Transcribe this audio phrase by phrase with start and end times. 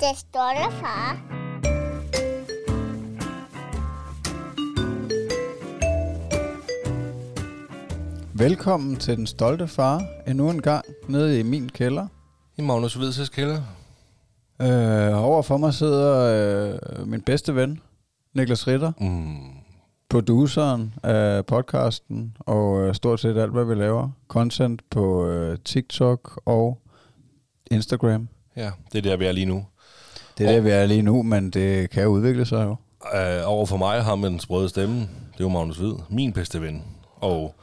[0.00, 1.16] Det stolte far.
[8.34, 12.06] Velkommen til Den Stolte Far endnu en gang nede i min kælder.
[12.56, 13.62] I Magnus Hvidsæs kælder.
[14.62, 16.20] Øh, over for mig sidder
[17.00, 17.80] øh, min bedste ven,
[18.34, 19.59] Niklas Ritter, Mm.
[20.10, 24.08] Produceren af podcasten og øh, stort set alt, hvad vi laver.
[24.28, 26.78] Content på øh, TikTok og
[27.70, 28.28] Instagram.
[28.56, 29.64] Ja, det er der, vi er lige nu.
[30.38, 32.76] Det er der, vi er lige nu, men det kan udvikle sig jo.
[33.00, 36.32] Uh, over for mig har med den sprøde stemme, det er jo Magnus Hvid, min
[36.32, 36.84] bedste ven.
[37.16, 37.54] Og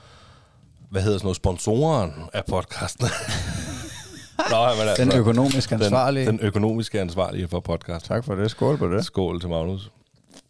[0.89, 3.07] hvad hedder sådan noget, sponsoren af podcasten.
[4.51, 6.25] Nå, men altså, Den økonomisk ansvarlige.
[6.25, 8.07] Den, den økonomiske ansvarlige for podcasten.
[8.07, 8.51] Tak for det.
[8.51, 9.05] Skål på det.
[9.05, 9.91] Skål til Magnus.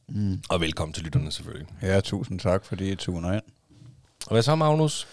[0.10, 0.40] Mm.
[0.50, 1.68] Og velkommen til lytterne selvfølgelig.
[1.82, 3.42] Ja, tusind tak, fordi I tuner ind.
[4.28, 5.08] Og hvad så, Magnus?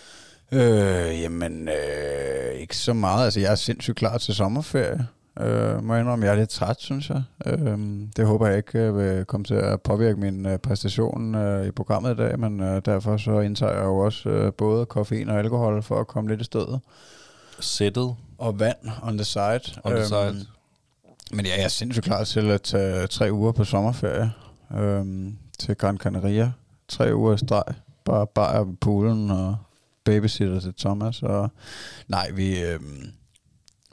[0.52, 3.24] Øh, jamen, øh, ikke så meget.
[3.24, 5.06] Altså, jeg er sindssygt klar til sommerferie.
[5.40, 7.22] Øh, må jeg indrømme, jeg er lidt træt, synes jeg.
[7.46, 7.78] Øh,
[8.16, 11.70] det håber jeg ikke øh, vil komme til at påvirke min øh, præstation øh, i
[11.70, 15.38] programmet i dag, men øh, derfor så indtager jeg jo også øh, både koffein og
[15.38, 16.80] alkohol for at komme lidt i stedet.
[17.60, 19.60] Sættet Og vand on the side.
[19.84, 20.28] on the side.
[20.28, 20.36] Øhm,
[21.32, 24.32] men ja, jeg er sindssygt klar til at tage tre uger på sommerferie
[24.76, 26.52] øhm, til Gran Canaria.
[26.88, 27.74] Tre uger i streg.
[28.04, 29.56] Bare bare på poolen og
[30.04, 31.22] babysitter til Thomas.
[31.22, 31.50] Og,
[32.08, 33.06] nej, vi, øhm,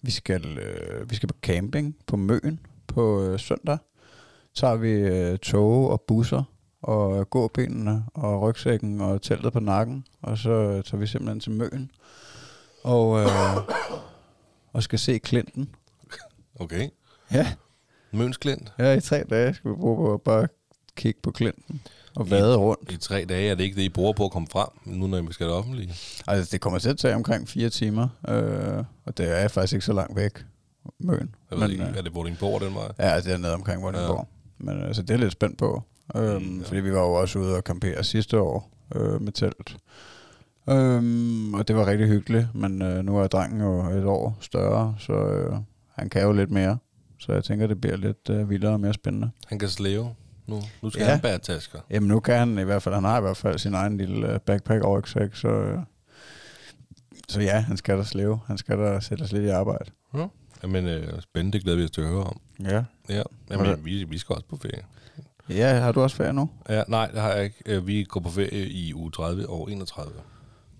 [0.01, 3.77] vi, skal, øh, vi skal på camping på Møen på øh, søndag.
[4.55, 6.43] Tager vi øh, tog og busser
[6.81, 10.05] og gåbenene og rygsækken og teltet på nakken.
[10.21, 11.91] Og så tager vi simpelthen til Møen.
[12.83, 13.27] Og, øh,
[14.73, 15.69] og skal se Clinton.
[16.59, 16.89] Okay.
[17.31, 17.53] Ja.
[18.11, 18.73] Møns Klint.
[18.79, 20.47] Ja, i tre dage skal vi bruge på at bare
[20.95, 21.81] kigge på Clinton
[22.15, 22.91] og vade rundt.
[22.91, 25.21] I tre dage er det ikke det, I bruger på at komme frem, nu når
[25.21, 25.93] vi skal det offentlige.
[26.27, 29.85] Altså, det kommer til at tage omkring fire timer, øh, og det er faktisk ikke
[29.85, 30.45] så langt væk,
[30.99, 31.35] Møn.
[31.51, 32.91] Jeg ved ikke, er det Vordingborg den vej?
[32.99, 34.27] Ja, det er nede omkring Vordingborg.
[34.59, 34.65] Ja.
[34.65, 35.83] Men altså, det er lidt spændt på,
[36.15, 36.67] øhm, Mm, ja.
[36.67, 39.77] fordi vi var jo også ude og campere sidste år øh, med telt.
[40.69, 44.95] Øhm, og det var rigtig hyggeligt, men øh, nu er drengen jo et år større,
[44.99, 45.55] så øh,
[45.95, 46.77] han kan jo lidt mere.
[47.19, 49.29] Så jeg tænker, det bliver lidt øh, vildere og mere spændende.
[49.47, 50.09] Han kan slæve
[50.51, 50.61] nu.
[50.81, 51.05] Nu skal Ja.
[51.07, 51.11] ja.
[51.11, 51.79] han bære tasker.
[51.89, 54.33] Jamen nu kan han i hvert fald, han har i hvert fald sin egen lille
[54.33, 55.79] øh, backpack og rygsæk, så, øh,
[57.29, 58.39] så ja, han skal der slæve.
[58.47, 59.91] Han skal der sætte os lidt i arbejde.
[60.63, 62.41] Jamen, øh, spændende, det glæder vi os til at høre om.
[62.63, 62.83] Ja.
[63.09, 64.83] Ja, Hvordan- Jamen, vi, vi skal også på ferie.
[65.49, 66.49] Ja, har du også ferie nu?
[66.69, 67.57] Ja, nej, det har jeg ikke.
[67.65, 70.13] Øh, Vi går på ferie i uge 30 og 31.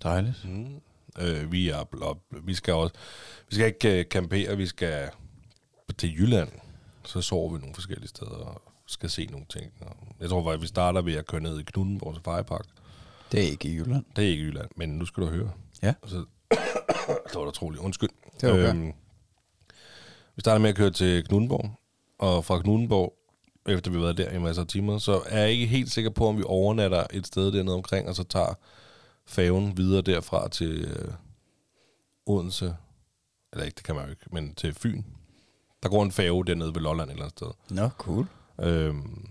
[0.02, 0.44] Dejligt.
[0.44, 0.66] Mm.
[1.20, 2.94] Øh, vi, er, bl- vi skal også,
[3.48, 5.08] vi skal ikke campere, vi skal
[5.98, 6.48] til Jylland.
[7.04, 8.60] Så sover vi nogle forskellige steder
[8.92, 9.72] skal se nogle ting.
[9.80, 12.66] Og Jeg tror faktisk, vi starter ved at køre ned i Knuttenborg til Fejrepark.
[13.32, 14.04] Det er ikke i Jylland.
[14.16, 15.50] Det er ikke Jylland, men nu skal du høre.
[15.82, 15.94] Ja.
[16.06, 16.16] Så,
[17.28, 17.82] det var da troligt.
[17.82, 18.10] Undskyld.
[18.40, 18.68] Det er okay.
[18.68, 18.92] Øhm,
[20.36, 21.70] vi starter med at køre til Knuttenborg,
[22.18, 23.14] og fra Knuttenborg,
[23.66, 26.10] efter vi har været der i masser af timer, så er jeg ikke helt sikker
[26.10, 28.54] på, om vi overnatter et sted dernede omkring, og så tager
[29.26, 31.12] færgen videre derfra til øh,
[32.26, 32.76] Odense.
[33.52, 35.02] Eller ikke, det kan man jo ikke, men til Fyn.
[35.82, 37.76] Der går en færge dernede ved Lolland et eller andet sted.
[37.76, 38.26] Nå, cool.
[38.60, 39.28] Øhm,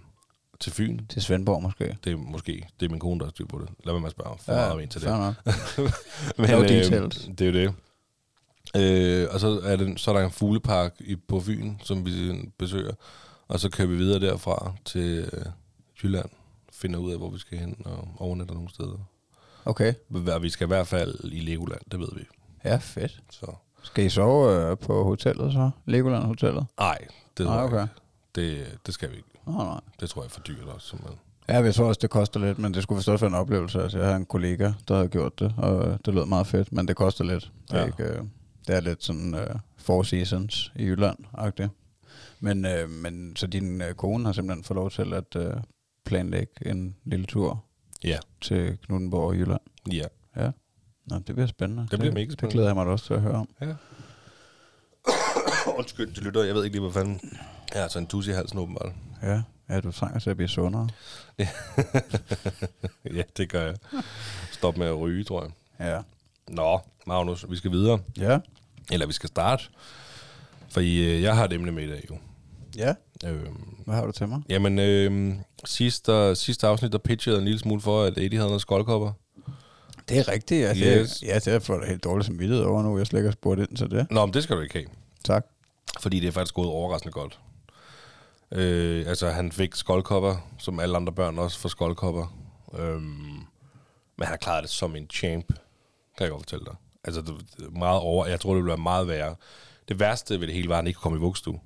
[0.59, 1.05] til Fyn.
[1.09, 1.97] Til Svendborg måske.
[2.03, 3.69] Det er måske, det er min kone, der har styr på det.
[3.85, 5.09] Lad mig spørge for Ja, meget ind til det.
[6.37, 7.29] Men, No øh, details.
[7.37, 7.73] det er jo det.
[8.75, 12.31] Øh, og så er, det, så er der en fuglepark i, på Fyn, som vi
[12.57, 12.93] besøger.
[13.47, 15.45] Og så kører vi videre derfra til øh,
[16.03, 16.29] Jylland.
[16.73, 18.97] Finder ud af, hvor vi skal hen og overnatter nogle steder.
[19.65, 19.93] Okay.
[20.41, 22.21] Vi skal i hvert fald i Legoland, det ved vi.
[22.65, 23.21] Ja, fedt.
[23.29, 23.45] Så
[23.83, 25.69] Skal I sove øh, på hotellet så?
[25.85, 26.65] Legoland Hotellet?
[26.79, 26.97] nej,
[27.37, 27.81] det tror jeg okay.
[27.81, 27.93] ikke.
[28.35, 29.29] Det, det skal vi ikke.
[29.45, 29.79] Nå, nej.
[29.99, 30.87] Det tror jeg er for dyrt også.
[30.87, 31.19] Simpelthen.
[31.49, 33.81] Ja, jeg tror også, det koster lidt, men det skulle også være en oplevelse.
[33.83, 36.87] Altså, jeg har en kollega, der har gjort det, og det lød meget fedt, men
[36.87, 37.51] det koster lidt.
[37.71, 37.85] Det er, Ja.
[37.85, 38.23] ikke, øh,
[38.67, 41.69] det er lidt sådan uh, Four Seasons i Jylland-agtigt.
[42.39, 45.53] Men, øh, men så din øh, kone har simpelthen fået lov til at øh,
[46.05, 47.63] planlægge en lille tur
[48.03, 49.61] Ja, til Knuttenborg og Jylland.
[49.91, 50.03] ja.
[50.37, 50.51] Ja.
[51.05, 51.87] Nå, det bliver spændende.
[51.91, 52.51] Det bliver mega Det spændende.
[52.53, 53.49] glæder jeg mig også til at høre om.
[53.61, 53.73] Ja.
[55.77, 56.43] Undskyld, det lytter.
[56.43, 57.19] Jeg ved ikke lige, hvad fanden...
[57.71, 58.91] Har altså en tus i halsen åbenbart.
[59.23, 60.89] Ja, ja du trænger til at blive sundere.
[63.15, 63.75] ja, det gør jeg.
[64.51, 65.51] Stop med at ryge, tror jeg.
[65.87, 66.01] Ja.
[66.53, 67.99] Nå, Magnus, vi skal videre.
[68.17, 68.39] Ja.
[68.91, 69.63] Eller vi skal starte.
[70.69, 72.17] For øh, jeg har et emne med i dag, jo.
[72.77, 72.93] Ja.
[73.25, 74.41] Øhm, Hvad har du til mig?
[74.49, 75.33] jamen, øh,
[75.65, 79.11] sidste, sidste afsnit, der pitchede en lille smule for, at Eddie havde noget skoldkopper.
[80.09, 80.99] Det er rigtigt, ja.
[80.99, 81.11] Yes.
[81.11, 82.97] Det, ja, det er for det helt dårligt samvittighed over nu.
[82.97, 84.07] Jeg slet ikke har spurgt ind til det.
[84.11, 84.85] Nå, men det skal du ikke have.
[85.23, 85.45] Tak.
[85.99, 87.39] Fordi det er faktisk gået overraskende godt.
[88.51, 92.37] Øh, altså, han fik skoldkopper, som alle andre børn også får skoldkopper.
[92.79, 93.01] Øhm,
[94.17, 95.47] men han har klaret det som en champ,
[96.17, 96.75] kan jeg godt fortælle dig.
[97.03, 98.25] Altså, det, meget over.
[98.25, 99.35] Jeg tror, det ville være meget værre.
[99.89, 101.59] Det værste ved det hele var, at han ikke kunne komme i vuggestue.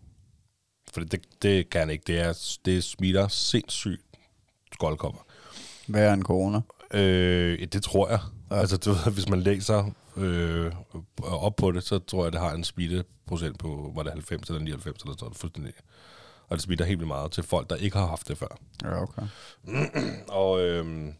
[0.93, 2.03] For det, det kan han ikke.
[2.07, 4.01] Det, er, det smitter sindssygt
[4.73, 5.25] skoldkopper.
[5.87, 6.61] Hvad er en corona?
[6.93, 8.19] Øh, det tror jeg.
[8.51, 8.55] Ja.
[8.55, 10.71] Altså, du ved, hvis man læser øh,
[11.23, 14.61] op på det, så tror jeg, det har en smitteprocent på, var det 90 eller
[14.61, 15.73] 99 eller sådan fuldstændig.
[16.49, 18.57] Og det smitter helt vildt meget til folk, der ikke har haft det før.
[18.83, 19.21] Ja, okay.
[20.41, 21.13] Og, øh,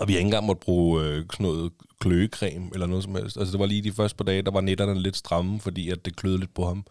[0.00, 3.36] og vi har ikke engang måtte bruge øh, sådan noget kløecreme eller noget som helst.
[3.36, 6.04] Altså, det var lige de første par dage, der var netterne lidt stramme, fordi at
[6.04, 6.86] det kløede lidt på ham.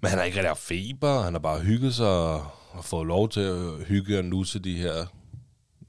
[0.00, 2.44] Men han har ikke rigtig haft feber, han har bare hygget sig og,
[2.82, 5.06] fået lov til at hygge og nusse de her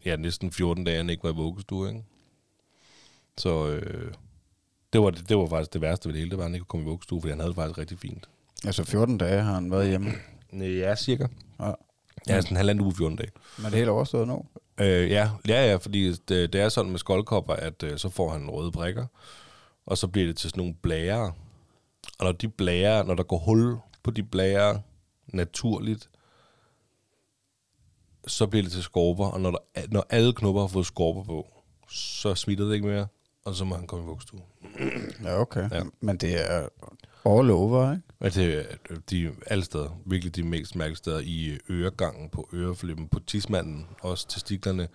[0.05, 2.03] ja, næsten 14 dage, han ikke var i vuggestue, ikke?
[3.37, 4.13] Så øh,
[4.93, 6.65] det, var, det var faktisk det værste ved det hele, det var, at han ikke
[6.65, 8.29] kunne komme i vuggestue, fordi han havde det faktisk rigtig fint.
[8.65, 10.11] Altså 14 dage har han været hjemme.
[10.53, 11.27] Ja, cirka.
[11.59, 11.71] Ja.
[12.27, 13.31] Ja, sådan en halvanden uge, 14 dage.
[13.57, 14.45] Men det er helt overstået nu.
[14.77, 18.29] Øh, ja, ja, ja, fordi det, det er sådan med skoldkopper, at øh, så får
[18.29, 19.05] han røde prikker,
[19.85, 21.33] og så bliver det til sådan nogle blære.
[22.19, 24.81] Og når de blære, når der går hul på de blære
[25.27, 26.09] naturligt,
[28.27, 31.47] så bliver det til skorper, og når, der, når alle knopper har fået skorper på,
[31.89, 33.07] så smitter det ikke mere,
[33.45, 34.41] og så må han komme i vuggestue.
[35.23, 35.69] Ja, okay.
[35.71, 35.81] Ja.
[35.99, 36.67] Men det er
[37.25, 38.03] all over, ikke?
[38.21, 38.63] Men det er
[39.09, 44.27] de alle steder, virkelig de mest mærkelige steder, i øregangen, på øreflippen, på tismanden, også
[44.27, 44.87] testiklerne,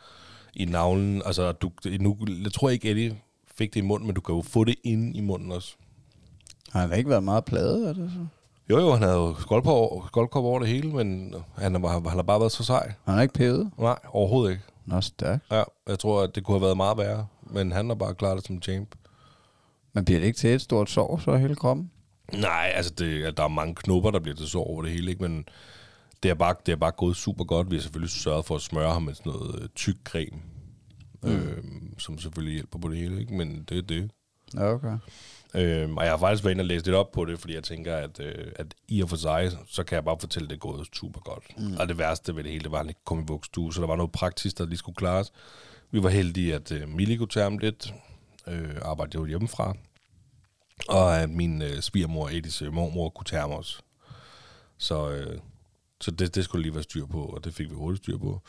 [0.54, 1.22] i navlen.
[1.24, 1.70] Altså, du,
[2.00, 3.18] nu, jeg tror ikke, Eddie
[3.58, 5.76] fik det i munden, men du kan jo få det inde i munden også.
[6.72, 8.26] Har han ikke været meget pladet af det så?
[8.70, 12.22] Jo, jo, han havde jo skoldkop over, det hele, men han har, bare- han har
[12.22, 12.92] bare været så sej.
[13.04, 13.70] Han har ikke pævet?
[13.78, 14.62] Nej, overhovedet ikke.
[14.84, 15.44] Nå, stærkt.
[15.50, 18.36] Ja, jeg tror, at det kunne have været meget værre, men han har bare klaret
[18.36, 18.94] det som champ.
[19.92, 21.90] Men bliver det ikke til et stort sår, så hele kroppen?
[22.32, 25.22] Nej, altså det, der er mange knopper, der bliver til sår over det hele, ikke?
[25.22, 25.48] men
[26.22, 27.70] det er, bare, det er bare gået super godt.
[27.70, 30.42] Vi har selvfølgelig sørget for at smøre ham med sådan noget øh, tyk creme,
[31.22, 31.30] mm.
[31.30, 31.64] øh,
[31.98, 33.34] som selvfølgelig hjælper på det hele, ikke?
[33.34, 34.10] men det er det.
[34.56, 34.98] Okay.
[35.54, 37.64] Øh, og jeg har faktisk været inde og læst lidt op på det, fordi jeg
[37.64, 40.56] tænker, at, øh, at i og for sig, så kan jeg bare fortælle, at det
[40.56, 41.58] er gået super godt.
[41.58, 41.76] Mm.
[41.80, 43.80] Og det værste ved det hele, det var, at han ikke kom i vuggestue, så
[43.80, 45.32] der var noget praktisk, der lige skulle klares.
[45.90, 47.94] Vi var heldige, at øh, Mille kunne tage ham lidt,
[48.46, 49.74] øh, arbejdede jo hjemmefra,
[50.88, 53.80] og at min øh, svigermor, Edis øh, mormor, kunne tage os.
[54.78, 55.38] Så, øh,
[56.00, 58.40] så det, det skulle lige være styr på, og det fik vi hurtigt styr på.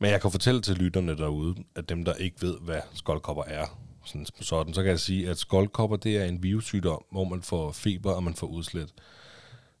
[0.00, 3.66] Men jeg kan fortælle til lytterne derude, at dem, der ikke ved, hvad skoldkopper er,
[4.04, 7.72] sådan, sådan, så kan jeg sige, at skoldkopper, det er en virussygdom, hvor man får
[7.72, 8.92] feber, og man får udslæt.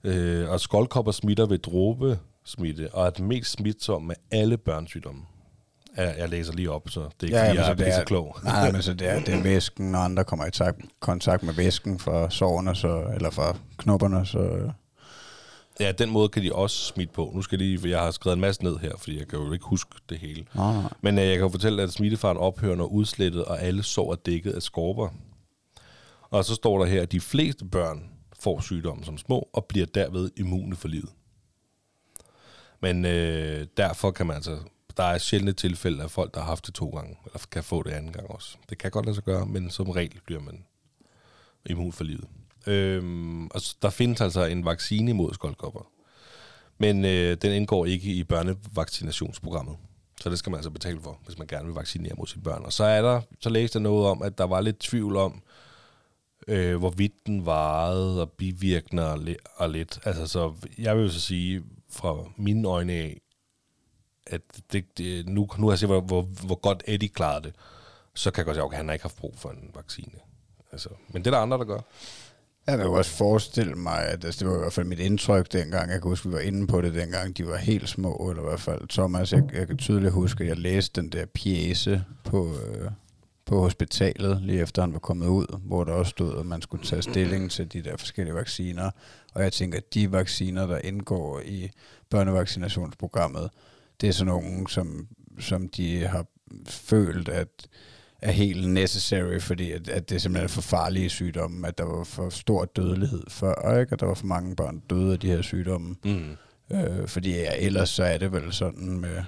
[0.04, 5.22] Øh, og skoldkopper smitter ved dråbesmitte, og er det mest smitsomme med alle børnsygdomme.
[5.96, 7.98] Jeg, jeg læser lige op, så det er ikke, ja, fordi jeg er, det er
[7.98, 8.36] så klog.
[8.44, 11.54] Nej, men så det er, det er væsken, når andre kommer i tak, kontakt med
[11.54, 14.70] væsken fra sårene, så, eller fra knopperne, så...
[15.80, 17.32] Ja, den måde kan de også smitte på.
[17.34, 19.38] Nu skal jeg lige, for jeg har skrevet en masse ned her, fordi jeg kan
[19.38, 20.44] jo ikke huske det hele.
[20.54, 20.92] Nej, nej.
[21.00, 24.52] Men øh, jeg kan fortælle, at smittefaren ophører, når udslettet og alle sår er dækket
[24.52, 25.08] af skorper.
[26.30, 28.10] Og så står der her, at de fleste børn
[28.40, 31.10] får sygdommen som små og bliver derved immune for livet.
[32.82, 34.58] Men øh, derfor kan man altså,
[34.96, 37.82] der er sjældne tilfælde af folk, der har haft det to gange, eller kan få
[37.82, 38.56] det anden gang også.
[38.70, 40.64] Det kan godt lade sig gøre, men som regel bliver man
[41.66, 42.24] immun for livet.
[42.66, 45.90] Øhm, altså, der findes altså en vaccine mod skoldkopper.
[46.78, 49.76] Men øh, den indgår ikke i børnevaccinationsprogrammet.
[50.20, 52.64] Så det skal man altså betale for, hvis man gerne vil vaccinere mod sine børn.
[52.64, 55.42] Og så er der, så læste jeg noget om, at der var lidt tvivl om,
[56.48, 59.18] øh, hvorvidt den varede og bivirkninger og,
[59.56, 60.00] og lidt.
[60.04, 63.20] Altså, så jeg vil jo så sige, fra mine øjne af,
[64.26, 64.40] at
[64.72, 67.54] det, det, nu, nu har jeg set, hvor, hvor, hvor godt Eddie klarede det,
[68.14, 70.18] så kan jeg godt sige, okay, han har ikke haft brug for en vaccine.
[70.72, 71.80] Altså, men det er der andre, der gør.
[72.66, 75.52] Jeg kan jo også forestille mig, at altså, det var i hvert fald mit indtryk
[75.52, 75.90] dengang.
[75.90, 77.36] Jeg kan huske, vi var inde på det dengang.
[77.36, 79.32] De var helt små, eller i hvert fald Thomas.
[79.32, 82.90] Jeg, jeg kan tydeligt huske, at jeg læste den der pjæse på, øh,
[83.46, 86.84] på hospitalet, lige efter han var kommet ud, hvor der også stod, at man skulle
[86.84, 88.90] tage stilling til de der forskellige vacciner.
[89.34, 91.70] Og jeg tænker, at de vacciner, der indgår i
[92.10, 93.50] børnevaccinationsprogrammet,
[94.04, 95.08] det er sådan nogle, som,
[95.40, 96.26] som de har
[96.66, 97.68] følt, at
[98.22, 102.04] er helt necessary, fordi at, at det simpelthen er for farlige sygdomme, at der var
[102.04, 103.92] for stor dødelighed før, ikke?
[103.92, 105.96] at der var for mange børn døde af de her sygdomme.
[106.04, 106.36] Mm.
[106.72, 109.22] Øh, fordi ja, ellers så er det vel sådan med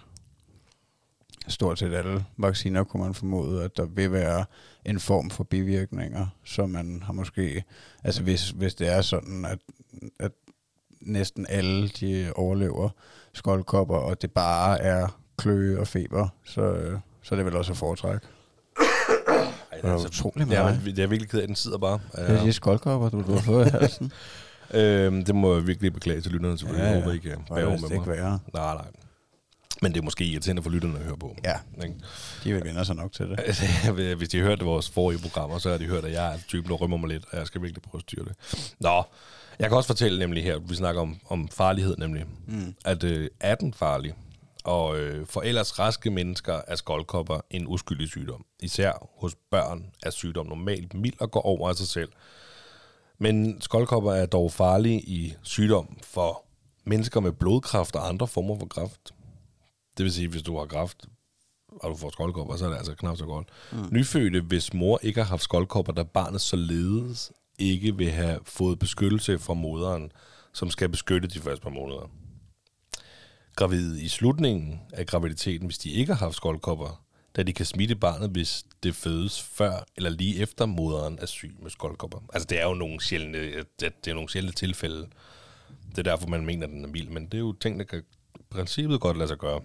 [1.48, 4.44] stort set alle vacciner, kunne man formode, at der vil være
[4.84, 7.64] en form for bivirkninger, så man har måske,
[8.04, 9.58] altså hvis, hvis det er sådan, at,
[10.20, 10.32] at
[11.00, 12.90] næsten alle de overlever
[13.36, 16.76] skoldkopper, og det bare er kløe og feber, så,
[17.22, 18.26] så er det vel også at foretrække.
[18.78, 20.80] Ej, Det er utrolig det er, meget.
[20.84, 22.00] det er virkelig ked af, den sidder bare.
[22.16, 24.12] Det er de skoldkopper, du, du har fået i halsen.
[24.74, 26.84] Øhm, det må jeg virkelig beklage til lytterne, selvfølgelig.
[26.84, 26.96] Ja, Ja, ja.
[26.98, 28.18] Jeg håber ikke, Og bærer det med er ikke mig.
[28.18, 28.38] værre.
[28.54, 28.84] Nej, nej.
[29.82, 31.36] Men det er måske irriterende for lytterne at høre på.
[31.44, 31.54] Ja.
[31.84, 31.94] Ikke?
[32.44, 34.16] De vil vende sig nok til det.
[34.16, 36.70] Hvis de har hørt vores forrige programmer, så har de hørt, at jeg er typen,
[36.70, 38.34] der rømmer mig lidt, og jeg skal virkelig prøve at styre det.
[38.80, 39.02] Nå,
[39.58, 42.74] jeg kan også fortælle nemlig her, vi snakker om, om farlighed nemlig, mm.
[42.84, 44.14] at øh, er den farlig?
[44.64, 48.44] Og øh, for ellers raske mennesker er skoldkopper en uskyldig sygdom.
[48.60, 52.12] Især hos børn er sygdom normalt mild og går over af sig selv.
[53.18, 56.44] Men skoldkopper er dog farlige i sygdom for
[56.84, 59.14] mennesker med blodkræft og andre former for kræft.
[59.96, 61.06] Det vil sige, hvis du har kræft,
[61.68, 63.48] og du får skoldkopper, så er det altså knap så godt.
[63.72, 63.88] Mm.
[63.92, 69.38] Nyfødte, hvis mor ikke har haft skoldkopper, da barnet således ikke vil have fået beskyttelse
[69.38, 70.12] fra moderen,
[70.52, 72.10] som skal beskytte de første par måneder.
[73.56, 77.02] Gravide i slutningen af graviditeten, hvis de ikke har haft skoldkopper,
[77.36, 81.56] da de kan smitte barnet, hvis det fødes før eller lige efter moderen er syg
[81.62, 82.18] med skoldkopper.
[82.32, 83.38] Altså det er jo nogle sjældne,
[83.80, 85.08] det er nogle sjældne tilfælde.
[85.90, 87.84] Det er derfor, man mener, at den er mild, men det er jo ting, der
[87.84, 88.02] kan
[88.40, 89.60] i princippet godt lade sig gøre.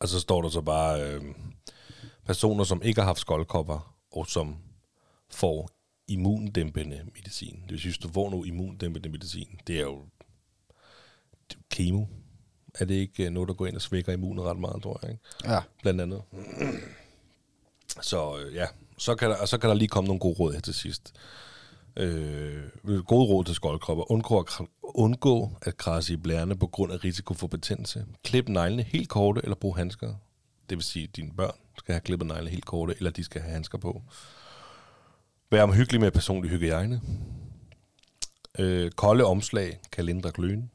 [0.00, 1.22] Og så står der så bare øh,
[2.26, 4.56] personer, som ikke har haft skoldkopper, og som
[5.30, 5.75] får
[6.08, 7.62] immundæmpende medicin.
[7.62, 10.02] Det vil sige, hvis du får noget immundæmpende medicin, det er jo
[11.50, 12.04] det er kemo.
[12.80, 15.22] Er det ikke noget, der går ind og svækker immunet ret meget, tror jeg, ikke?
[15.44, 15.60] Ja.
[15.82, 16.22] Blandt andet.
[18.02, 18.66] Så øh, ja,
[18.98, 21.14] så kan, der, så kan der lige komme nogle gode råd her til sidst.
[21.96, 24.10] Øh, gode råd til skoldkropper.
[24.10, 24.46] Undgå at,
[24.82, 28.06] undgå at krasse i blærene på grund af risiko for betændelse.
[28.24, 30.14] Klip neglene helt korte, eller brug handsker.
[30.70, 33.40] Det vil sige, at dine børn skal have klippet neglene helt korte, eller de skal
[33.40, 34.02] have handsker på.
[35.50, 37.00] Vær omhyggelig med personlig hygiejne.
[38.58, 40.70] Øh, kolde omslag kan lindre kløen.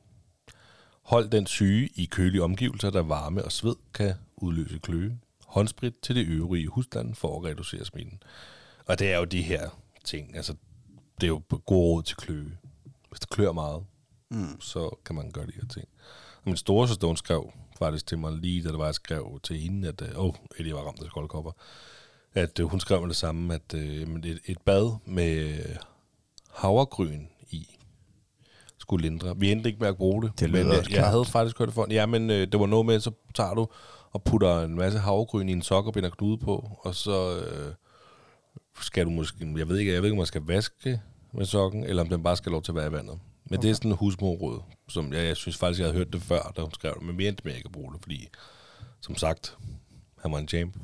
[1.01, 5.17] Hold den syge i kølige omgivelser, der varme og sved kan udløse kløe.
[5.45, 8.23] Håndsprit til det øvrige husland for at reducere smitten.
[8.85, 9.69] Og det er jo de her
[10.03, 10.35] ting.
[10.35, 10.53] Altså,
[11.21, 12.57] det er jo god råd til kløe.
[13.09, 13.83] Hvis det klør meget,
[14.29, 14.61] mm.
[14.61, 15.87] så kan man gøre de her ting.
[16.35, 19.39] Og min store søster, hun skrev faktisk til mig lige, da det var, jeg skrev
[19.43, 21.51] til hende, at åh, oh, Eddie var ramt af skoldkopper,
[22.33, 25.59] at øh, hun skrev det samme, at øh, et, et bad med
[26.53, 27.77] havregryn i
[28.77, 29.38] skulle lindre.
[29.38, 31.67] Vi endte ikke med at bruge det, Det men lyder jeg, jeg havde faktisk hørt
[31.67, 31.88] det for.
[31.89, 33.67] Ja, men øh, det var noget med, så tager du
[34.11, 37.73] og putter en masse havregryn i en sok og binder knude på, og så øh,
[38.81, 41.01] skal du måske, jeg ved ikke, jeg ved ikke, om man skal vaske
[41.33, 43.19] med sokken, eller om den bare skal lov til at være i vandet.
[43.45, 43.63] Men okay.
[43.63, 44.59] det er sådan en husmorråd,
[44.89, 47.17] som jeg, jeg synes faktisk, jeg havde hørt det før, da hun skrev det, men
[47.17, 48.27] vi endte med ikke at bruge det, fordi,
[49.01, 49.57] som sagt,
[50.21, 50.75] han var en champ.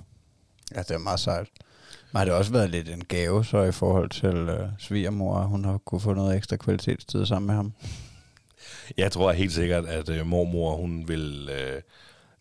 [0.75, 1.47] Ja, det er meget sejt.
[2.11, 5.65] Men har det også været lidt en gave så i forhold til øh, svigermor, hun
[5.65, 7.73] har kunne få noget ekstra kvalitetstid sammen med ham?
[8.97, 11.81] Jeg tror helt sikkert, at øh, mormor, hun vil øh,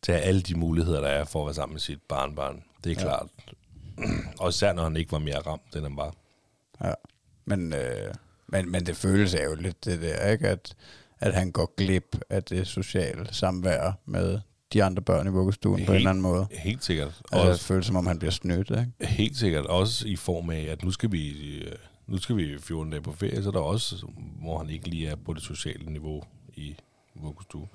[0.02, 2.62] tage alle de muligheder, der er for at være sammen med sit barnbarn.
[2.84, 3.02] Det er Ja.
[3.02, 3.28] klart.
[4.40, 6.14] Og især når han ikke var mere ramt, end han var.
[6.84, 6.92] Ja.
[7.44, 8.14] Men, øh,
[8.46, 10.48] men, men det føles jo lidt det der, ikke?
[10.48, 10.74] At,
[11.20, 14.40] at han går glip af det sociale samvær med
[14.72, 16.46] de andre børn i vuggestuen på en Helt- eller anden måde.
[16.50, 17.06] Helt sikkert.
[17.06, 18.92] Altså, det Også, føles som om, han bliver snydt, ikke?
[19.00, 19.66] helt sikkert.
[19.66, 21.72] Også i form af, at nu skal vi, øh,
[22.06, 24.06] nu skal vi 14 dage på ferie, så er der også,
[24.40, 26.22] hvor han ikke lige er på det sociale niveau
[26.54, 26.76] i
[27.14, 27.68] vuggestue.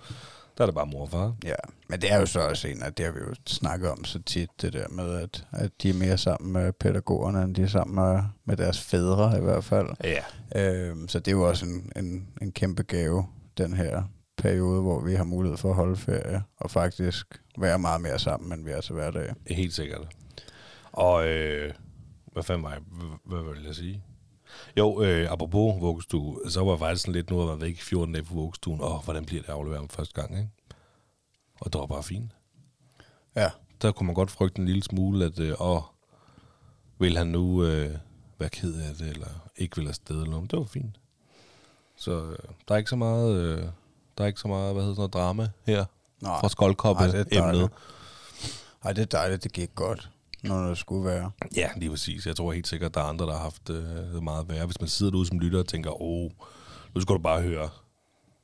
[0.57, 1.35] Der er det bare mor og far.
[1.43, 1.55] Ja,
[1.89, 4.21] men det er jo så også en, at det har vi jo snakket om så
[4.25, 7.67] tit, det der med, at, at de er mere sammen med pædagogerne, end de er
[7.67, 9.87] sammen med, med deres fædre i hvert fald.
[10.03, 10.23] Ja.
[10.61, 13.25] Øhm, så det er jo også en, en, en kæmpe gave,
[13.57, 14.03] den her
[14.37, 18.51] periode, hvor vi har mulighed for at holde ferie, og faktisk være meget mere sammen,
[18.53, 19.33] end vi er til hverdag.
[19.47, 20.07] Helt sikkert.
[20.91, 21.73] Og øh,
[22.33, 22.81] hvad fanden var jeg,
[23.25, 24.03] hvad, vil jeg sige?
[24.77, 27.77] Jo, øh, apropos vuggestue, så var jeg faktisk sådan lidt, nu har jeg været væk
[27.77, 30.49] i 14 dage på vuggestuen, og hvordan bliver det at aflevere første gang, ikke?
[31.61, 32.31] Og det var bare fint.
[33.35, 33.49] Ja,
[33.81, 35.81] Der kunne man godt frygte en lille smule, at øh, åh,
[36.99, 37.97] vil han nu øh,
[38.39, 40.51] være ked af det, eller ikke vil afsted, eller noget.
[40.51, 40.95] Det var fint.
[41.95, 43.65] Så øh, der er ikke så meget, øh,
[44.17, 45.85] der er ikke så meget, hvad hedder sådan noget, drama her
[46.21, 46.39] Nej.
[46.39, 49.13] fra skoldkoppe Ej, det er dejligt.
[49.13, 50.09] Ej, det gik godt,
[50.43, 51.31] når det skulle være.
[51.55, 52.27] Ja, lige præcis.
[52.27, 54.65] Jeg tror helt sikkert, at der er andre, der har haft øh, meget værre.
[54.65, 56.31] Hvis man sidder derude som lytter og tænker, åh,
[56.95, 57.69] nu skal du bare høre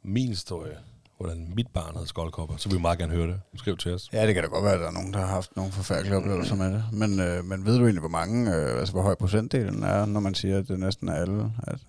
[0.03, 0.77] min historie,
[1.17, 3.39] hvordan mit barn havde skoldkopper, så vil vi meget gerne høre det.
[3.55, 4.09] Skriv til os.
[4.13, 6.15] Ja, det kan da godt være, at der er nogen, der har haft nogle forfærdelige
[6.17, 6.83] oplevelser med det.
[6.91, 10.19] Men, øh, men ved du egentlig, hvor mange, øh, altså hvor høj procentdelen er, når
[10.19, 11.51] man siger, at det næsten er alle?
[11.63, 11.79] At,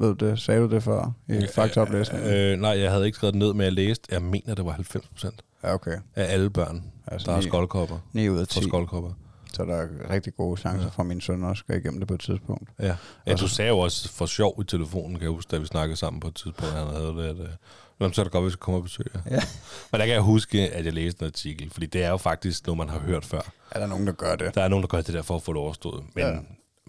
[0.00, 0.40] ved du det?
[0.40, 2.32] Sagde du det før i faktaoplæsningen?
[2.32, 4.72] Øh, nej, jeg havde ikke skrevet det ned, men jeg læste, jeg mener, det var
[4.72, 5.96] 90 procent Ja, okay.
[6.16, 7.98] af alle børn, Altså der har ni- skoldkopper.
[8.12, 8.54] 9 ud af 10.
[8.62, 9.10] For skoldkopper.
[9.54, 10.90] Så der er rigtig gode chancer Ja.
[10.90, 12.70] for, at min søn også skal igennem det på et tidspunkt.
[12.80, 12.96] Ja.
[13.26, 15.96] ja, du sagde jo også for sjov i telefonen, kan jeg huske, da vi snakkede
[15.96, 17.48] sammen på et tidspunkt, han havde det, at øh,
[18.00, 19.20] Nå, så er det godt, hvis jeg kommer og besøger.
[19.30, 19.40] Ja.
[19.92, 22.66] Men der kan jeg huske, at jeg læste en artikel, fordi det er jo faktisk
[22.66, 23.40] noget, man har hørt før.
[23.70, 24.54] Er der nogen, der gør det?
[24.54, 26.02] Der er nogen, der gør det der for at få det overstået.
[26.14, 26.38] Men, Ja.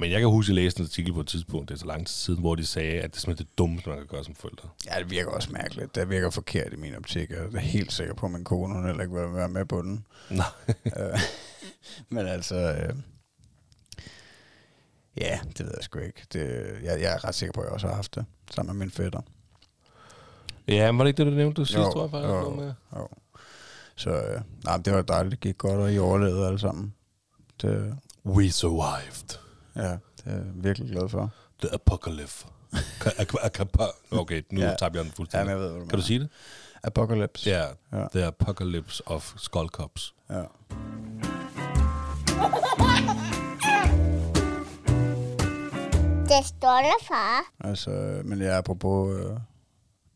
[0.02, 1.86] Men jeg kan huske, at jeg læste en artikel på et tidspunkt, det er så
[1.86, 4.24] lang tid siden, hvor de sagde, at det er simpelthen det dummeste, man kan gøre
[4.24, 4.70] som forældre.
[4.86, 5.96] Ja, det virker også mærkeligt.
[5.96, 7.30] Det virker forkert i min optik.
[7.30, 9.82] Jeg er helt sikker på, at min kone hun heller ikke vil være med på
[9.82, 10.06] den.
[10.30, 10.46] Nej.
[10.98, 11.20] Øh,
[12.10, 12.56] Men altså...
[12.56, 12.96] Øh,
[15.18, 16.22] ja, det ved jeg sgu ikke.
[16.34, 18.86] Det, jeg, jeg er ret sikker på, at jeg også har haft det sammen med
[18.86, 19.22] min fætter.
[20.68, 22.30] ja, var det ikke det, du nævnte sidst, Jo, tror jeg faktisk?
[22.30, 22.42] jo.
[22.42, 22.74] noget med?
[22.96, 23.08] Jo.
[23.96, 25.32] Så øh, nej, men det var dejligt.
[25.32, 26.94] Det gik godt, og I overlevede alle sammen.
[27.62, 29.38] Det, We survived.
[29.76, 31.30] Ja, det er jeg virkelig glad for.
[31.62, 32.46] The apocalypse.
[34.12, 34.68] Okay, nu Ja.
[34.70, 34.76] ja.
[34.80, 35.46] tabte jeg den Ja, fuldstændig.
[35.56, 36.30] men jeg ved, hvad du kan du sige det?
[36.84, 37.50] Apocalypse.
[37.50, 38.08] Ja, Ja.
[38.14, 40.14] The Apocalypse of Skull Cups.
[40.30, 40.44] ja.
[46.28, 46.46] Det
[46.82, 47.68] der, far.
[47.70, 49.38] Altså, men ja, apropos øh,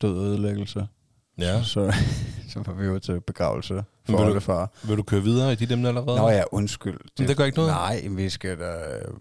[0.01, 0.87] død og ødelæggelse,
[1.37, 1.63] Ja.
[1.63, 1.93] så,
[2.53, 4.71] så var vi jo til begravelse for vil du- oldefar.
[4.83, 6.17] Vil du køre videre i dit emne allerede?
[6.17, 6.99] Nå ja, undskyld.
[7.19, 7.71] Men det gør ikke noget.
[7.71, 8.71] Nej, vi skal da...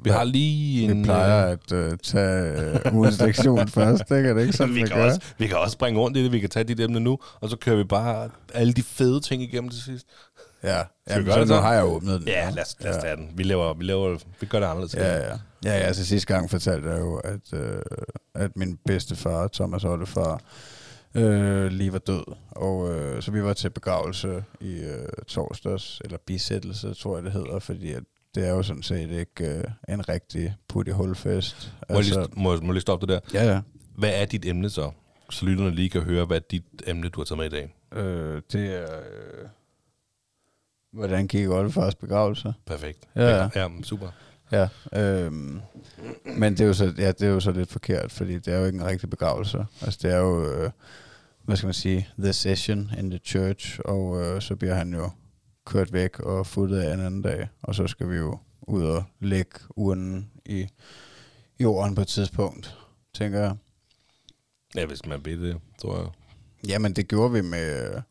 [0.04, 0.98] Vi har lige en...
[0.98, 4.28] Vi plejer at uh, tage uh, ugens lektion først, ikke?
[4.28, 6.32] Er det ikke sådan, vi, kan også, vi kan også springe rundt i det.
[6.32, 9.42] Vi kan tage dit emne nu, og så kører vi bare alle de fede ting
[9.42, 10.06] igennem til sidst.
[10.64, 11.60] Ja, gøre så det så?
[11.60, 12.28] har jeg åbnet den.
[12.28, 13.28] Ja, lad os, lad os tage den.
[13.34, 14.94] Vi, laver, vi, laver, vi gør det anderledes.
[14.94, 15.22] Ja, ja.
[15.64, 17.82] Ja, ja, altså sidste gang fortalte jeg jo, at, øh,
[18.34, 20.40] at min bedste far, Thomas Ottefar,
[21.14, 22.35] øh, lige var død.
[22.50, 27.33] Og øh, så vi var til begravelse i øh, torsdags, eller bisættelse, tror jeg det
[27.33, 28.02] hedder, fordi at
[28.35, 31.73] det er jo sådan set ikke øh, en rigtig putte hulfest.
[31.90, 33.40] Må, jeg lige, må, må jeg lige stoppe det der?
[33.40, 33.61] ja, ja.
[33.97, 34.90] Hvad er dit emne så?
[35.30, 37.75] Så lytterne lige kan høre, hvad dit emne, du har taget med i dag.
[37.92, 38.99] Øh, det er...
[38.99, 39.49] Øh,
[40.92, 42.54] hvordan gik Oldefars begravelse?
[42.66, 43.09] Perfekt.
[43.16, 43.49] Ja, ja.
[43.54, 44.09] ja super.
[44.52, 45.61] Ja, øhm,
[46.25, 48.59] men det er, jo så, ja, det er jo så lidt forkert, fordi det er
[48.59, 49.66] jo ikke en rigtig begravelse.
[49.83, 50.71] Altså det er jo, øh,
[51.44, 55.10] hvad skal man sige, the session in the church, og øh, så bliver han jo
[55.66, 59.04] kørt væk og futtet af en anden dag, og så skal vi jo ud og
[59.20, 60.66] lægge urnen i
[61.60, 62.78] jorden på et tidspunkt,
[63.14, 63.56] tænker jeg.
[64.74, 66.08] Ja, hvis man ved det, tror jeg.
[66.68, 68.02] Jamen det gjorde vi med,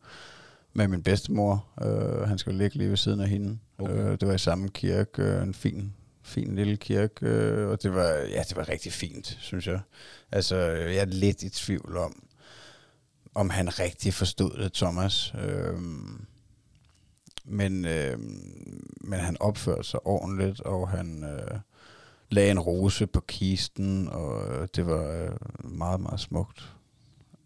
[0.72, 1.66] med min bedstemor.
[1.82, 3.58] Øh, han skulle ligge lige ved siden af hende.
[3.78, 3.94] Okay.
[3.94, 7.94] Øh, det var i samme kirke, øh, en fin, fin lille kirke, øh, og det
[7.94, 9.80] var, ja, det var rigtig fint, synes jeg.
[10.32, 12.22] Altså, jeg er lidt i tvivl om,
[13.34, 15.34] om han rigtig forstod det, Thomas.
[15.38, 15.78] Øh,
[17.44, 18.18] men, øh,
[19.00, 21.58] men han opførte sig ordentligt, og han øh,
[22.30, 25.30] lagde en rose på kisten, og øh, det var øh,
[25.64, 26.70] meget, meget smukt.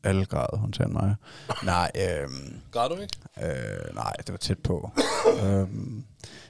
[0.02, 1.14] Alle græd, hun til mig.
[1.64, 2.28] Nej, øh,
[2.72, 3.18] Gør du ikke?
[3.42, 4.90] Øh, nej, det var tæt på.
[5.44, 6.04] øhm,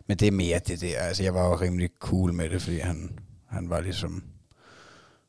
[0.06, 0.98] men det er mere det der.
[0.98, 4.24] Altså, jeg var jo rimelig cool med det, fordi han, han var ligesom...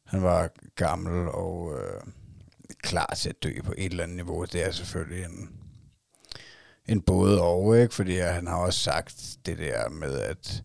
[0.04, 2.02] Han var gammel og øh,
[2.84, 4.46] klar til at dø på et eller andet niveau.
[4.46, 5.50] Det er selvfølgelig en,
[6.86, 7.96] en både og, ikke?
[7.96, 10.64] Fordi han har også sagt det der med, at,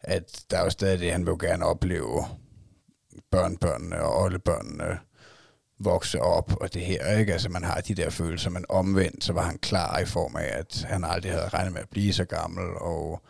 [0.00, 2.24] at der er jo stadig det, han vil jo gerne opleve
[3.30, 4.98] børnbørnene og oldebørnene
[5.78, 7.32] vokse op, og det her, ikke?
[7.32, 10.58] Altså, man har de der følelser, men omvendt, så var han klar i form af,
[10.58, 13.22] at han aldrig havde regnet med at blive så gammel, og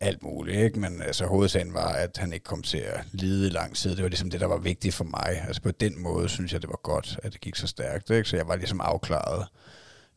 [0.00, 0.80] alt muligt, ikke?
[0.80, 3.90] Men altså, hovedsagen var, at han ikke kom til at lide i lang tid.
[3.90, 5.44] Det var ligesom det, der var vigtigt for mig.
[5.46, 8.28] Altså, på den måde synes jeg, det var godt, at det gik så stærkt, ikke?
[8.28, 9.46] Så jeg var ligesom afklaret.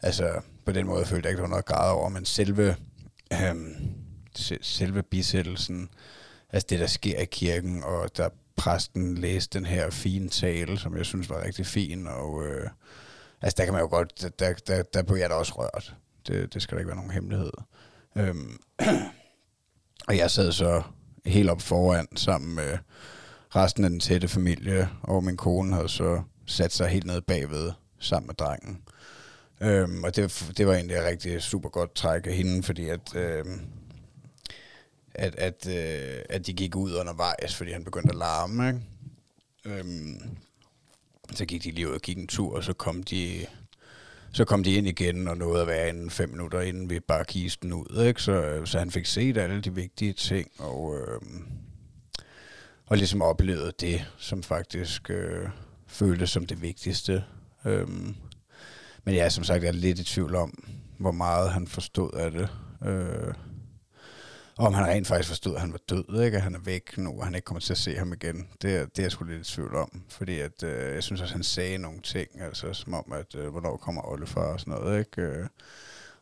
[0.02, 2.76] Altså, på den måde følte jeg ikke, der var noget grad over, men selve,
[3.34, 3.76] øhm,
[4.62, 5.90] selve bisættelsen,
[6.50, 10.98] altså det, der sker i kirken, og der præsten læste den her fine tale, som
[10.98, 12.70] jeg synes var rigtig fin, og øh,
[13.42, 15.96] altså der kan man jo godt, der, der, der, der blev jeg da også rørt.
[16.28, 17.52] Det, det skal da ikke være nogen hemmelighed.
[18.16, 18.60] Øhm,
[20.10, 20.82] og jeg sad så
[21.26, 22.78] helt op foran sammen med
[23.56, 27.72] resten af den tætte familie, og min kone havde så sat sig helt ned bagved
[28.00, 28.82] sammen med drengen.
[29.62, 33.16] Øhm, og det, det var egentlig et rigtig super godt træk af hende, fordi at,
[33.16, 33.62] øhm,
[35.16, 38.68] at, at, øh, at de gik ud undervejs, fordi han begyndte at larme.
[38.68, 39.80] Ikke?
[39.80, 40.22] Øhm,
[41.34, 43.46] så gik de lige ud og gik en tur, og så kom de,
[44.32, 47.26] så kom de ind igen og nåede at være inden fem minutter, inden vi bare
[47.26, 48.06] kisten ud.
[48.08, 48.22] Ikke?
[48.22, 51.22] Så, så han fik set alle de vigtige ting, og, øh,
[52.86, 55.50] og ligesom oplevede det, som faktisk øh,
[55.88, 57.24] føltes som det vigtigste.
[57.66, 57.88] Øh,
[59.04, 60.64] men jeg er som sagt jeg er lidt i tvivl om,
[60.98, 62.50] hvor meget han forstod af det.
[62.86, 63.34] Øh,
[64.60, 66.38] og om han rent faktisk forstod, at han var død, ikke?
[66.38, 68.48] At han er væk nu, og han ikke kommer til at se ham igen.
[68.62, 70.02] Det, er- det er jeg sgu lidt i tvivl om.
[70.10, 73.48] Fordi at, øh, jeg synes også, han sagde nogle ting, altså som om, at øh,
[73.50, 75.22] hvornår kommer oldefar og sådan noget, ikke?
[75.22, 75.48] Øh,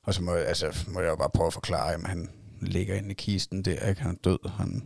[0.04, 2.30] og så må, jeg- altså, må jeg jo bare prøve at forklare, at han
[2.62, 4.02] ligger inde i kisten der, ikke?
[4.02, 4.84] Han er død, han,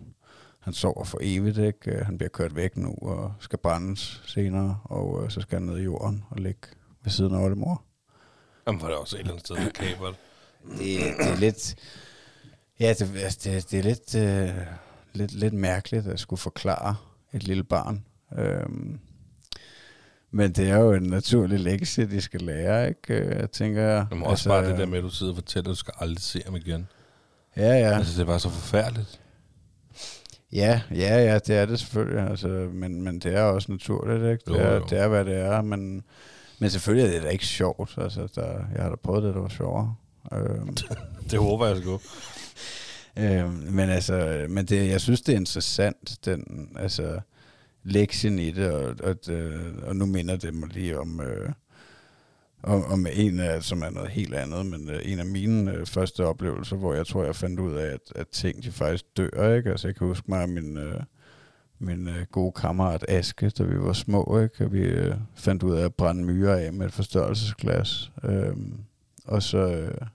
[0.59, 1.91] han sover for evigt, ikke?
[1.91, 5.67] Øh, Han bliver kørt væk nu og skal brændes senere, og øh, så skal han
[5.67, 6.67] ned i jorden og ligge
[7.03, 7.83] ved siden af oldemor.
[8.67, 10.15] Jamen, var det også et eller andet sted kabert.
[10.71, 10.79] Det,
[11.17, 11.75] det er lidt...
[12.81, 14.55] Ja, det, altså, det, det er lidt, øh,
[15.13, 16.95] lidt, lidt mærkeligt at skulle forklare
[17.33, 18.03] et lille barn.
[18.37, 18.99] Øhm,
[20.31, 23.13] men det er jo en naturlig lektie, de skal lære, ikke?
[23.13, 23.81] Øh, Jeg tænker...
[23.81, 24.05] jeg.
[24.11, 25.93] Men også altså, bare det der med, at du sidder og fortæller, at du skal
[25.99, 26.87] aldrig se ham igen.
[27.57, 27.97] Ja, ja.
[27.97, 29.19] Altså, det var så forfærdeligt.
[30.51, 32.29] Ja, ja, ja, det er det selvfølgelig.
[32.29, 34.43] Altså, men, men det er også naturligt, ikke?
[34.51, 34.85] Det, Jo, er, jo.
[34.89, 35.61] det er, hvad det er.
[35.61, 36.03] Men,
[36.59, 37.93] men selvfølgelig er det da ikke sjovt.
[37.97, 39.95] Altså, der, jeg har da prøvet det, der var sjovere.
[40.33, 40.75] Øhm,
[41.31, 41.99] Det håber jeg sgu.
[43.17, 47.19] øhm, men altså, men det, jeg synes, det er interessant, den, altså,
[47.83, 51.49] lektien i det, og, og, det, og nu minder det mig lige om, øh,
[52.63, 55.85] om, om en af, som er noget helt andet, men øh, en af mine øh,
[55.85, 59.55] første oplevelser, hvor jeg tror, jeg fandt ud af, at, at ting de faktisk dør,
[59.55, 59.71] ikke?
[59.71, 61.01] Altså, jeg kan huske mig, min, øh,
[61.79, 64.65] min øh, gode kammerat Aske, da vi var små, ikke?
[64.65, 68.11] Og vi øh, fandt ud af at brænde myrer af med et forstørrelsesglas.
[68.23, 68.77] Øhm,
[69.25, 69.57] og så...
[69.57, 70.07] Øh,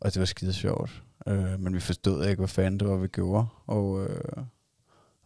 [0.00, 1.02] og det var skide sjovt.
[1.28, 3.46] Øh, men vi forstod ikke, hvad fanden det var, vi gjorde.
[3.66, 4.44] Og, øh,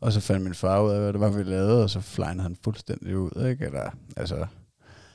[0.00, 2.42] og så fandt min far ud af, hvad det var, vi lavede, og så flegnede
[2.42, 3.64] han fuldstændig ud, ikke?
[3.64, 4.46] Eller, altså,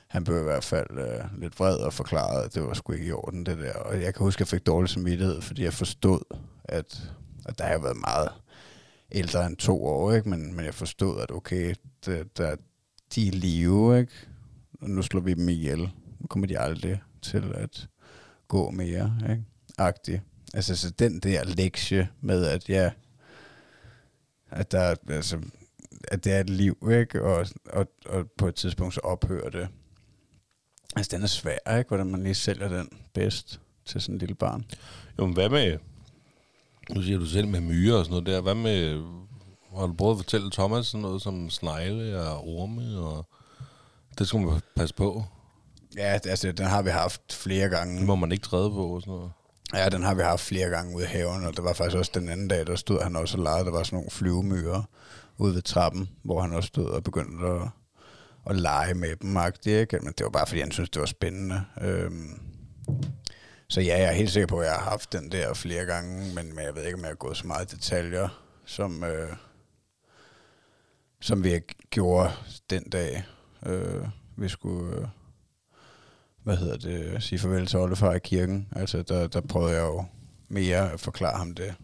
[0.08, 3.06] han blev i hvert fald øh, lidt vred og forklarede, at det var sgu ikke
[3.06, 3.72] i orden, det der.
[3.72, 6.20] Og jeg kan huske, at jeg fik dårlig samvittighed, fordi jeg forstod,
[6.64, 7.12] at,
[7.46, 8.28] at der har været meget
[9.12, 10.28] ældre end to år, ikke?
[10.28, 11.74] Men, men jeg forstod, at okay,
[12.06, 12.56] det, der,
[13.14, 14.12] de er live, ikke?
[14.80, 15.90] Og nu slår vi dem ihjel.
[16.20, 17.88] Nu kommer de aldrig til at
[18.48, 19.44] gå mere, ikke?
[19.78, 20.22] Agtig.
[20.54, 22.90] Altså, så den der lektie med, at ja,
[24.50, 25.38] at der, altså,
[26.08, 27.22] at det er et liv, ikke?
[27.22, 29.68] Og, og, og på et tidspunkt så ophører det.
[30.96, 31.88] Altså, den er svær, ikke?
[31.88, 34.64] Hvordan man lige sælger den bedst til sådan en lille barn.
[35.18, 35.78] Jo, men hvad med...
[36.90, 38.40] Nu siger du selv med myrer og sådan noget der.
[38.40, 39.04] Hvad med...
[39.76, 42.98] Har du prøvet at fortælle Thomas sådan noget som snegle og orme?
[42.98, 43.26] Og
[44.18, 45.24] det skal man passe på.
[45.96, 48.04] Ja, det- altså, den har vi haft flere Det gange.
[48.04, 49.32] må man ikke træde på og sådan noget.
[49.74, 52.10] Ja, den har vi haft flere gange ude i haven, og der var faktisk også
[52.14, 53.64] den anden dag, der stod han også og legede.
[53.64, 54.82] Der var sådan nogle flyvemyrer
[55.38, 57.68] ude ved trappen, hvor han også stod og begyndte at,
[58.50, 59.98] at lege med dem, ikke?
[60.02, 61.64] Men det var bare, fordi han syntes, det var spændende.
[61.80, 62.40] Øhm,
[63.68, 66.34] så ja, jeg er helt sikker på, at jeg har haft den der flere gange,
[66.34, 69.36] men, men jeg ved ikke, om jeg har gået så meget i detaljer, som, øh,
[71.20, 72.30] som vi gjorde
[72.70, 73.24] den dag,
[73.66, 74.04] øh,
[74.36, 74.96] vi skulle...
[74.96, 75.06] Øh,
[76.46, 78.68] hvad hedder det, sige farvel til oldefar i kirken.
[78.76, 80.04] Altså, der, der prøvede jeg jo
[80.48, 81.74] mere at forklare ham det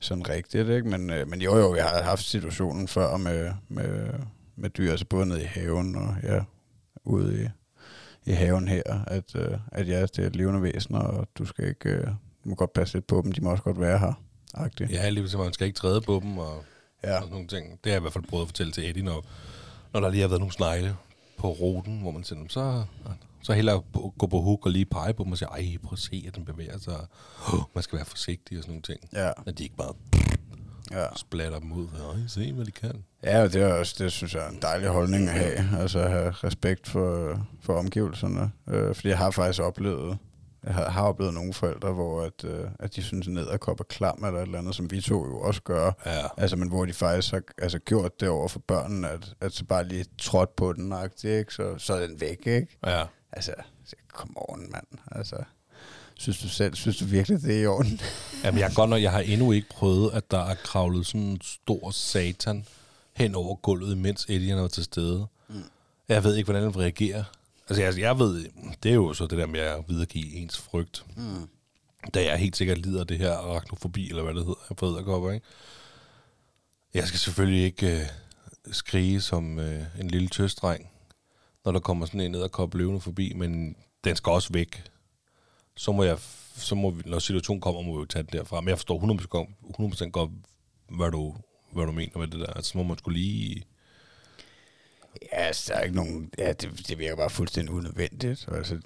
[0.00, 0.88] sådan rigtigt, ikke?
[0.88, 4.08] Men, øh, men jo, jo, jeg har haft situationen før med, med,
[4.56, 6.40] med dyr, altså både nede i haven og ja,
[7.04, 7.48] ude i,
[8.30, 11.68] i haven her, at, øh, at ja, det er et levende væsen, og du skal
[11.68, 12.06] ikke, øh,
[12.44, 14.12] du må godt passe lidt på dem, de må også godt være her.
[14.54, 14.90] Agtigt.
[14.90, 16.64] Ja, lige så man skal ikke træde på dem og,
[17.02, 17.10] Ja.
[17.10, 17.16] ja.
[17.16, 17.70] og sådan nogle ting.
[17.70, 19.24] Det har jeg i hvert fald prøvet at fortælle til Eddie, når,
[19.92, 20.96] når der lige har været nogle snegle
[21.38, 22.84] på ruten, hvor man siger, "Nå, så,
[23.42, 23.82] så hellere
[24.18, 26.36] gå på hook og lige pege på dem og sige, ej, prøv at se, at
[26.36, 26.94] den bevæger sig.
[27.52, 29.00] Oh, man skal være forsigtig og sådan nogle ting.
[29.12, 29.92] Ja, At de ikke bare
[30.90, 31.06] ja.
[31.16, 31.86] splatter dem ud.
[31.86, 33.04] Ej, se, hvad de kan.
[33.24, 35.80] Ja, og det er også, det synes jeg er en dejlig holdning at have.
[35.80, 38.50] Altså at have respekt for, for omgivelserne.
[38.68, 40.18] Øh, fordi jeg har faktisk oplevet,
[40.66, 43.80] jeg har, har oplevet nogle forældre, hvor at, øh, at de synes, at en edderkop
[43.80, 45.92] er klam eller et eller andet, som vi to jo også gør.
[46.06, 46.26] Ja.
[46.36, 49.64] Altså, men hvor de faktisk har altså, gjort det over for børnene, at, at så
[49.64, 51.54] bare lige trådt på den, ikke?
[51.54, 52.78] Så, så er den væk, ikke?
[52.86, 53.04] Ja.
[53.32, 53.52] Altså,
[54.08, 54.86] come on, mand.
[55.12, 55.36] Altså,
[56.14, 58.00] synes du selv, synes du virkelig, det er i orden?
[58.44, 61.40] Jamen, jeg, godt nok, jeg har endnu ikke prøvet, at der er kravlet sådan en
[61.42, 62.66] stor satan
[63.16, 65.26] hen over gulvet, mens Eddie var til stede.
[65.48, 65.62] Mm.
[66.08, 67.24] Jeg ved ikke, hvordan han reagerer.
[67.68, 68.48] Altså, jeg, jeg ved,
[68.82, 71.04] det er jo så det der med at videregive ens frygt.
[71.16, 71.48] Mm.
[72.14, 75.30] Da jeg helt sikkert lider af det her arachnofobi, eller hvad det hedder, for edderkopper,
[75.30, 75.46] ikke?
[76.94, 78.06] Jeg skal selvfølgelig ikke øh,
[78.72, 80.90] skrige som øh, en lille tøsdreng,
[81.64, 84.82] når der kommer sådan en edderkop løvende forbi, men den skal også væk.
[85.76, 86.18] Så må jeg,
[86.56, 88.60] så må vi, når situationen kommer, må vi jo tage den derfra.
[88.60, 89.48] Men jeg forstår 100%, godt-
[90.06, 90.30] 100% godt,
[90.90, 91.34] hvad du,
[91.72, 92.46] hvad du mener med det der.
[92.52, 93.62] Altså, så må man skulle lige...
[95.22, 96.30] Ja, altså, der er ikke nogen...
[96.38, 98.48] Ja, det, det virker bare fuldstændig unødvendigt.
[98.52, 98.78] Altså,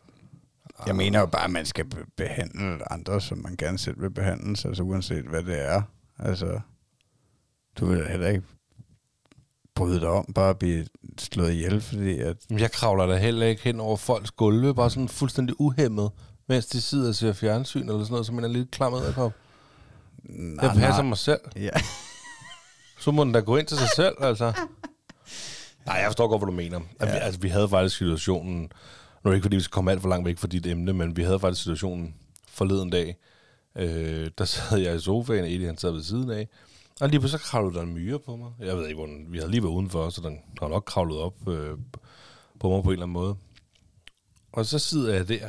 [0.86, 4.10] jeg mener jo bare, at man skal be- behandle andre, som man gerne selv vil
[4.10, 5.82] behandles, altså uanset hvad det er.
[6.18, 6.60] Altså,
[7.78, 8.42] du vil heller ikke
[9.74, 10.86] bryde dig om bare at blive
[11.18, 12.36] slået ihjel, fordi at...
[12.50, 16.10] Jeg kravler da heller ikke hen over folks gulve, bare sådan fuldstændig uhemmet,
[16.48, 19.32] mens de sidder og ser fjernsyn eller sådan noget, som en er lidt klam edderkop.
[20.24, 21.40] Nej, Jeg passer mig selv.
[21.56, 21.70] Ja.
[22.98, 24.52] Så må den da gå ind til sig selv, altså.
[25.90, 26.80] Nej, jeg forstår godt, hvad du mener.
[27.00, 27.06] Ja.
[27.06, 27.12] Ja.
[27.12, 28.68] Vi, altså, vi havde faktisk situationen, nu
[29.24, 31.16] er det ikke, fordi vi skal komme alt for langt væk fra dit emne, men
[31.16, 32.14] vi havde faktisk situationen
[32.48, 33.16] forleden dag.
[33.76, 36.48] Øh, der sad jeg i sofaen, og Eddie han sad ved siden af,
[37.00, 38.50] og lige pludselig så kravlede der en myre på mig.
[38.60, 41.48] Jeg ved ikke, hvordan, vi havde lige været udenfor, så den har nok kravlet op
[41.48, 41.78] øh,
[42.60, 43.36] på mig på en eller anden måde.
[44.52, 45.48] Og så sidder jeg der,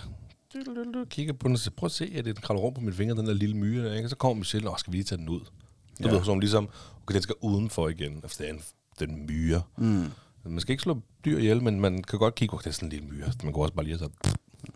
[1.09, 3.15] kigger på den og siger, prøv at se, at det kravler rundt på min finger,
[3.15, 4.05] den der lille myre der, ikke?
[4.05, 5.39] Og så kommer Michelle, og skal vi lige tage den ud?
[5.39, 6.13] Du Ja.
[6.13, 6.69] ved, hun ligesom,
[7.03, 8.61] okay, den skal udenfor igen, efter det er en,
[8.99, 9.61] den myre.
[9.77, 10.05] Mm.
[10.45, 12.87] Man skal ikke slå dyr ihjel, men man kan godt kigge, okay, det er sådan
[12.87, 13.31] en lille myre.
[13.43, 14.09] Man går også bare lige så,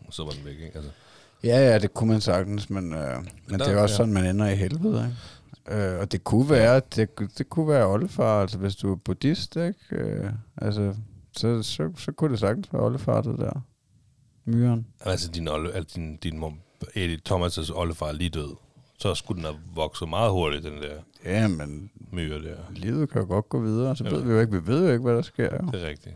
[0.10, 0.72] så var den væk, ikke?
[0.76, 0.92] Altså,
[1.44, 3.98] Ja, ja, det kunne man sagtens, men, øh, men der- det er også ja.
[3.98, 5.12] sådan, man ender i helvede,
[5.68, 5.78] ikke?
[5.94, 9.56] Øh, og det kunne være, det, det kunne være oldefar, altså hvis du er buddhist,
[9.56, 9.76] ikke?
[9.92, 10.94] Øh, altså,
[11.38, 13.62] så, så, så kunne det sagtens være oldefar, det der.
[14.46, 14.88] Myren.
[15.02, 16.54] altså din, olde, altså din, din mor,
[16.96, 18.56] Eddie Thomas' oldefar er lige død.
[18.98, 22.56] Så skulle den have vokset meget hurtigt, den der Ja, men myre der.
[22.72, 24.10] livet kan jo godt gå videre, så Ja.
[24.10, 25.50] ved vi jo ikke, vi ved jo ikke, hvad der sker.
[25.64, 25.72] Jo.
[25.72, 26.16] Det er rigtigt.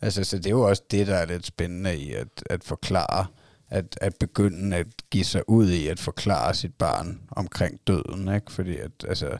[0.00, 3.26] Altså, så det er jo også det, der er lidt spændende i at, at forklare,
[3.70, 8.52] at, at begynde at give sig ud i at forklare sit barn omkring døden, ikke?
[8.52, 9.38] Fordi at, altså,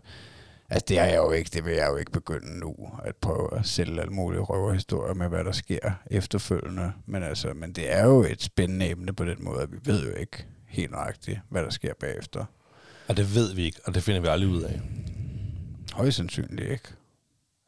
[0.70, 2.74] altså det, er jeg jo ikke, det vil jeg jo ikke begynde nu,
[3.04, 6.92] at prøve at sælge alle mulige røverhistorier med, hvad der sker efterfølgende.
[7.06, 10.02] Men, altså, men det er jo et spændende emne på den måde, at vi ved
[10.10, 12.44] jo ikke helt nøjagtigt, hvad der sker bagefter.
[13.08, 14.80] Og det ved vi ikke, og det finder vi aldrig ud af.
[15.92, 16.88] Højst sandsynligt ikke.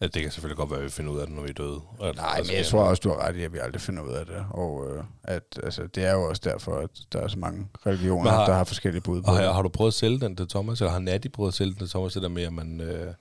[0.01, 1.53] Ja, det kan selvfølgelig godt være, at vi finder ud af det, når vi er
[1.53, 1.81] døde.
[2.03, 4.13] At Nej, men jeg tror også, du har ret i, at vi aldrig finder ud
[4.13, 4.45] af det.
[4.51, 8.31] Og øh, at, altså, det er jo også derfor, at der er så mange religioner,
[8.31, 10.49] har- der har forskellige bud på Og har, har du prøvet at sælge den til
[10.49, 12.81] Thomas, eller har Natty prøvet at sælge den til Thomas, det der med, at man,
[12.81, 13.15] øh,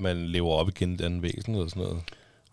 [0.00, 2.02] man lever op igen i den væsen eller sådan noget?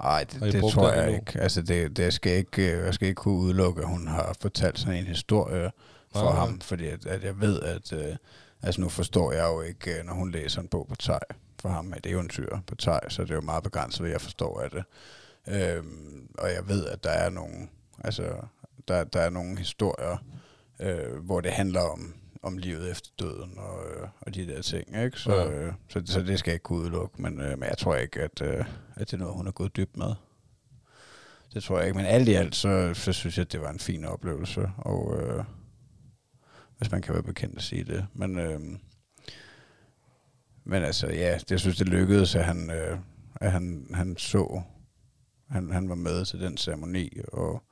[0.02, 1.20] Nej, det, det tror jeg endnu?
[1.20, 1.40] ikke.
[1.42, 4.80] Altså, det, det skal ikke, øh, jeg skal ikke kunne udelukke, at hun har fortalt
[4.80, 5.72] sådan en historie
[6.16, 6.36] for Nej.
[6.36, 8.16] ham, fordi at, at jeg ved, at øh,
[8.64, 11.20] altså nu forstår jeg jo ikke, øh, når hun læser en bog på teg
[11.62, 14.62] for ham, et eventyr på teg, så det er jo meget begrænset, hvad jeg forstår
[14.62, 14.84] af det.
[15.48, 17.68] Øhm, og jeg ved, at der er nogle,
[18.04, 18.36] altså,
[18.88, 20.18] der, der er nogle historier,
[20.80, 25.04] øh, hvor det handler om, om livet efter døden og, øh, og de der ting,
[25.04, 25.20] ikke?
[25.20, 25.50] Så, Ja.
[25.52, 28.22] øh, så, så det skal jeg ikke kunne udelukke, men, øh, men jeg tror ikke,
[28.22, 30.14] at, øh, at det er noget, hun er gået dybt med.
[31.54, 33.70] Det tror jeg ikke, men alt i alt, så, så synes jeg, at det var
[33.70, 35.44] en fin oplevelse, og øh,
[36.84, 38.06] hvis man kan være bekendt at sige det.
[38.14, 38.60] Men, øh,
[40.64, 42.98] men altså, ja, det, jeg synes, det lykkedes, at han, øh,
[43.36, 44.62] at han, han så,
[45.50, 47.64] han, han var med til den ceremoni, og,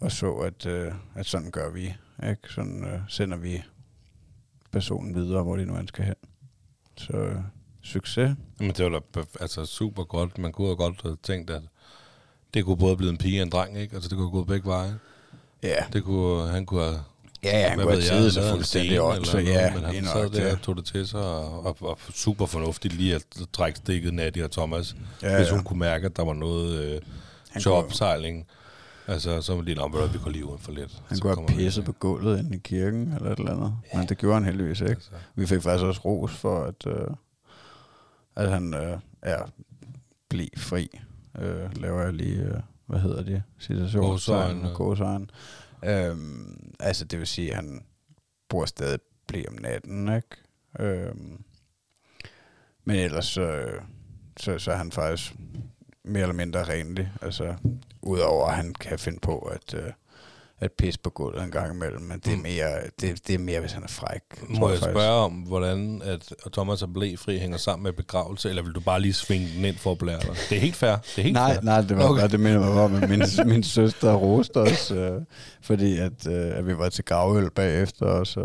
[0.00, 1.94] og så, at, øh, at sådan gør vi.
[2.28, 2.48] Ikke?
[2.48, 3.62] Sådan øh, sender vi
[4.72, 6.14] personen videre, hvor de nu end skal hen.
[6.96, 7.40] Så øh,
[7.82, 8.36] succes.
[8.58, 10.38] Men det var da altså, super godt.
[10.38, 11.62] Man kunne have godt have tænkt, at
[12.54, 13.94] det kunne både blive en pige og en dreng, ikke?
[13.94, 14.98] Altså, det kunne have gået begge veje.
[15.62, 17.00] Ja, Det kunne, han kunne have...
[17.44, 20.28] ja, ja han kunne have sig fuldstændig eller så noget, ja, Men han sad der
[20.44, 20.52] det.
[20.52, 24.38] og tog det til sig, og, og, og super fornuftigt lige at trække stikket Natty
[24.40, 24.96] og Thomas.
[25.22, 25.54] Ja, hvis ja.
[25.54, 27.00] hun kunne mærke, at der var noget øh,
[27.52, 28.46] til kunne- opsejling.
[29.06, 31.02] Altså, så var det lige, "Nå, ved du hvad, vi går lige uden for lidt.
[31.08, 33.72] Han kunne have pisset på gulvet inde i kirken, eller et eller andet.
[33.92, 33.98] Ja.
[33.98, 34.92] Men det gjorde han heldigvis ikke.
[34.92, 37.06] Altså, Vi fik faktisk også ros for, at, øh,
[38.36, 39.42] at han øh, er
[40.30, 40.88] bli fri.
[41.40, 42.54] Øh, laver jeg lige, øh,
[42.86, 43.42] hvad hedder det?
[43.60, 44.70] Citationstegn Gåseøjne.
[44.70, 45.26] og gåseøjne.
[45.84, 47.84] Øhm, altså, det vil sige, at han
[48.48, 50.36] bor stadig blive om natten, ikke?
[50.78, 51.44] Øhm,
[52.84, 53.64] men ellers så,
[54.36, 55.34] så, så er han faktisk
[56.04, 57.12] mere eller mindre renlig.
[57.22, 57.56] Altså,
[58.02, 59.92] udover at han kan finde på at, øh,
[60.60, 62.02] at pisse på gulvet en gang imellem.
[62.02, 62.42] Men det er Mm.
[62.42, 62.68] mere,
[63.00, 64.22] det, det er mere hvis han er fræk.
[64.48, 64.92] Må jeg faktisk.
[64.92, 69.00] spørge om, hvordan at Thomas og Blæfri hænger sammen med begravelse, eller vil du bare
[69.00, 70.36] lige svinge den ind for at blære dig?
[70.50, 70.96] Det er helt fair.
[70.96, 71.62] Det er helt Nej, fair.
[71.62, 72.20] nej, det var Okay.
[72.20, 75.12] bare, det minder mig om, at min, min søster roste os, øh,
[75.62, 78.40] fordi at, øh, at vi var til gravøl bagefter, og så,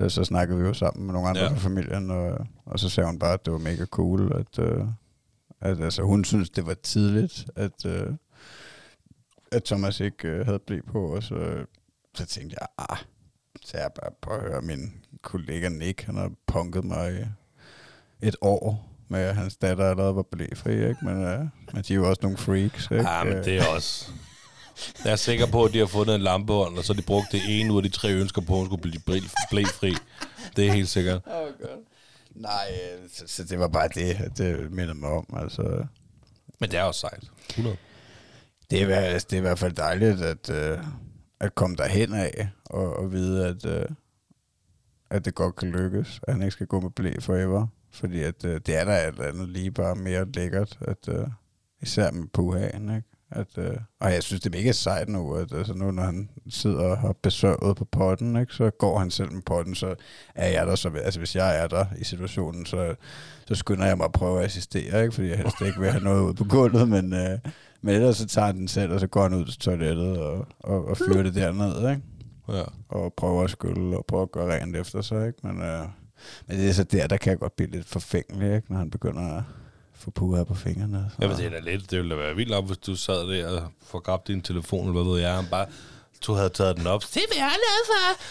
[0.00, 1.48] øh, så snakkede vi jo sammen med nogle andre ja.
[1.48, 4.84] fra familien, og, og så sagde hun bare, at det var mega cool, at, øh,
[5.60, 8.06] at altså, hun synes, det var tidligt, at, øh,
[9.52, 11.64] at Thomas ikke øh, havde blivet på, og så,
[12.14, 12.96] så tænkte jeg, ah,
[13.64, 17.12] så jeg bare på at høre min kollega Nick, han har punket mig
[18.22, 20.96] i et år med, at hans datter allerede var blæfri, ikke?
[21.02, 21.38] Men, øh,
[21.72, 23.10] men de er jo også nogle freaks, ikke?
[23.10, 24.10] Ja, men Øh, det er også...
[25.04, 27.26] Jeg er sikker på, at de har fundet en lampehånd, og så har de brugt
[27.32, 29.94] det ene ud af de tre ønsker på, at hun skulle blive blæ- blæfri.
[30.56, 31.20] Det er helt sikkert.
[31.26, 31.84] Oh God.
[32.34, 35.26] Nej, øh, så, så det var bare det, det mindede mig om.
[35.36, 35.86] Altså,
[36.60, 37.24] Men det er også sejt.
[37.50, 37.76] 100
[38.72, 40.78] det, er, altså, det er i hvert fald dejligt at, øh,
[41.40, 43.86] at komme derhen af og, og vide, at, øh,
[45.10, 47.66] at det godt kan lykkes, at han ikke skal gå med blæ forever.
[47.90, 51.26] Fordi at, øh, det er der alt andet lige bare mere lækkert, at, øh,
[51.80, 53.08] især med puhagen, ikke?
[53.34, 56.30] At, øh, og jeg synes, det er mega sejt nu, at altså nu, når han
[56.48, 59.94] sidder og har besøget på potten, ikke, så går han selv med potten, så
[60.34, 60.74] er jeg der.
[60.74, 62.94] Så, altså hvis jeg er der i situationen, så,
[63.46, 66.04] så skynder jeg mig at prøve at assistere, ikke, fordi jeg helst ikke vil have
[66.04, 67.38] noget ud på gulvet, men, øh,
[67.82, 70.46] men ellers så tager han den selv, og så går han ud til toilettet og,
[70.60, 72.02] og, og fyrer det derned, ikke?
[72.48, 72.62] Ja.
[72.88, 75.38] og prøver at skylle og prøver at gøre rent efter sig, ikke?
[75.46, 75.84] Men, øh,
[76.46, 78.72] men det er så der, der kan jeg godt blive lidt forfængelig, ikke?
[78.72, 79.42] Når han begynder at
[80.02, 81.10] få puder på fingrene.
[81.10, 81.16] Så.
[81.20, 83.48] Jamen, det er da lidt, det ville da være vildt op, hvis du sad der
[83.48, 85.66] og forgrabte din telefon, eller hvad ved jeg, han bare
[86.26, 87.02] du havde taget den op.
[87.02, 88.22] Det vil jeg lade for.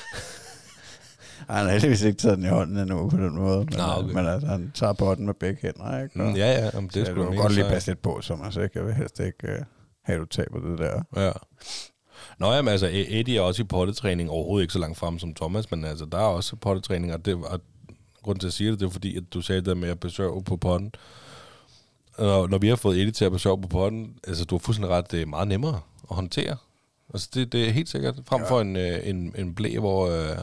[1.50, 3.58] Ej, han har heldigvis ikke taget den i hånden endnu på den måde.
[3.58, 4.14] Men, Nå, okay.
[4.14, 6.22] men altså, han tager potten med begge hænder, ikke?
[6.22, 8.62] Mm, ja, ja, jamen, det er kan mega godt lige passe lidt på, som altså
[8.62, 8.80] ikke.
[8.80, 9.66] Jeg vil helst ikke uh,
[10.04, 11.02] have, du taber det der.
[11.16, 11.32] Ja.
[12.40, 15.34] Nå jamen, altså, E- Eddie er også i pottetræning, overhovedet ikke så langt frem som
[15.34, 17.60] Thomas, men altså, der er også pottetræning, og det var
[18.24, 20.44] grund til at sige det, det er fordi, at du sagde det med at besøge
[20.44, 20.94] på potten.
[22.18, 24.92] Og når vi har fået Eddie til at besøge på potten, altså, du har fuldstændig
[24.92, 26.58] ret, det er meget nemmere at håndtere.
[27.14, 30.38] Altså, det, det er helt sikkert, frem for en, øh, en, en blæ, hvor øh,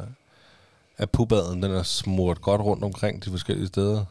[0.99, 4.05] at pubaden, den er smurt godt rundt omkring de forskellige steder.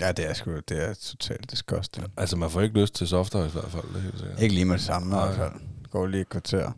[0.00, 2.06] Ja, det er sgu, det er totalt disgusting.
[2.16, 4.42] Altså, man får ikke lyst til softere i hvert fald, det er helt sikkert.
[4.42, 5.26] Ikke lige med det samme i Nej.
[5.26, 5.52] hvert fald.
[5.90, 6.72] Går lige et kvarter.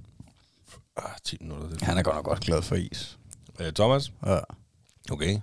[0.97, 1.68] Ah, 10 minutter.
[1.68, 1.83] Det.
[1.83, 3.18] Han er godt nok også glad for is.
[3.61, 4.12] Øh, Thomas?
[4.27, 4.38] Ja.
[5.11, 5.38] Okay.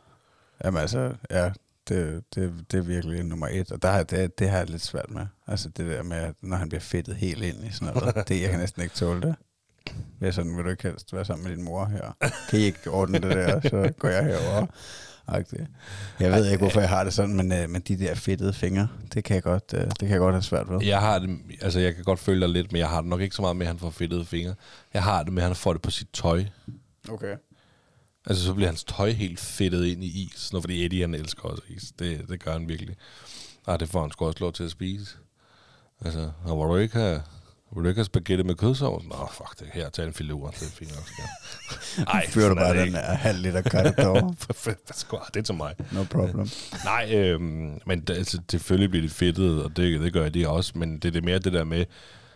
[0.63, 1.51] Jamen altså, ja,
[1.89, 3.71] det, det, det er virkelig nummer et.
[3.71, 5.25] Og der, har- det, det har jeg lidt svært med.
[5.47, 8.27] Altså det der med, når han bliver fedtet helt ind i sådan noget.
[8.27, 9.35] det, jeg kan næsten ikke tåle det.
[10.21, 12.29] Jeg er sådan, vil du ikke helst være sammen med din mor her?
[12.49, 14.65] Kan I ikke ordne det der, så går jeg herover.
[16.19, 18.87] Jeg ved ikke, hvorfor jeg har det sådan, men, øh, men de der fedtede fingre,
[19.13, 20.83] det kan jeg godt, øh, det kan jeg godt have svært ved.
[20.85, 23.21] Jeg har det, altså jeg kan godt følge dig lidt, men jeg har det nok
[23.21, 24.55] ikke så meget med, at han får fedtede fingre.
[24.93, 26.43] Jeg har det med, at han får det på sit tøj.
[27.09, 27.35] Okay.
[28.29, 31.43] Altså så bliver hans tøj helt fedtet ind i is, når fordi Eddie han elsker
[31.43, 31.91] også is.
[31.99, 32.95] Det, det gør han virkelig.
[33.67, 35.15] Ah, det får han sgu også lov til at spise.
[36.05, 37.21] Altså, og hvor du ikke har,
[37.71, 39.03] hvor du ikke har spaghetti med kødsovs?
[39.05, 39.67] Nå, fuck det.
[39.73, 40.49] Her, tag en filur.
[40.49, 41.07] Det er fint nok.
[41.07, 42.03] skal.
[42.15, 42.97] Ej, Fyrer du bare det den ikke.
[42.97, 44.35] der halv liter kattedår.
[44.91, 45.75] Sgu, det er til mig.
[45.91, 46.49] No problem.
[46.83, 50.71] Nej, øhm, men det, altså, selvfølgelig bliver det fedtet, og det, det gør de også,
[50.75, 51.85] men det er det mere det der med,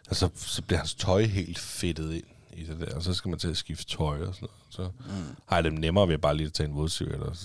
[0.07, 2.23] altså, så bliver hans tøj helt fedtet ind
[2.55, 4.61] i det der, og så skal man til at skifte tøj og sådan noget.
[4.69, 5.35] Så mm.
[5.45, 7.35] har jeg det nemmere ved bare lige at tage en vådsyg, og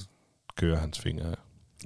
[0.57, 1.35] køre hans fingre.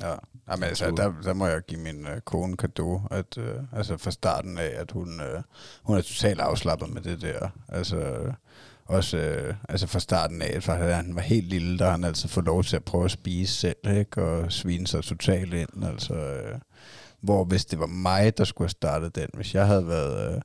[0.01, 0.15] Ja,
[0.49, 4.11] Jamen, altså, der, der må jeg give min øh, kone kado, at øh, altså fra
[4.11, 5.43] starten af, at hun, øh,
[5.83, 7.49] hun er totalt afslappet med det der.
[7.69, 8.35] Altså, øh,
[8.85, 12.29] også øh, altså fra starten af, for da han var helt lille, der han altid
[12.29, 14.23] fået lov til at prøve at spise selv, ikke?
[14.23, 15.85] og svine sig totalt ind.
[15.85, 16.59] Altså, øh,
[17.21, 20.41] hvor hvis det var mig, der skulle have startet den, hvis jeg havde været øh,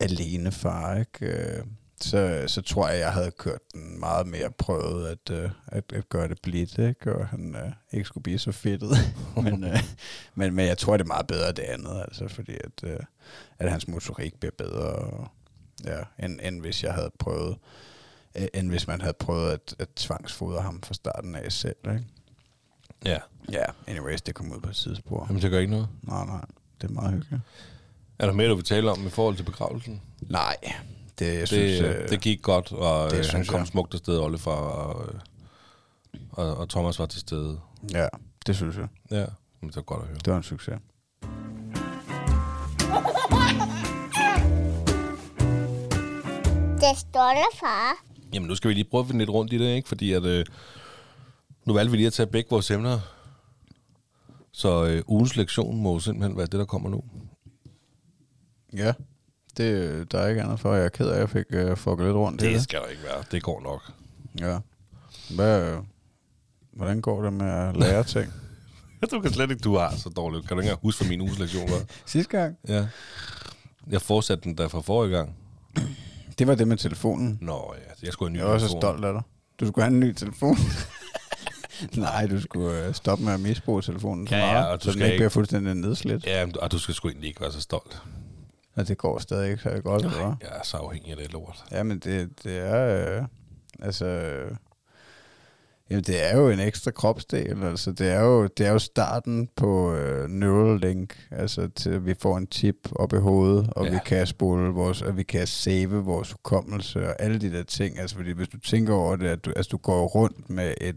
[0.00, 1.26] alene far, ikke?
[1.26, 1.64] Øh,
[2.04, 6.08] så, så tror jeg, jeg havde kørt den meget mere prøvet at, øh, at, at
[6.08, 7.14] gøre det blidt, ikke?
[7.14, 8.90] og han øh, ikke skulle blive så fedtet.
[9.44, 9.78] men, øh,
[10.34, 13.00] men, men jeg tror, det er meget bedre det andet, altså, fordi at, øh,
[13.58, 15.28] at hans motorik bliver bedre, og,
[15.84, 17.56] ja, end, end hvis jeg havde prøvet,
[18.34, 21.76] øh, end hvis man havde prøvet at, at tvangsfodre ham fra starten af selv.
[21.84, 22.04] Ikke?
[23.04, 23.18] Ja.
[23.52, 25.26] Ja, anyways, det kom ud på et sidespor.
[25.28, 25.88] Jamen, det gør ikke noget.
[26.02, 26.44] Nej, nej,
[26.80, 27.42] det er meget hyggeligt.
[28.18, 30.02] Er der mere, du vil tale om i forhold til begravelsen?
[30.20, 30.56] Nej,
[31.20, 33.66] det, jeg Det, synes, det, øh, det gik godt, og det det, han kom jeg.
[33.66, 35.20] smukt afsted, Oliver, og, øh,
[36.30, 37.60] og, og Thomas var til stede.
[37.92, 38.06] ja,
[38.46, 38.88] det synes jeg.
[39.10, 39.24] Ja,
[39.60, 40.18] men det var godt at høre.
[40.24, 40.78] Det var en succes.
[46.80, 48.04] Det stolte far.
[48.34, 49.88] Jamen, nu skal vi lige prøve at finde lidt rundt i det, ikke?
[49.88, 50.44] Fordi at, øh,
[51.64, 53.00] nu valgte vi lige at tage begge vores emner.
[54.52, 57.02] Så øh, ugens lektion må simpelthen være det, der kommer nu.
[58.76, 58.92] Ja,
[59.62, 60.74] det, der er ikke andet for.
[60.74, 62.62] Jeg er ked af, at jeg fik uh, fucket lidt rundt Det det.
[62.62, 63.22] skal der ikke være.
[63.32, 63.92] Det går nok.
[64.40, 64.58] Ja.
[65.36, 65.76] Hvad,
[66.72, 68.32] hvordan går det med at lære ting?
[69.10, 70.48] Du kan slet ikke, du har så dårligt.
[70.48, 71.80] Kan du ikke engang huske, hvad min ugens lektion var?
[72.06, 72.56] Sidste gang?
[72.68, 72.86] Ja.
[73.90, 75.36] Jeg fortsatte den der fra forrige gang.
[76.38, 77.38] Det var det med telefonen.
[77.40, 78.80] Nå ja, jeg skulle have en ny Jeg også telefon.
[78.82, 79.22] stolt af dig.
[79.60, 80.56] Du skulle have en ny telefon.
[81.96, 84.90] Nej, du skulle uh, stoppe med at misbruge telefonen så Ja, ja, og du så
[84.90, 86.26] den skal ikke ikke- bliver fuldstændig nedslidt.
[86.26, 88.02] Ja, men du- og du skal sgu egentlig ikke være så stolt.
[88.76, 90.20] Og det går stadig ikke så godt, hvad?
[90.40, 91.64] Jeg er så afhængig af det lort.
[91.70, 93.16] Ja, men det, det er...
[93.18, 93.24] Øh,
[93.82, 94.06] altså...
[94.06, 94.56] Øh,
[95.90, 97.64] jamen, det er jo en ekstra kropsdel.
[97.64, 101.28] Altså, det er jo, det er jo starten på øh, Neuralink.
[101.30, 103.90] Altså, til at vi får en chip op i hovedet, og Ja.
[103.92, 105.02] vi kan spole vores...
[105.02, 107.98] Og vi kan save vores hukommelse og alle de der ting.
[107.98, 110.96] Altså, fordi hvis du tænker over det, at du, altså, du går rundt med et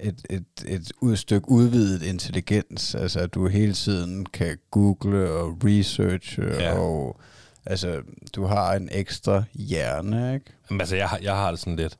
[0.00, 5.58] et, et, et ud- stykke udvidet intelligens, altså at du hele tiden kan google og
[5.64, 6.62] researche, Ja.
[6.62, 6.78] ja.
[6.78, 7.20] og
[7.66, 8.02] altså
[8.34, 10.46] du har en ekstra hjerne, ikke?
[10.70, 11.96] Jamen, altså, jeg, har- jeg har det sådan lidt.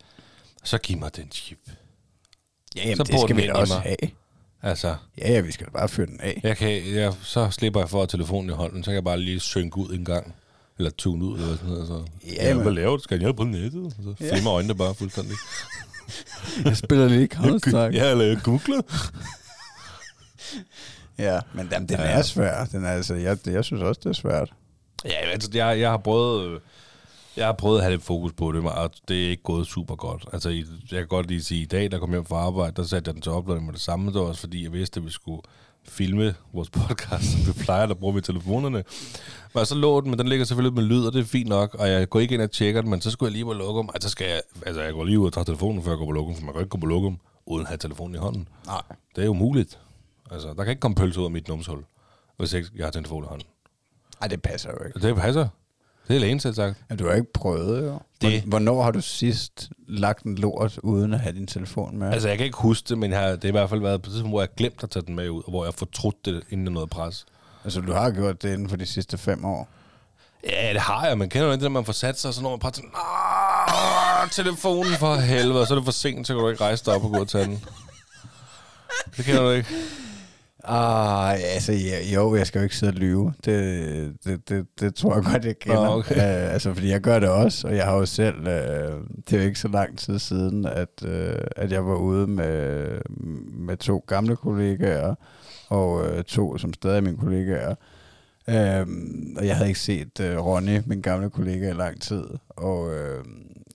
[0.65, 1.59] Så giv mig den chip.
[2.77, 3.83] Ja, jamen, Så det skal vi da også mig.
[3.83, 4.11] have.
[4.63, 6.41] Altså, Ja, ja, vi skal da bare fyre den af.
[6.43, 9.21] jeg kan, jeg, så slipper jeg for at telefonen i hånden, så kan jeg bare
[9.21, 10.35] lige synke ud en gang.
[10.79, 11.87] Eller tune ud, eller sådan noget.
[11.89, 12.05] Så.
[12.27, 13.03] Ja, Ja, men- hvad laver du?
[13.03, 13.92] Skal jeg på nettet?
[14.05, 14.33] Så Ja.
[14.35, 15.35] flimmer øjnene bare fuldstændig.
[16.65, 17.96] Jeg spiller lige Counter-Strike.
[17.96, 18.83] ja, eller jeg googler.
[21.19, 22.04] ja, men jamen, den Ja.
[22.04, 22.65] er svær.
[22.65, 24.52] Den er, altså, jeg, jeg synes også, det er svært.
[25.04, 26.46] Ja, altså, jeg, jeg har prøvet...
[26.50, 26.61] Øh,
[27.37, 29.94] Jeg har prøvet at have lidt fokus på det, og det er ikke gået super
[29.96, 30.25] godt.
[30.33, 32.73] Altså, jeg kan godt lige sige, at i dag, der kom jeg hjem fra arbejde,
[32.77, 34.07] der satte jeg den til uploading med det samme.
[34.13, 35.42] Det var også fordi, jeg vidste, at vi skulle
[35.89, 38.85] filme vores podcast, som vi plejer at bruge med telefonerne.
[39.55, 41.75] Men så lå den, men den ligger selvfølgelig med lyd, og det er fint nok,
[41.75, 43.91] og jeg går ikke ind og tjekker den, men så skulle jeg lige på lokum.
[43.95, 46.13] Altså, skal jeg, altså, jeg går lige ud og tager telefonen, før jeg går på
[46.13, 48.49] lokum, for man kan ikke gå på lokum, uden at have telefonen i hånden.
[48.67, 48.83] Nej.
[49.17, 49.79] Det er jo muligt.
[50.31, 51.85] Altså, der kan ikke komme pølse ud af mit numshul,
[52.37, 53.49] hvis ikke jeg har telefonen i hånden.
[54.21, 55.01] Ej, det passer jo ikke.
[55.01, 55.49] Det passer.
[56.09, 56.77] Det er lægen selv sagt.
[56.90, 58.00] Ja, du har ikke prøvet, jo.
[58.21, 62.13] Det- Hvor- Hvornår har du sidst lagt en lort, uden at have din telefon med?
[62.13, 64.02] Altså, jeg kan ikke huske det, men jeg har, det har i hvert fald været
[64.02, 65.67] på et tidspunkt, hvor jeg har glemt at tage den med ud, og hvor jeg
[65.67, 67.27] har fortrudt det, inden nåede pres.
[67.65, 69.69] altså, du har gjort det inden for de sidste fem år.
[70.50, 71.19] Ja, det har jeg.
[71.19, 72.96] Man kender jo ikke det, man får sat sig, og så når man bare tænker,
[74.23, 76.85] "Ah, telefonen for helvede, og så er det for sent, så kan du ikke rejse
[76.85, 77.65] dig op og gå og tage den.
[79.17, 79.69] Det kender du ikke.
[80.69, 81.73] Ah, altså,
[82.14, 83.33] jo, jeg skal jo ikke sidde og lyve.
[83.44, 85.85] Det, det, det, det tror jeg godt, jeg kender.
[85.85, 86.14] Nå, okay.
[86.14, 88.38] Uh, altså, fordi jeg gør det også, og jeg har jo selv...
[88.38, 88.46] Uh,
[89.31, 91.10] det er jo ikke så lang tid siden, at, uh,
[91.56, 92.88] at jeg var ude med,
[93.52, 95.14] med to gamle kollegaer,
[95.69, 97.75] og uh, to, som stadig er mine kollegaer.
[98.48, 102.25] Øhm, og jeg havde ikke set uh, Ronny, min gamle kollega, i lang tid.
[102.48, 103.25] Og, øh,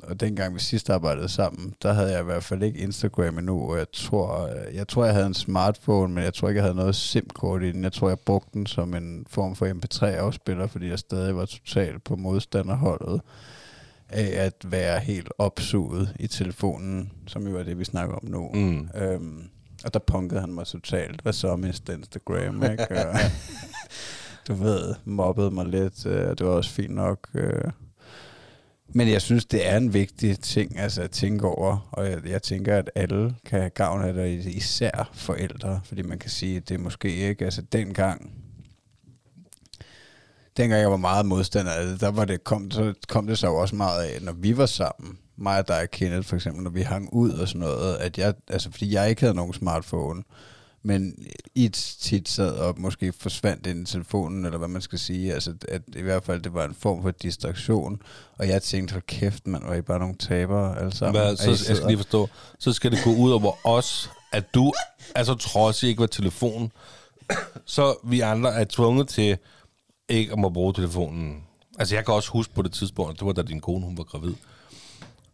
[0.03, 3.71] og dengang vi sidst arbejdede sammen, der havde jeg i hvert fald ikke Instagram endnu.
[3.71, 6.63] Og jeg tror, øh, jeg tror, jeg havde en smartphone, men jeg tror ikke, jeg
[6.63, 7.83] havde noget SIM-kort i den.
[7.83, 12.03] Jeg tror, jeg brugte den som en form for MP3-afspiller, fordi jeg stadig var totalt
[12.03, 13.21] på modstanderholdet
[14.09, 18.49] af at være helt opsuget i telefonen, som jo er det, vi snakker om nu.
[18.53, 18.89] Mm.
[18.95, 19.43] Øhm,
[19.85, 21.21] og der punkede han mig totalt.
[21.21, 22.87] Hvad så med Instagram, ikke?
[23.07, 23.15] Og,
[24.47, 26.05] du ved, mobbede mig lidt.
[26.05, 27.27] Øh, det var også fint nok.
[27.33, 27.71] Øh.
[28.93, 31.89] Men jeg synes, det er en vigtig ting altså, at tænke over.
[31.91, 35.81] Og jeg, jeg tænker, at alle kan have gavn af det, især forældre.
[35.83, 37.45] Fordi man kan sige, at det er måske ikke...
[37.45, 38.31] Altså dengang...
[40.57, 43.47] Dengang jeg var meget modstander af det, der var det, kom, så kom det så
[43.47, 46.81] også meget af, når vi var sammen, mig og dig, Kenneth, for eksempel, når vi
[46.81, 50.23] hang ud og sådan noget, at jeg, altså fordi jeg ikke havde nogen smartphone,
[50.83, 51.25] men
[51.55, 55.53] i tit sad og måske forsvandt ind i telefonen, eller hvad man skal sige, altså
[55.67, 58.01] at i hvert fald det var en form for distraktion,
[58.37, 61.21] og jeg tænkte, hold kæft, man var I bare nogle tabere alle sammen.
[61.21, 62.29] Hvad, så, I jeg skal lige forstå,
[62.59, 64.73] så skal det gå ud over os, at du
[65.15, 66.71] er så trodsig ikke var telefon,
[67.65, 69.37] så vi andre er tvunget til
[70.09, 71.43] ikke at må bruge telefonen.
[71.79, 74.03] Altså jeg kan også huske på det tidspunkt, det var da din kone hun var
[74.03, 74.33] gravid,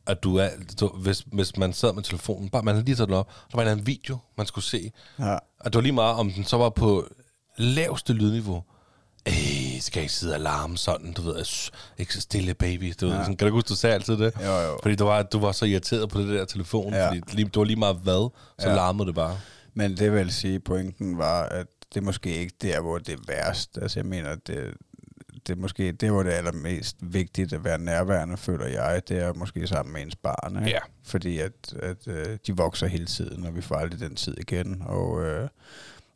[0.08, 0.50] at du er,
[0.80, 3.34] du, hvis, hvis man sad med telefonen, bare man havde lige taget den op, der
[3.54, 5.34] var en eller anden video, man skulle se, Ja.
[5.34, 7.08] og det var lige meget, om den så var på
[7.58, 8.64] laveste lydniveau.
[9.26, 9.34] Ej,
[9.80, 13.08] skal jeg ikke sidde og larme sådan, du ved, "Shh, ikke så stille baby, du
[13.08, 14.34] ved, sådan, kan du huske, du sagde altid det?
[14.46, 14.78] Jo, jo.
[14.82, 17.00] Fordi du var, du var så irriteret på det der telefon, Ja.
[17.00, 17.08] ja.
[17.10, 18.30] fordi lige, det var lige meget hvad,
[18.60, 18.70] så Ja.
[18.70, 18.76] ja.
[18.76, 19.38] larmede det bare.
[19.74, 23.18] Men det vil sige, pointen var, at det er måske ikke der, hvor det er
[23.28, 23.78] værst.
[23.82, 24.74] Altså jeg mener, det,
[25.48, 29.02] det er måske det, hvor det er allermest vigtigt at være nærværende, føler jeg.
[29.10, 30.56] Det er måske sammen med ens barn.
[30.58, 30.70] Ikke?
[30.70, 30.80] Ja.
[31.04, 34.82] Fordi at, at øh, de vokser hele tiden, og vi får aldrig den tid igen.
[34.86, 35.50] Og øh,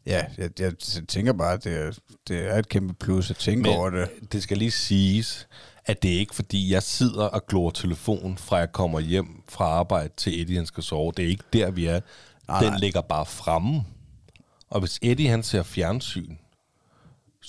[0.06, 0.74] ja, jeg, jeg
[1.08, 1.92] tænker bare, at det er,
[2.28, 4.10] det er et kæmpe plus at tænke Men over det.
[4.32, 5.48] det skal lige siges,
[5.86, 9.66] at det er ikke fordi, jeg sidder og glor telefon, fra jeg kommer hjem fra
[9.66, 11.12] arbejde til Eddie, han skal sove.
[11.18, 12.00] Det er ikke der, vi er.
[12.48, 12.80] Nej, Den nej.
[12.80, 13.84] ligger bare fremme.
[14.70, 16.36] Og hvis Eddie, han ser fjernsyn,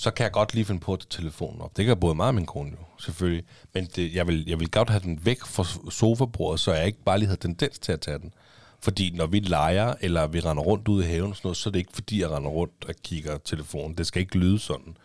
[0.03, 1.77] så kan jeg godt lige finde på at telefonen op.
[1.77, 3.45] Det kan både mig og min kone jo, selvfølgelig.
[3.75, 7.03] Men det, jeg, vil, jeg vil godt have den væk fra sofabordet, så jeg ikke
[7.05, 8.33] bare lige havde tendens til at tage den.
[8.81, 11.69] Fordi når vi leger, eller vi render rundt ude i haven og sådan noget, så
[11.69, 13.99] er det ikke fordi, jeg render rundt og kigger telefonen.
[13.99, 14.97] Det skal ikke lyde sådan.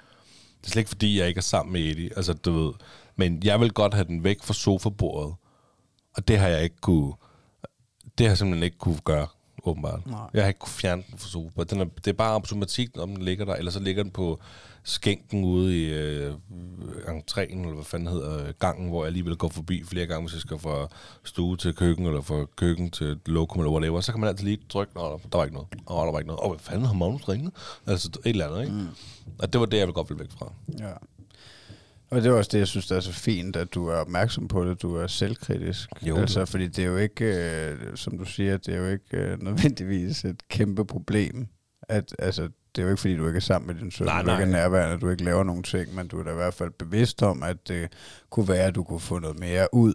[0.62, 2.10] Det er slet ikke fordi, jeg ikke er sammen med Eddie.
[2.16, 2.74] Altså, du ved.
[3.16, 5.36] Men jeg vil godt have den væk fra sofabordet.
[6.16, 7.14] Og det har jeg ikke kunne...
[8.18, 9.28] Det har jeg simpelthen ikke kunne gøre,
[9.64, 10.06] åbenbart.
[10.06, 10.20] Nej.
[10.34, 11.72] Jeg har ikke kunne fjerne den fra sofabordet.
[11.72, 13.56] Den er, det er bare automatik, om den ligger der.
[13.56, 14.40] Eller så ligger den på
[14.88, 16.34] skænken ude i øh,
[17.08, 20.42] entréen, eller hvad fanden hedder, gangen, hvor jeg alligevel går forbi flere gange, hvis jeg
[20.42, 20.88] skal fra
[21.24, 24.02] stue til køkken, eller fra køkken til lokum, eller whatever.
[24.02, 25.70] Så kan man altid lige trykke, Nå, der, var ikke noget.
[25.88, 26.44] Åh, der var ikke noget.
[26.44, 27.52] Åh, hvad fanden har Magnus ringet?
[27.88, 28.74] Altså, et eller andet, ikke?
[28.74, 28.88] Mm.
[29.40, 30.54] Og det var det, jeg ville godt ville væk fra.
[30.80, 30.94] Ja.
[32.10, 34.48] Og det er også det, jeg synes, der er så fint, at du er opmærksom
[34.48, 35.90] på det, du er selvkritisk.
[36.02, 39.18] Jo, altså, fordi det er jo ikke, øh, som du siger, det er jo ikke
[39.18, 41.48] øh, nødvendigvis et kæmpe problem.
[41.90, 44.22] At, altså, det er jo ikke, fordi du ikke er sammen med din søn, Nej,
[44.22, 44.60] du ikke er nej.
[44.60, 47.44] nærværende, du ikke laver nogen ting, men du er da i hvert fald bevidst om,
[47.44, 47.92] at det
[48.30, 49.94] kunne være, at du kunne få noget mere ud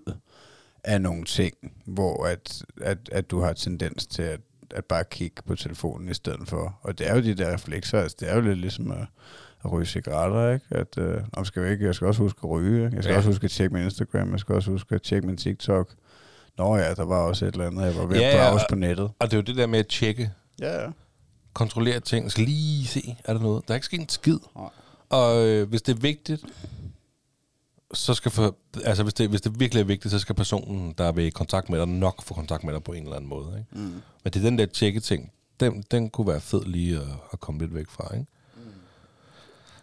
[0.84, 1.54] af nogle ting,
[1.86, 6.14] hvor at, at, at du har tendens til at, at bare kigge på telefonen i
[6.14, 6.78] stedet for.
[6.82, 9.06] Og det er jo de der reflekser, altså det er jo lidt ligesom at,
[9.64, 10.66] at ryge cigaretter, ikke?
[10.70, 12.96] At, øh, om skal jeg ikke, jeg skal også huske at ryge, ikke?
[12.96, 13.14] Jeg skal ja.
[13.14, 13.18] Ja.
[13.18, 15.90] også huske at tjekke min Instagram, jeg skal også huske at tjekke min TikTok.
[16.58, 18.64] Nå ja, der var også et eller andet, jeg var ved Ja, at ja, browse
[18.64, 19.10] og- på nettet.
[19.18, 20.30] Og det er jo det der med at tjekke,
[20.60, 20.88] Ja, ja.
[21.54, 22.30] Kontrollere ting.
[22.30, 23.68] Skal lige se, er der noget?
[23.68, 24.38] Der er ikke sket en skid.
[24.56, 24.68] Nej.
[25.10, 26.44] Og øh, hvis det er vigtigt,
[27.94, 31.04] så skal for, altså hvis det, hvis det virkelig er vigtigt, så skal personen, der
[31.04, 33.48] er ved kontakt med dig, nok få kontakt med dig på en eller anden måde.
[33.58, 33.84] Ikke?
[33.86, 33.92] Mm.
[34.24, 37.40] Men det er den der tjekke ting, den, den kunne være fed lige at, at
[37.40, 38.14] komme lidt væk fra.
[38.14, 38.26] Ikke?
[38.56, 38.62] Mm.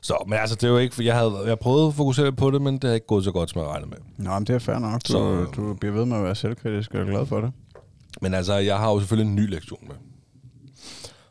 [0.01, 2.61] Så, men altså, det er jo ikke, jeg havde jeg prøvede at fokusere på det,
[2.61, 3.97] men det har ikke gået så godt, som jeg regnede med.
[4.17, 5.01] Nå, men det er fair nok.
[5.07, 7.51] Du, Så- du bliver ved med at være selvkritisk, og jeg er glad for det.
[8.21, 9.95] Men altså, jeg har jo selvfølgelig en ny lektion med.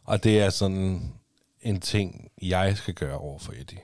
[0.09, 1.13] Og det er sådan
[1.63, 3.81] en ting, jeg skal gøre over for Eddie.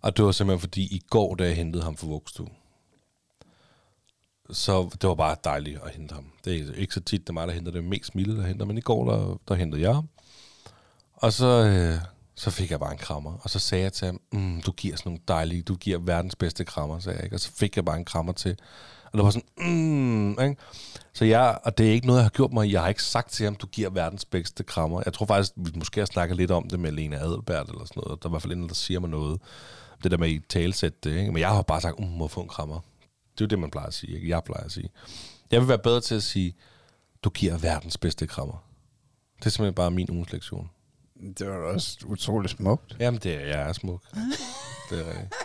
[0.00, 2.48] Og det var simpelthen fordi, i går, da jeg hentede ham fra vuggestue,
[4.50, 6.32] så det var bare dejligt at hente ham.
[6.44, 8.66] Det er ikke så tit, det er mig, der henter det mest milde, der henter,
[8.66, 10.08] men i går, der, der hentede jeg ham.
[11.12, 12.00] Og så, øh,
[12.34, 14.96] så fik jeg bare en krammer, og så sagde jeg til ham, mm, du giver
[14.96, 17.36] sådan nogle dejlige, du giver verdens bedste krammer, sagde jeg, ikke?
[17.36, 18.58] og så fik jeg bare en krammer til.
[19.16, 20.56] Og det var sådan, mm, ikke?
[21.12, 23.30] Så jeg, og det er ikke noget, jeg har gjort mig, jeg har ikke sagt
[23.30, 25.02] til ham, du giver verdens bedste krammer.
[25.04, 28.02] Jeg tror faktisk, vi måske har snakket lidt om det med Lena Adelbert, eller sådan
[28.04, 28.22] noget.
[28.22, 29.40] Der er i hvert fald en, der siger mig noget.
[30.02, 31.32] Det der med i talsæt det, ikke?
[31.32, 32.80] Men jeg har bare sagt, um, må få en krammer.
[33.32, 34.28] Det er jo det, man plejer at sige, ikke?
[34.28, 34.90] Jeg plejer at sige.
[35.50, 36.54] Jeg vil være bedre til at sige,
[37.22, 38.64] du giver verdens bedste krammer.
[39.38, 40.70] Det er simpelthen bare min ugens lektion.
[41.38, 42.96] Det var også utroligt smukt.
[43.00, 44.02] Jamen, det er, jeg er smuk.
[44.90, 45.36] det er.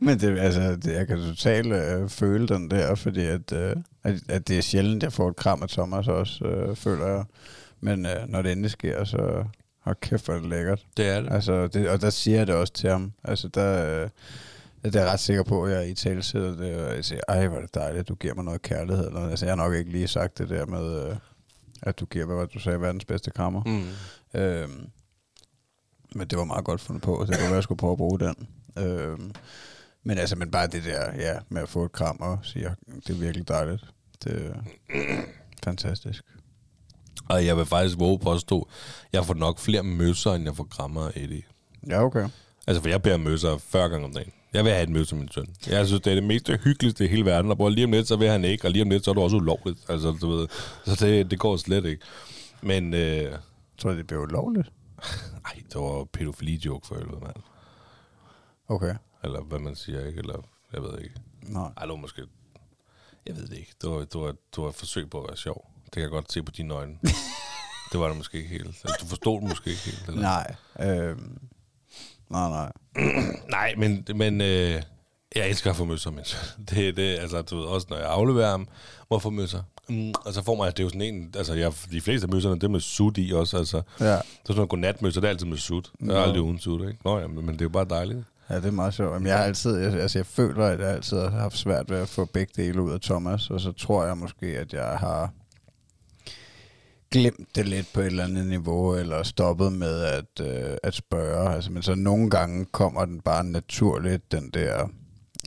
[0.00, 4.14] Men det, altså, det, jeg kan totalt øh, føle den der, fordi at, øh, at,
[4.28, 7.24] at det er sjældent, jeg får et kram af Thomas også, øh, føler jeg.
[7.80, 9.44] Men øh, når det endelig sker, så
[9.80, 10.86] har kæft, hvor det lækkert.
[10.96, 11.32] Det er det.
[11.32, 13.12] Altså, det, og der siger jeg det også til ham.
[13.24, 14.08] Altså, der, øh,
[14.84, 17.20] det er jeg ret sikker på, at jeg i tale sidder det, og jeg siger,
[17.28, 19.06] ej, hvor er det dejligt, du giver mig noget kærlighed.
[19.06, 21.16] Eller, altså, jeg har nok ikke lige sagt det der med, øh,
[21.82, 23.62] at du giver, hvad var det, du sagde, verdens bedste krammer.
[23.66, 24.40] Mm.
[24.40, 24.90] Øhm,
[26.14, 27.98] men det var meget godt fundet på, så det kunne være, jeg skulle prøve at
[27.98, 28.48] bruge den.
[28.78, 29.32] Øhm,
[30.04, 32.68] men altså, men bare det der, ja, med at få et kram og sige,
[33.06, 33.84] det er virkelig dejligt.
[34.24, 34.54] Det er
[35.64, 36.24] fantastisk.
[37.28, 38.68] Og jeg vil faktisk våge påstå,
[39.12, 41.42] jeg får nok flere møsser, end jeg får krammer af Eddie.
[41.88, 42.28] Ja, okay.
[42.66, 44.32] Altså, for jeg beder møsser 40 gange om dagen.
[44.54, 45.46] Jeg vil have et møsse med min søn.
[45.66, 47.50] Jeg synes, det er det mest hyggeligste i hele verden.
[47.50, 49.14] Og hvor lige om lidt, så vil han ikke, og lige om lidt, så er
[49.14, 49.78] det også ulovligt.
[49.88, 50.48] Altså, du ved.
[50.84, 52.02] Så det, det går slet ikke.
[52.62, 53.38] Men, øh, Jeg
[53.78, 54.72] tror, det blev ulovligt.
[55.46, 57.36] ej, det var pædofili-joke for helvede, mand.
[58.68, 58.94] Okay.
[59.24, 60.18] Eller hvad man siger, ikke?
[60.18, 61.14] Eller, jeg ved ikke.
[61.42, 61.70] Nej.
[61.76, 62.22] Ej, det var måske...
[63.26, 63.74] Jeg ved det ikke.
[63.82, 65.70] Det var, det var, det var et forsøg på at være sjov.
[65.84, 66.98] Det kan jeg godt se på dine øjne.
[67.92, 68.82] det var det måske ikke helt.
[68.84, 70.08] Eller, du forstod det måske ikke helt.
[70.08, 70.22] Eller?
[70.22, 70.54] Nej.
[70.80, 71.38] Øhm,
[72.28, 72.72] nej, nej.
[73.50, 74.82] Nej, men, men øh,
[75.34, 76.24] jeg elsker at få møsser, men
[76.70, 78.66] det er det, altså, du ved, også når jeg afleverer dem,
[79.10, 79.62] må jeg få møsser.
[79.90, 82.32] Mm, og så får man, det er jo sådan en, altså, jeg, de fleste af
[82.34, 83.82] møsserne, det er med sut i også, altså.
[84.00, 84.16] Ja.
[84.16, 85.90] Så sådan nogle godnatmøsser, det er altid med sut.
[86.00, 86.20] Det er Nå.
[86.20, 86.98] aldrig uden sut, ikke?
[87.04, 88.18] Nå ja, men, men det er jo bare dejligt.
[88.50, 89.12] Ja, det er meget sjovt.
[89.12, 91.98] Jamen, jeg har altid, jeg, altså jeg føler, at jeg altid har haft svært ved
[91.98, 95.30] at få begge dele ud af Thomas, og så tror jeg måske, at jeg har
[97.10, 101.54] glemt det lidt på et eller andet niveau, eller stoppet med at, øh, at spørge.
[101.54, 104.88] Altså, men så nogle gange kommer den bare naturligt, den der,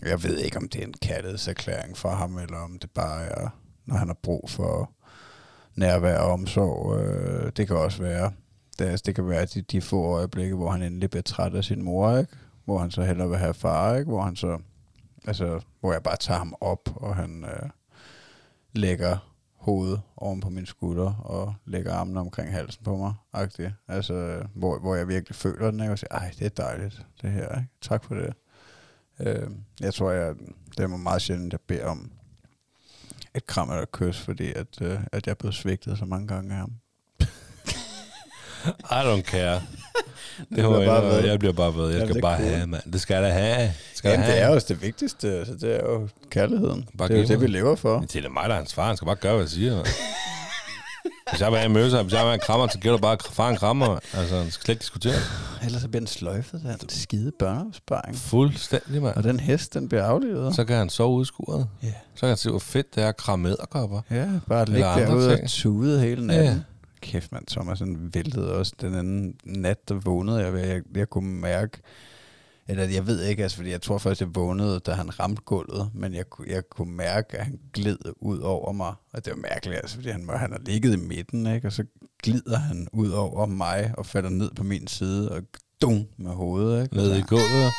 [0.06, 3.50] jeg ved ikke, om det er en kærlighedserklæring for ham, eller om det bare er,
[3.86, 4.92] når han har brug for
[5.76, 7.00] nærvær og omsorg.
[7.00, 8.32] Øh, det kan også være,
[8.80, 11.64] det, altså, det kan være de, de få øjeblikke, hvor han endelig bliver træt af
[11.64, 12.32] sin mor, ikke?
[12.66, 14.12] hvor han så hellere vil have far, ikke?
[14.12, 14.60] hvor han så,
[15.26, 17.70] altså, hvor jeg bare tager ham op, og han øh,
[18.74, 23.72] lægger hovedet oven på min skulder, og lægger armene omkring halsen på mig, agtigt.
[23.88, 25.92] Altså, hvor, hvor jeg virkelig føler den, ikke?
[25.92, 27.70] og siger, ej, det er dejligt, det her, ikke?
[27.82, 28.34] tak for det.
[29.20, 30.36] Øh, jeg tror, jeg,
[30.78, 32.12] det er meget sjældent, jeg beder om
[33.36, 36.28] et kram eller et kys, fordi at, øh, at jeg er blevet svigtet så mange
[36.28, 36.72] gange af ham.
[38.98, 39.62] I don't care.
[40.38, 41.30] Det bliver var bare jeg, ved.
[41.30, 41.90] jeg bliver bare ved.
[41.92, 42.50] Jeg skal det bare cool.
[42.50, 42.92] have, mand.
[42.94, 43.72] Det skal jeg da have.
[43.94, 44.44] Skal Jamen, det have.
[44.44, 46.90] er jo også det vigtigste, altså, det er jo kærligheden.
[46.98, 48.00] Bare det er jo det, vi lever for.
[48.00, 48.88] Det er mig, der er hans far.
[48.88, 49.84] Han skal bare gøre, hvad jeg siger.
[51.30, 53.02] Hvis jeg vil have en møsser, hvis jeg vil have en krammer, så giver du
[53.02, 54.00] bare far en krammer.
[54.14, 55.16] Altså, han skal slet ikke diskutere.
[55.64, 58.16] Ellers så bliver den sløjfet, den skide børneopsparing.
[58.16, 59.16] Fuldstændig, mand.
[59.16, 60.56] Og den hest, den bliver aflevet.
[60.56, 61.68] Så kan han sove udskuret.
[61.84, 61.94] Ja.
[62.16, 64.02] Så kan han se, hvor fedt det er at kramme æderkopper.
[64.12, 66.46] Ja, bare ligge derude og tude hele natten.
[66.46, 66.60] Ja.
[67.02, 71.10] Kæft, mand, Thomas, han væltede også den anden nat, der vågnede jeg ved, jeg, jeg
[71.10, 71.78] kunne mærke,
[72.68, 75.90] eller jeg ved ikke, altså, fordi jeg tror først, jeg vågnede, da han ramte gulvet,
[75.94, 79.78] men jeg, jeg kunne mærke, at han gled ud over mig, og det var mærkeligt,
[79.78, 81.68] altså, fordi han, han har ligget i midten, ikke?
[81.68, 81.84] og så
[82.24, 85.42] glider han ud over mig og falder ned på min side, og
[85.82, 86.96] dum med hovedet, ikke?
[86.96, 87.72] Nede i gulvet.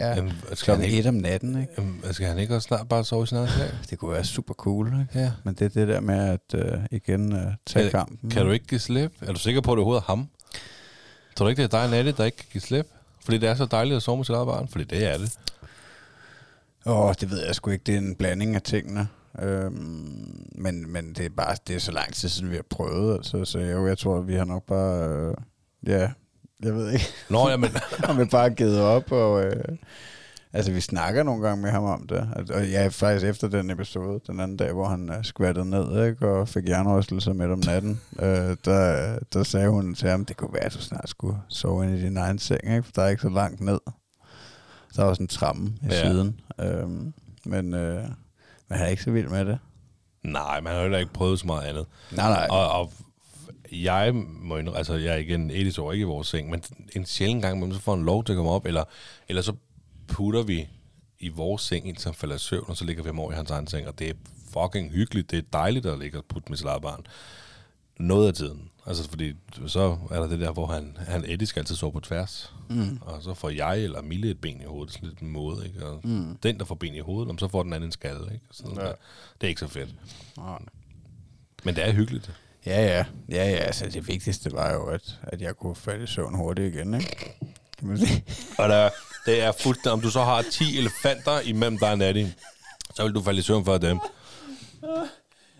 [0.00, 1.72] Ja, Jamen, skal, han ikke, om natten, ikke?
[1.78, 3.48] jamen, skal han ikke også snart bare sove i sin egen?
[3.90, 5.06] Det kunne være super cool, ikke?
[5.20, 5.32] Ja.
[5.44, 8.30] Men det er det der med at øh, igen øh, tage Kan- kampen.
[8.30, 9.12] Kan du ikke give slip?
[9.20, 10.28] Er du sikker på, at det overhovedet er ham?
[11.36, 12.86] Tror du ikke, det er dig, Natte, der ikke kan give slip?
[13.24, 14.68] Fordi det er så dejligt at sove med sit eget barn.
[14.68, 15.38] Fordi det er det.
[16.86, 17.82] Åh, oh, det ved jeg sgu ikke.
[17.86, 19.08] Det er en blanding af tingene.
[19.42, 23.14] Øhm, men, men det er bare det er så lang tid siden, vi har prøvet.
[23.14, 25.08] Altså, så jo, jeg tror, vi har nok bare...
[25.08, 25.34] Øh,
[25.86, 26.10] ja,
[26.62, 27.70] jeg ved ikke, Nå, jamen,
[28.08, 29.12] om vi bare har givet op.
[29.12, 29.64] Og, øh,
[30.54, 32.28] Altså, vi snakker nogle gange med ham om det.
[32.54, 36.28] Og- ja, faktisk efter den episode, den anden dag, hvor han uh, skvattede ned ikke,
[36.28, 40.52] og fik jernrystelser midt om natten, øh, der, der sagde hun til ham, det kunne
[40.52, 42.82] være, at du snart skulle sove ind i din egen seng, ikke?
[42.82, 43.78] for der er ikke så langt ned.
[44.96, 46.02] Der var sådan en tramme i Ja.
[46.08, 46.40] siden.
[46.60, 47.12] Øhm,
[47.46, 48.02] men, øh,
[48.68, 49.58] men han er ikke så vild med det.
[50.24, 51.86] Nej, man har heller ikke prøvet så meget andet.
[52.10, 52.46] Nej, nej.
[52.50, 52.92] Og, og
[53.72, 56.62] jeg må indrømme, altså jeg er igen Edis år ikke i vores seng, men
[56.96, 58.84] en sjældent gang, imellem, så får han lov til at komme op, eller,
[59.28, 59.52] eller så
[60.08, 60.68] putter vi
[61.18, 63.34] i vores seng, indtil han falder i søvn, og så ligger vi ham over i
[63.34, 64.14] hans egen seng, og det er
[64.52, 65.30] fucking hyggeligt.
[65.30, 67.06] Det er dejligt at ligge og putte med sit eget barn.
[67.98, 68.68] Noget af tiden.
[68.86, 69.34] Altså, fordi
[69.66, 72.54] så er der det der, hvor han, han Eddie skal altid sove på tværs.
[72.68, 72.98] Mm.
[73.00, 74.92] Og så får jeg eller Mille et ben i hovedet.
[74.92, 75.86] Sådan lidt en måde, ikke?
[75.86, 76.36] Og mm.
[76.42, 78.46] den, der får ben i hovedet, så får den anden en skalle, ikke?
[78.50, 78.76] Sådan.
[78.76, 78.82] Ja.
[78.82, 78.94] der.
[79.40, 79.94] Det er ikke så fedt.
[80.36, 80.58] Nej.
[81.64, 82.32] Men det er hyggeligt.
[82.66, 83.04] Ja, ja.
[83.28, 83.56] Ja, ja.
[83.56, 87.36] Altså, det vigtigste var jo, at, at jeg kunne falde i søvn hurtigt igen, ikke?
[87.78, 88.24] Kan man sige?
[88.58, 88.90] Og der,
[89.26, 92.24] det er fuldstændig, om du så har 10 elefanter imellem dig og Natty,
[92.94, 93.98] så vil du falde i søvn for dem.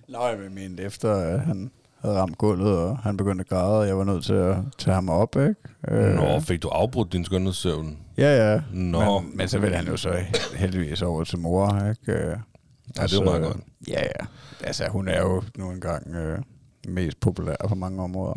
[0.08, 3.86] Nå, jeg mente efter, at han havde ramt gulvet, og han begyndte at græde, og
[3.86, 5.54] jeg var nødt til at tage ham op, ikke?
[5.88, 7.98] Øh, Nå, fik du afbrudt din skønhedssøvn?
[8.18, 8.60] Ja, ja.
[8.72, 9.20] Nå.
[9.20, 10.14] Men, men så ville han jo så
[10.56, 12.12] heldigvis over til mor, ikke?
[12.12, 12.36] Øh,
[12.96, 13.56] Ja, det var meget godt.
[13.88, 14.26] Ja, ja.
[14.64, 16.38] Altså, hun er jo nu engang øh,
[16.88, 18.34] mest populær på mange områder.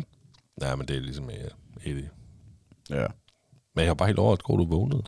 [0.62, 2.10] Ja, men det er ligesom uh, Eddie.
[2.90, 3.06] Ja.
[3.76, 5.02] Men jeg har bare helt over, at du vågnede.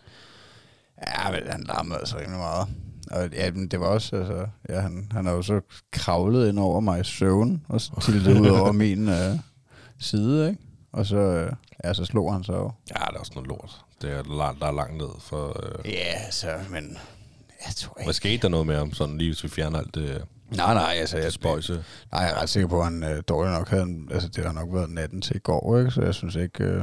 [1.07, 2.69] Ja, men han larmede altså rimelig meget.
[3.11, 5.61] Og ja, men det var også, altså, ja, han, han har jo så
[5.93, 9.39] kravlet ind over mig i søvn, og tiltet ud over min øh,
[9.99, 10.63] side, ikke?
[10.93, 11.53] Og så, øh,
[11.85, 12.53] ja, så slog han så.
[12.91, 13.81] Ja, det er også noget lort.
[14.03, 14.23] Det er,
[14.61, 15.09] der er langt ned.
[15.21, 16.99] For, øh, Ja, så, men
[17.67, 20.25] jeg tror hvad skete der noget med ham, sådan lige hvis vi fjerner alt det,
[20.57, 21.85] Nej, nej, altså, jeg, spøjse?
[22.13, 24.53] nej, jeg er ret sikker på, at han øh, dårligt nok havde, altså, det har
[24.53, 25.91] nok været natten til i går, ikke?
[25.91, 26.83] Så jeg synes ikke, øh,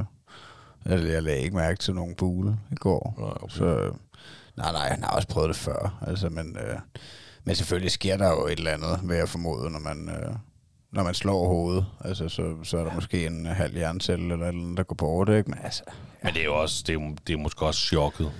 [0.85, 3.15] jeg, jeg lagde ikke mærke til nogen bule i går.
[3.19, 3.55] Nej, okay.
[3.57, 3.91] Så,
[4.57, 6.79] nej, nej, han har også prøvet det før, altså, men, øh,
[7.43, 10.35] men selvfølgelig sker der jo et eller andet, vil jeg formode, når man, øh,
[10.91, 11.85] når man slår hovedet.
[12.05, 14.95] Altså, så, så er der måske en halv hjernecelle eller et eller andet, der går
[14.95, 15.49] bort, ikke?
[15.49, 15.83] Men altså,
[16.23, 18.31] Men det er jo også, det er, det er måske også chokket.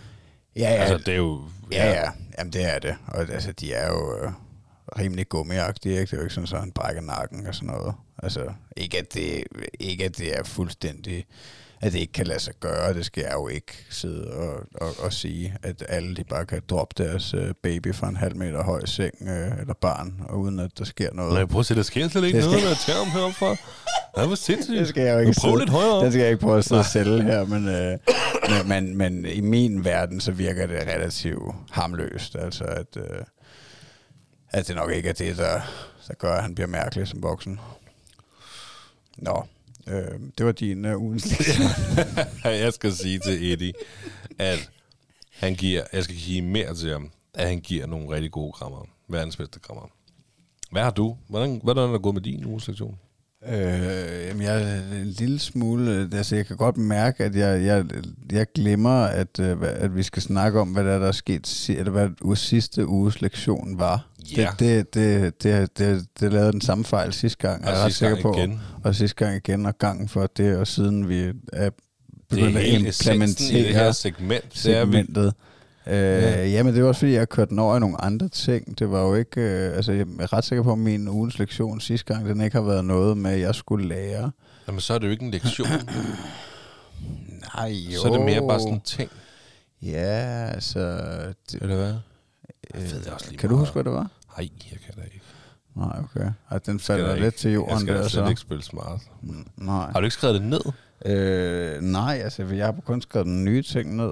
[0.55, 1.41] ja, ja, Altså, det er jo...
[1.71, 2.09] Ja, ja.
[2.37, 2.95] Jamen, det er det.
[3.07, 4.31] Og altså, de er jo øh,
[4.99, 6.05] rimelig gummiagtige, ikke?
[6.05, 7.95] Det er jo ikke sådan, at han brækker nakken og sådan noget.
[8.23, 9.43] Altså, ikke at det,
[9.79, 11.25] ikke at det er fuldstændig
[11.81, 12.93] at det ikke kan lade sig gøre.
[12.93, 16.61] Det skal jeg jo ikke sidde og, og, og sige, at alle de bare kan
[16.69, 20.59] droppe deres øh, baby fra en halv meter høj seng øh, eller barn, og uden
[20.59, 21.33] at der sker noget.
[21.33, 23.61] Nej, prøv at se, der sker slet ikke Det noget, skal- jeg tager ham heroppe
[24.17, 24.79] Ja, hvor sindssygt.
[24.79, 26.03] Det skal jeg jo ikke Prøv lidt højere.
[26.05, 27.97] Det skal jeg ikke prøve at sidde og sælge her, men, øh,
[28.49, 32.35] men, men, men i min verden, så virker det relativt harmløst.
[32.35, 33.03] Altså, at, øh,
[34.51, 35.61] at det nok ikke er det, der,
[36.07, 37.59] der gør, at han bliver mærkelig som voksen.
[39.17, 39.45] Nå,
[39.87, 41.67] øh, det var din uh, ugens lektion.
[42.63, 43.73] jeg skal sige til Eddie,
[44.39, 44.71] at
[45.31, 48.87] han giver, jeg skal give mere til ham, at han giver nogle rigtig gode krammer.
[49.07, 49.91] Verdens bedste krammer.
[50.71, 51.17] Hvad har du?
[51.27, 52.99] Hvordan, hvordan er det gået med din uges lektion?
[53.49, 55.91] Øh, jamen, jeg er en lille smule...
[55.91, 57.85] øh, Altså, jeg kan godt mærke, at jeg, jeg,
[58.31, 61.69] jeg glemmer, at, øh, at vi skal snakke om, hvad der, er, der er sket,
[61.69, 64.07] eller hvad sidste uges lektion var.
[64.37, 64.49] Ja.
[64.59, 67.83] Det, det, det, det, det, det lavede den samme fejl sidste gang, Og er jeg
[67.85, 68.37] ret sidste gang sikker på.
[68.39, 68.59] igen.
[68.83, 71.69] Og sidste gang igen, og gangen for det, og siden vi er er
[72.29, 74.61] begyndt at hele essensen i det her implementere segment.
[74.63, 75.33] Det er, vi, segmentet.
[75.87, 76.47] Øh, ja.
[76.47, 78.79] Jamen, det var også fordi, jeg kørte den over i nogle andre ting.
[78.79, 79.41] Det var jo ikke...
[79.41, 82.57] Øh, altså, jeg er ret sikker på, at min ugens lektion sidste gang, den ikke
[82.57, 84.31] har været noget med, at jeg skulle lære.
[84.67, 85.67] jamen, så er det jo ikke en lektion.
[87.55, 87.99] Nej, jo.
[88.01, 89.09] så er det mere bare sådan en ting.
[89.81, 90.79] Ja, altså...
[91.51, 91.93] Det, Eller hvad?
[92.75, 93.67] øh, ved det også lige kan du meget.
[93.67, 94.11] huske, hvad det var?
[94.37, 95.21] Nej, jeg kan da ikke.
[95.75, 96.31] Nej, okay.
[96.51, 97.37] Ej, den falder lidt ikke.
[97.37, 98.29] til jorden Jeg skal der, da slet så.
[98.29, 98.99] ikke spille smart.
[99.21, 99.91] Mm, Nej.
[99.91, 100.61] Har du ikke skrevet det ned?
[101.05, 104.11] Øh, nej, altså, jeg har kun skrevet den nye ting ned.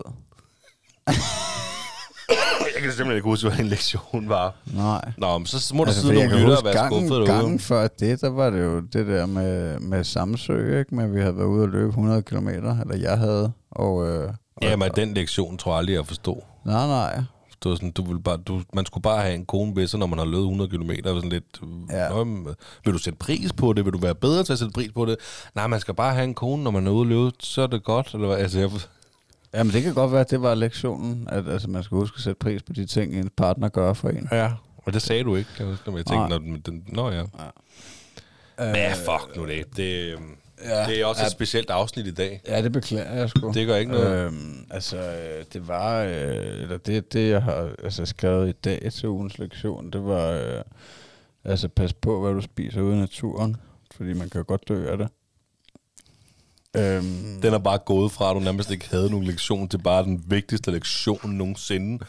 [2.76, 4.56] Jeg kan simpelthen ikke huske, hvad en lektion var.
[4.74, 5.12] Nej.
[5.18, 7.60] Nå, men så må der Altså, sidde nogle lytter og være gangen, skuffet gangen derude.
[7.60, 10.95] før det, der var det jo det der med, med Samsø, ikke?
[10.95, 13.51] Men vi havde været ude og løbe 100 km, eller jeg havde.
[13.72, 16.41] Og, øh, og, Ja, men den lektion tror jeg aldrig, jeg forstod.
[16.66, 17.16] Nej, nej.
[17.64, 19.99] Det var sådan, du ville bare, du, man skulle bare have en kone ved sig,
[19.99, 20.91] når man har løbet 100 km.
[21.06, 21.43] Sådan lidt,
[21.89, 22.18] Ja.
[22.18, 22.24] ja.
[22.86, 23.86] vil du sætte pris på det?
[23.86, 25.16] Vil du være bedre til at sætte pris på det?
[25.56, 27.68] Nej, man skal bare have en kone, når man er ude og løbe, så er
[27.68, 28.10] det godt.
[28.14, 28.38] Eller hvad?
[28.38, 28.70] Altså, jeg,
[29.54, 32.22] Jamen, det kan godt være, at det var lektionen, at altså, man skal huske at
[32.22, 34.28] sætte pris på de ting, en partner gør for en.
[34.32, 35.49] ja, og det sagde du ikke.
[35.58, 36.30] kan jeg tænkte, Nej.
[36.30, 37.22] når, den, nå ja.
[38.60, 39.78] Øh, Men fuck nu det.
[39.78, 40.16] Det,
[40.66, 40.86] Ja.
[40.86, 41.26] det er også Ja.
[41.26, 42.41] et specielt afsnit i dag.
[42.47, 43.51] Ja, det beklager jeg sgu.
[43.54, 44.26] Det gør ikke noget.
[44.26, 46.12] Øhm, altså, øh, det var, øh,
[46.62, 50.62] eller det, det jeg har altså, skrevet i dag til ugens lektion, det var, øh,
[51.43, 53.56] altså pas på, hvad du spiser ude i naturen,
[53.95, 55.08] fordi man kan godt dø af det.
[56.78, 60.03] Øhm, Den er bare gået fra, at du nærmest ikke havde nogen lektion, til bare
[60.03, 62.05] den vigtigste lektion nogensinde.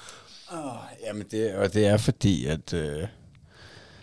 [0.52, 2.74] Oh, jamen, det, og det er fordi, at...
[2.74, 3.06] Øh,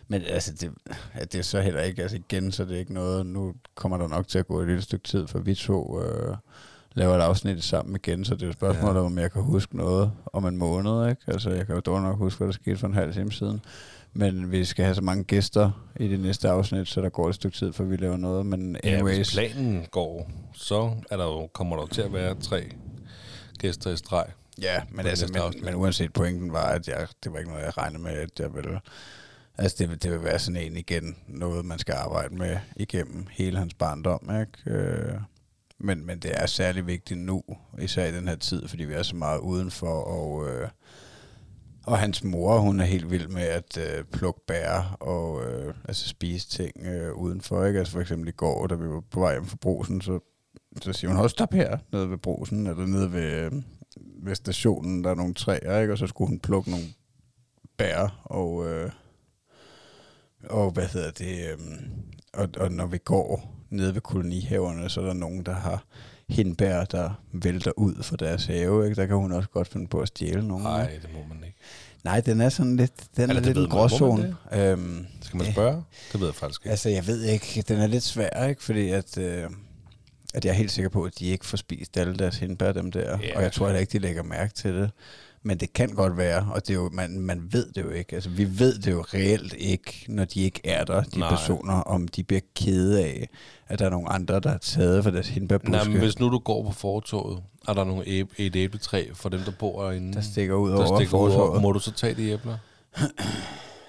[0.07, 0.71] men altså, det,
[1.13, 2.01] at det er så heller ikke...
[2.01, 3.25] Altså igen, så det er ikke noget...
[3.25, 6.35] Nu kommer der nok til at gå et lille stykke tid, for vi to øh,
[6.93, 9.05] laver et afsnit sammen igen, så det er jo spørgsmålet, ja.
[9.05, 11.21] om jeg kan huske noget om en måned, ikke?
[11.27, 13.61] Altså, jeg kan jo dårligt nok huske, hvad der skete for en halv time siden.
[14.13, 17.35] Men vi skal have så mange gæster i det næste afsnit, så der går et
[17.35, 18.45] stykke tid, før vi laver noget.
[18.45, 22.13] Men Ja, anyways, hvis planen går, så er der jo, kommer der jo til at
[22.13, 22.71] være tre
[23.59, 24.25] gæster i streg.
[24.61, 25.63] Ja, men, det altså, men, afsnit.
[25.63, 28.53] men uanset pointen var, at jeg, det var ikke noget, jeg regnede med, at jeg
[28.55, 28.79] ville...
[29.57, 33.27] Altså, det, vil- det vil være sådan en igen, noget man skal arbejde med igennem
[33.31, 34.79] hele hans barndom, ikke?
[34.79, 35.13] Øh,
[35.79, 37.43] men, men det er særlig vigtigt nu,
[37.81, 40.69] især i den her tid, fordi vi er så meget udenfor, og, øh,
[41.85, 46.07] og hans mor, hun er helt vild med at øh, plukke bær og øh, altså
[46.07, 47.79] spise ting øh, udenfor, ikke?
[47.79, 50.19] Altså for eksempel i går, da vi var på vej hjem fra brusen, så,
[50.81, 53.51] så siger hun, hold stop her, nede ved brusen, eller nede ved, øh,
[54.23, 55.93] ved stationen, der er nogle træer, ikke?
[55.93, 56.85] Og så skulle hun plukke nogle
[57.77, 58.91] bær, og, øh,
[60.49, 61.57] og hvad hedder det, øh,
[62.33, 65.85] og, og når vi går nede ved kolonihaverne, så er der nogen, der har
[66.29, 69.01] hindbær, der vælter ud fra deres have, ikke?
[69.01, 70.63] Der kan hun også godt finde på at stjæle nogle.
[70.63, 71.50] Nej, det må man ikke.
[72.03, 74.35] Nej, den er sådan lidt, den Eller er lidt en gråzone.
[74.53, 75.83] Øhm, Skal man spørge?
[76.11, 76.69] Det ved jeg faktisk ikke.
[76.71, 77.63] Altså, jeg ved ikke.
[77.67, 78.63] Den er lidt svær, ikke?
[78.63, 79.43] Fordi at, øh,
[80.33, 82.91] at jeg er helt sikker på, at de ikke får spist alle deres hindbær, dem
[82.91, 83.19] der.
[83.21, 83.35] Ja.
[83.35, 84.91] Og jeg tror heller ikke, de lægger mærke til det.
[85.43, 88.15] Men det kan godt være, og det er jo, man, man ved det jo ikke.
[88.15, 91.29] Altså, vi ved det jo reelt ikke, når de ikke er der, de Nej.
[91.29, 93.29] personer, om de bliver kede af,
[93.67, 96.29] at der er nogle andre, der har taget for deres hindbærbuske, Nej, men hvis nu
[96.29, 100.13] du går på fortoget, er der nogle æb- et æbletræ for dem, der bor inde,
[100.13, 101.59] der stikker ud der over stikker ud over.
[101.59, 102.57] Må du så tage de æbler?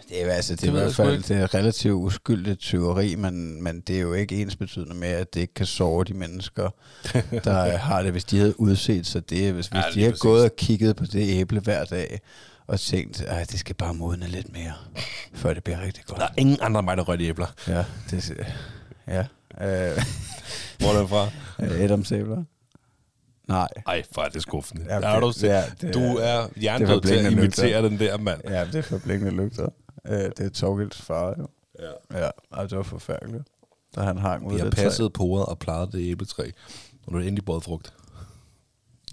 [0.09, 3.63] Det er, altså, det Det er i hvert fald det er relativt uskyldigt tyveri, men,
[3.63, 6.71] men det er jo ikke ens betydende med, at det ikke kan sove de mennesker,
[7.45, 9.53] der øh, har det, hvis de havde udset sig det.
[9.53, 10.21] Hvis, hvis Ja, de præcis.
[10.21, 12.21] gået og kigget på det æble hver dag,
[12.67, 14.73] og tænkt, at det skal bare modne lidt mere,
[15.35, 16.19] før det bliver rigtig godt.
[16.21, 17.47] Der er ingen andre mig, der rører de æbler.
[17.69, 18.31] Ja, det,
[19.09, 19.21] ja.
[19.61, 20.03] Øh,
[20.79, 21.29] Hvor er den fra?
[21.85, 22.45] Adams æbler?
[23.49, 23.69] Nej.
[23.87, 24.85] Ej, for det skuffende.
[24.89, 27.33] Ja, Ja, det- er du, det er- det du er- er det hjernedød til at
[27.33, 28.41] imitere den der mand.
[28.49, 29.69] Ja, det er for blinkende lygter.
[30.09, 31.49] Øh, det er Torgilds far, jo.
[31.79, 32.19] Ja.
[32.25, 33.45] Ja, og det var forfærdeligt.
[33.97, 34.83] Da han hang ud Vi af har det træ.
[34.85, 36.51] passet på ordet og plejet det æbletræ.
[37.07, 37.95] Og nu er det endelig båret frugt.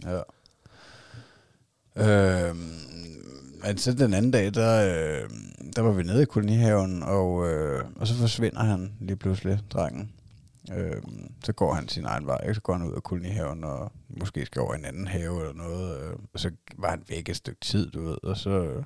[0.06, 0.22] Ja.
[1.96, 2.58] Øhm,
[3.66, 5.30] men så den anden dag, der, øh,
[5.76, 10.12] der var vi nede i kolonihaven, og, øh, og så forsvinder han lige pludselig, drengen.
[10.74, 12.54] Øhm, så går han sin egen vej, ikke?
[12.56, 15.54] så går han ud af kolonihaven, og måske skal over i en anden have eller
[15.54, 16.00] noget.
[16.02, 18.84] Øh, og så var han væk et stykke tid, du ved, og så, øh,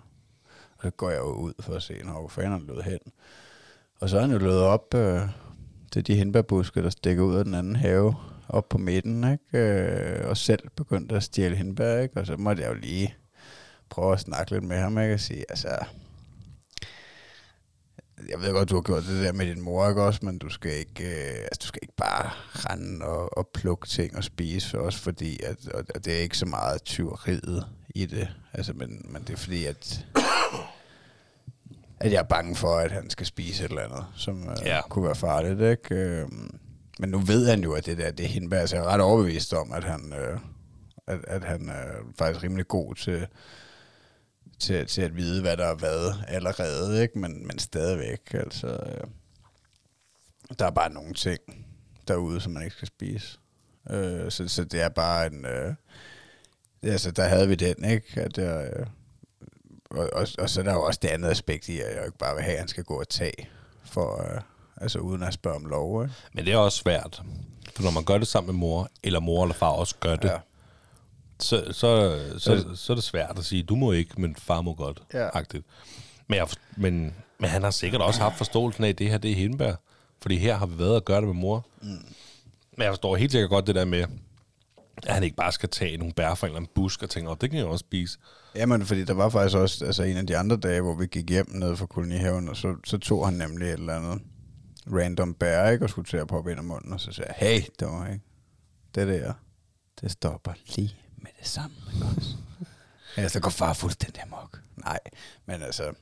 [0.83, 2.99] så går jeg jo ud for at se, når hvor fanden han lød hen.
[4.01, 5.21] Og så er han jo løbet op øh,
[5.91, 8.15] til de hindbærbuske, der stikker ud af den anden have,
[8.49, 9.57] op på midten, ikke?
[9.57, 12.19] Øh, og selv begyndte at stjæle hindbær, ikke?
[12.19, 13.15] Og så måtte jeg jo lige
[13.89, 15.13] prøve at snakke lidt med ham, ikke?
[15.13, 15.85] Og sige, altså...
[18.29, 20.19] Jeg ved godt, du har gjort det der med din mor, ikke også?
[20.23, 24.17] Men du skal ikke, øh, altså, du skal ikke bare rende og, og plukke ting
[24.17, 28.05] og spise, for os, fordi at, og, og det er ikke så meget tyveriet i
[28.05, 28.29] det.
[28.53, 30.05] Altså, men, men det er fordi, at
[31.99, 34.81] at jeg er bange for, at han skal spise et eller andet, som øh, Ja.
[34.89, 35.95] kunne være farligt, ikke?
[35.95, 36.59] Øhm,
[36.99, 39.53] men nu ved han jo, at det der, det hindbær, så jeg er ret overbevist
[39.53, 40.39] om, at han, øh,
[41.07, 41.85] at, at han er
[42.17, 43.27] faktisk rimelig god til,
[44.59, 47.19] til, til at vide, hvad der er hvad allerede, ikke?
[47.19, 49.07] Men, men stadigvæk, altså, øh,
[50.59, 51.39] der er bare nogle ting
[52.07, 53.37] derude, som man ikke skal spise.
[53.89, 55.73] Øh, så, så det er bare en, øh,
[56.83, 58.21] altså, der havde vi den, ikke?
[58.21, 58.85] At øh,
[59.89, 62.17] og, og, og så er der jo også det andet aspekt i, at jeg ikke
[62.17, 63.49] bare vil have, at han skal gå og tage,
[63.85, 64.41] for, øh,
[64.77, 66.15] altså uden at spørge om lov, ikke?
[66.33, 67.21] Men det er også svært.
[67.75, 70.27] For når man gør det sammen med mor, eller mor eller far også gør det,
[70.27, 70.33] Ja.
[70.33, 70.39] ja.
[71.39, 74.73] så, så, så, så er det svært at sige, du må ikke, men far må
[74.73, 75.01] godt.
[75.13, 75.29] Ja.
[75.33, 75.65] Agtigt.
[76.27, 79.31] Men, jeg, men, men han har sikkert også haft forståelsen af, at det her det
[79.31, 79.75] er hindbær.
[80.21, 81.65] Fordi her har vi været og gøre det med mor.
[81.81, 81.87] Mm.
[82.77, 84.05] Men jeg forstår helt sikkert godt det der med,
[84.97, 87.29] at han ikke bare skal tage nogle bær fra en eller anden busk og tænke,
[87.29, 88.19] oh, det kan jeg også spise.
[88.55, 91.29] Jamen, fordi der var faktisk også altså, en af de andre dage, hvor vi gik
[91.29, 94.21] hjem ned fra kolonihaven, og så, så tog han nemlig et eller andet
[94.87, 97.49] random bær, ikke, og skulle til at poppe ind i munden, og så sagde jeg,
[97.49, 98.25] hey, det var ikke,
[98.95, 99.33] det der,
[100.01, 101.75] det stopper lige med det samme.
[103.17, 104.59] Ellers så går far fuldstændig amok.
[104.77, 104.99] Nej,
[105.45, 105.93] men altså,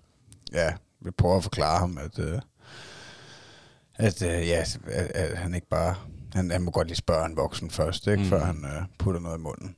[0.54, 2.42] ja, vi prøver at forklare ham, at, øh,
[3.96, 5.96] at, øh, ja, at, at han ikke bare,
[6.34, 8.30] han, han må godt lige spørge en voksen først, ikke, mm.
[8.30, 9.76] Før han øh, putter noget i munden.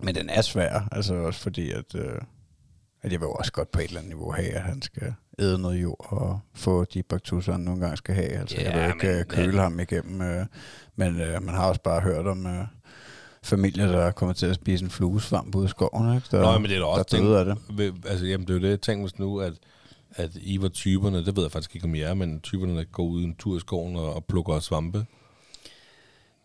[0.00, 2.18] Men den er svær, altså også fordi, at, øh,
[3.02, 5.58] at jeg vil også godt på et eller andet niveau have, at han skal æde
[5.58, 8.28] noget jord og få de baktusser, han nogle gange skal have.
[8.28, 10.46] Altså, Ja, jeg vil ikke men- øh, køle ham igennem, øh,
[10.96, 12.64] men øh, man har også bare hørt om øh,
[13.42, 16.28] familier, der kommer til at spise en fluesvamp ude i skoven, ikke?
[16.30, 17.58] Der, Nå, men det er da også døde af det.
[17.70, 18.80] Ved- Altså, jamen, det er jo det.
[18.80, 19.52] Tænk hvis nu, at,
[20.10, 22.84] at I var typerne, det ved jeg faktisk ikke, om I er, men typerne, der
[22.84, 25.06] går ud en tur i skoven og, og plukker svampe.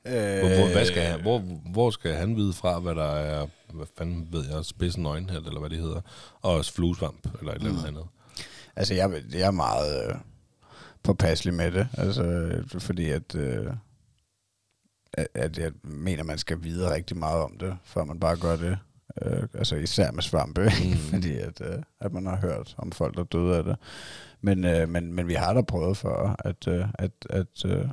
[0.08, 1.40] Øh, Hvor, hvor, hvad skal han, hvor,
[1.72, 5.60] hvor skal han vide fra, hvad der er, hvad fanden ved jeg, spidsen øjenhæld, eller
[5.60, 6.02] hvad det hedder,
[6.42, 8.06] og fluesvamp, eller et eller andet.
[8.76, 10.16] Altså, jeg, jeg er meget øh,
[11.04, 13.68] påpasselig med det, altså, øh, fordi at, øh,
[15.14, 18.56] at, at jeg mener, man skal vide rigtig meget om det, før man bare gør
[18.56, 18.78] det.
[19.22, 20.98] Øh, altså især med svampe, mm.
[21.14, 23.76] fordi at, øh, at man har hørt om folk, der døde af det.
[24.42, 27.90] Men, øh, men, men vi har da prøvet for at, øh, at, at, øh,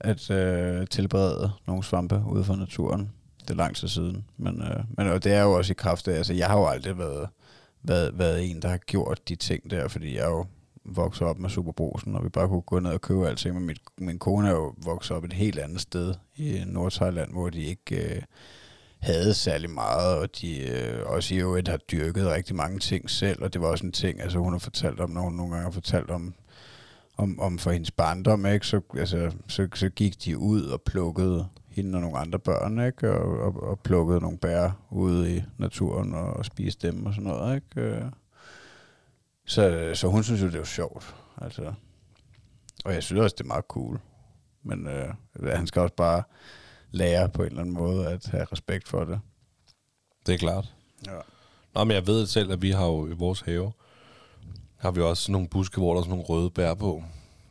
[0.00, 3.10] at øh, tilberede nogle svampe ude for naturen.
[3.40, 4.24] Det er lang tid siden.
[4.36, 6.66] Men, øh, men og det er jo også i kraft af, altså jeg har jo
[6.66, 7.28] aldrig været
[7.84, 10.46] været, været en, der har gjort de ting der, fordi jeg er jo
[10.84, 13.80] vokset op med Superbrosen, og vi bare kunne gå ned og købe alting, men mit,
[13.98, 18.14] min kone er jo vokset op et helt andet sted i Nordthailand, hvor de ikke
[18.14, 18.22] øh,
[18.98, 23.42] havde særlig meget, og de øh, også i øvrigt har dyrket rigtig mange ting selv,
[23.42, 25.64] og det var også en ting, altså hun har fortalt om, når hun nogle gange
[25.64, 26.34] har fortalt om,
[27.16, 28.66] om, om for hendes barndom, ikke?
[28.66, 33.12] Så, altså, så, så gik de ud og plukkede hende og nogle andre børn, ikke?
[33.12, 37.54] Og, og, og plukkede nogle bær ude i naturen og spiste dem og sådan noget,
[37.54, 37.80] ikke?
[37.80, 38.02] Øh,
[39.46, 41.72] Så, så hun synes jo, det er sjovt, altså.
[42.84, 44.00] Og jeg synes også, det er meget cool.
[44.62, 45.14] Men øh,
[45.52, 46.22] han skal også bare
[46.90, 49.20] lære på en eller anden måde at have respekt for det.
[50.26, 50.74] Det er klart.
[51.06, 51.18] Ja.
[51.74, 53.72] Nå, men jeg ved selv, at vi har jo i vores have,
[54.84, 57.04] har vi også nogle buske, hvor der er sådan nogle røde bær på.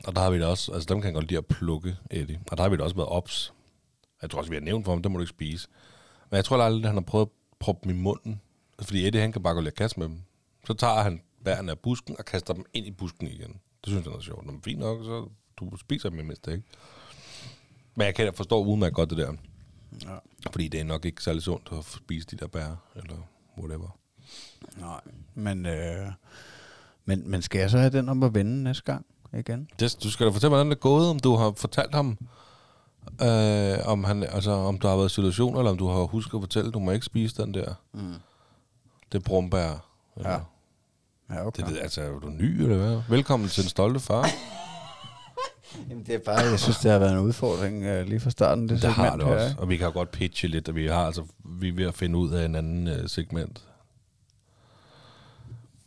[0.03, 2.41] Og der har vi da også, altså dem kan jeg godt lide at plukke, Eddie.
[2.51, 3.53] Og der har vi da også været ops.
[4.21, 5.67] Jeg tror også, vi har nævnt for ham, det må du ikke spise.
[6.29, 8.41] Men jeg tror aldrig, at han har prøvet at proppe dem i munden.
[8.81, 10.21] Fordi Eddie, han kan bare gå lidt kaste med dem.
[10.67, 13.59] Så tager han bærene af busken og kaster dem ind i busken igen.
[13.83, 14.45] Det synes jeg er sjovt.
[14.45, 16.63] Når fint nok, så du spiser dem mindst, ikke?
[17.95, 19.33] Men jeg kan forstå udmærket godt det der.
[20.03, 20.17] Ja.
[20.51, 23.15] Fordi det er nok ikke særlig sundt at spise de der bær, eller
[23.57, 23.97] whatever.
[24.77, 25.01] Nej,
[25.33, 26.11] men, øh,
[27.05, 29.67] men, men skal jeg så have den om at vende næste gang igen?
[29.79, 32.17] Det, du skal da fortælle, hvordan det er gået, om du har fortalt ham,
[33.21, 36.33] øh, om, han, altså, om du har været i situation, eller om du har husket
[36.37, 37.73] at fortælle, du må ikke spise den der.
[37.93, 38.13] Mm.
[39.11, 39.85] Det brumbær.
[40.17, 40.39] Eller, Ja.
[41.29, 41.63] Ja, okay.
[41.63, 43.01] Det ved, altså, er du ny, eller hvad?
[43.09, 44.27] Velkommen til den stolte far.
[45.89, 48.69] Jamen, det er bare, jeg synes, det har været en udfordring øh, lige fra starten.
[48.69, 49.47] Det, Det har segment det her, også.
[49.49, 49.61] ikke?
[49.61, 52.17] Og vi kan godt pitche lidt, og vi, har, altså, vi er ved at finde
[52.17, 53.63] ud af en anden øh, segment.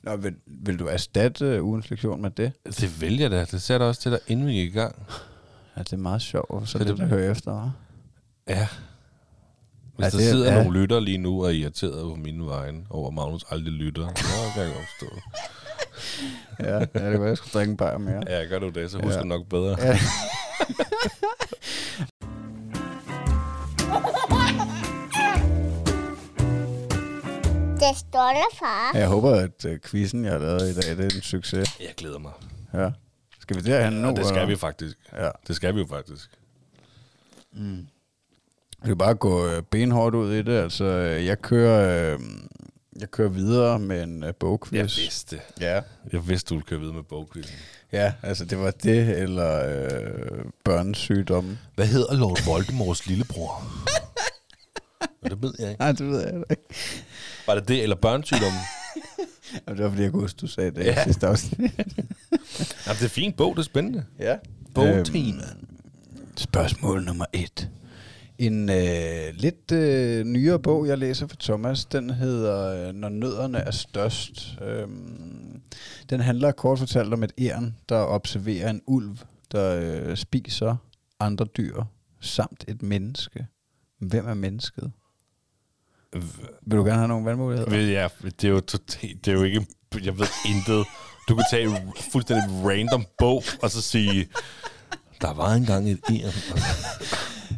[0.07, 2.53] Nå, vil, vil du erstatte øh, ugens lektion med det?
[2.67, 3.45] Det vælger jeg da.
[3.51, 5.07] Det ser jeg også til dig, inden vi gik i gang.
[5.77, 7.71] Ja, det er meget sjovt, så Det er det, det- det høre efter, hva'?
[8.53, 8.69] Ja.
[9.97, 10.63] Hvis Ja, der det- sidder ja.
[10.63, 14.25] nogle lytter lige nu og er irriteret på mine vegne over, Magnus aldrig lytter, så
[14.55, 15.21] kan jeg godt forstå.
[16.61, 18.23] ja, ja, det var, jeg skulle drikke en bajer mere.
[18.27, 19.19] Ja, gør du det, så husker Ja.
[19.19, 19.25] ja.
[19.25, 19.77] nok bedre.
[19.83, 19.99] Ja.
[27.89, 28.99] Det stolte far.
[28.99, 31.81] Jeg håber, at øh, quizzen, jeg har lavet i dag, det er en succes.
[31.81, 32.33] Jeg glæder mig.
[32.75, 32.91] Ja.
[33.41, 34.09] Skal vi derhen nu?
[34.09, 34.47] Ja, det skal eller?
[34.47, 34.97] vi faktisk.
[35.13, 35.31] Ja.
[35.49, 36.31] Det skal vi jo faktisk.
[37.53, 40.63] Vi kan bare gå øh, benhårdt ud i det.
[40.63, 42.21] Altså, øh, jeg kører, øh,
[43.01, 44.79] jeg kører videre med en øh, bogquiz.
[44.79, 45.41] Jeg vidste.
[45.61, 45.81] Ja.
[46.13, 47.57] Jeg vidste, du ville køre videre med bogquizzen.
[47.93, 51.59] ja, altså det var det, eller øh, børnesygdomme.
[51.75, 53.63] Hvad hedder Lord Voldemorts lillebror?
[55.25, 55.81] Det ved jeg ikke.
[55.81, 56.63] Nej, det ved jeg ikke.
[57.47, 58.61] Var det det, eller børnesygdommen?
[59.67, 61.05] Jamen, det var fordi, jeg kunne huske, du sagde det Ja.
[61.05, 61.59] sidste afsnit.
[62.87, 64.05] Jamen, det er fint bog, det er spændende.
[64.19, 64.37] ja.
[64.75, 65.43] Bogtema.
[66.37, 67.71] Spørgsmål nummer et.
[68.39, 73.59] En øh, lidt øh, nyere bog, jeg læser for Thomas, den hedder øh, Når nødderne
[73.59, 74.55] er størst.
[74.63, 75.61] Øhm,
[76.11, 79.17] den handler kort fortalt om et æren, der observerer en ulv,
[79.53, 80.77] der øh, spiser
[81.21, 81.83] andre dyr,
[82.21, 83.47] samt et menneske.
[84.01, 84.93] Hvem er mennesket?
[86.67, 87.77] Vil du gerne have nogle valgmuligheder?
[87.77, 89.67] Jeg, det er jo totalt, det er jo ikke,
[90.05, 90.87] jeg ved intet.
[91.29, 94.29] Du kan tage en fuldstændig random bog, og så sige,
[95.21, 96.33] der var engang et æren.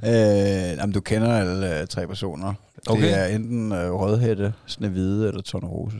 [0.04, 2.54] Øh, jamen, du kender alle øh, tre personer.
[2.86, 3.02] Okay.
[3.02, 5.98] Det er enten øh, Rødhætte, Snevide eller Tornerose.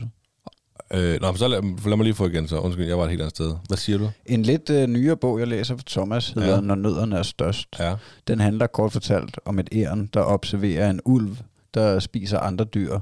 [0.93, 2.59] Øh, nå, men så lad, lad, mig lige få igen så.
[2.59, 3.55] Undskyld, jeg var et helt andet sted.
[3.67, 4.09] Hvad siger du?
[4.25, 6.55] En lidt øh, nyere bog, jeg læser for Thomas, hedder Ja.
[6.55, 6.61] ja.
[6.61, 7.67] Når nødderne er størst.
[7.79, 7.95] Ja.
[8.27, 11.37] Den handler kort fortalt om et æren, der observerer en ulv,
[11.73, 12.99] der spiser andre dyr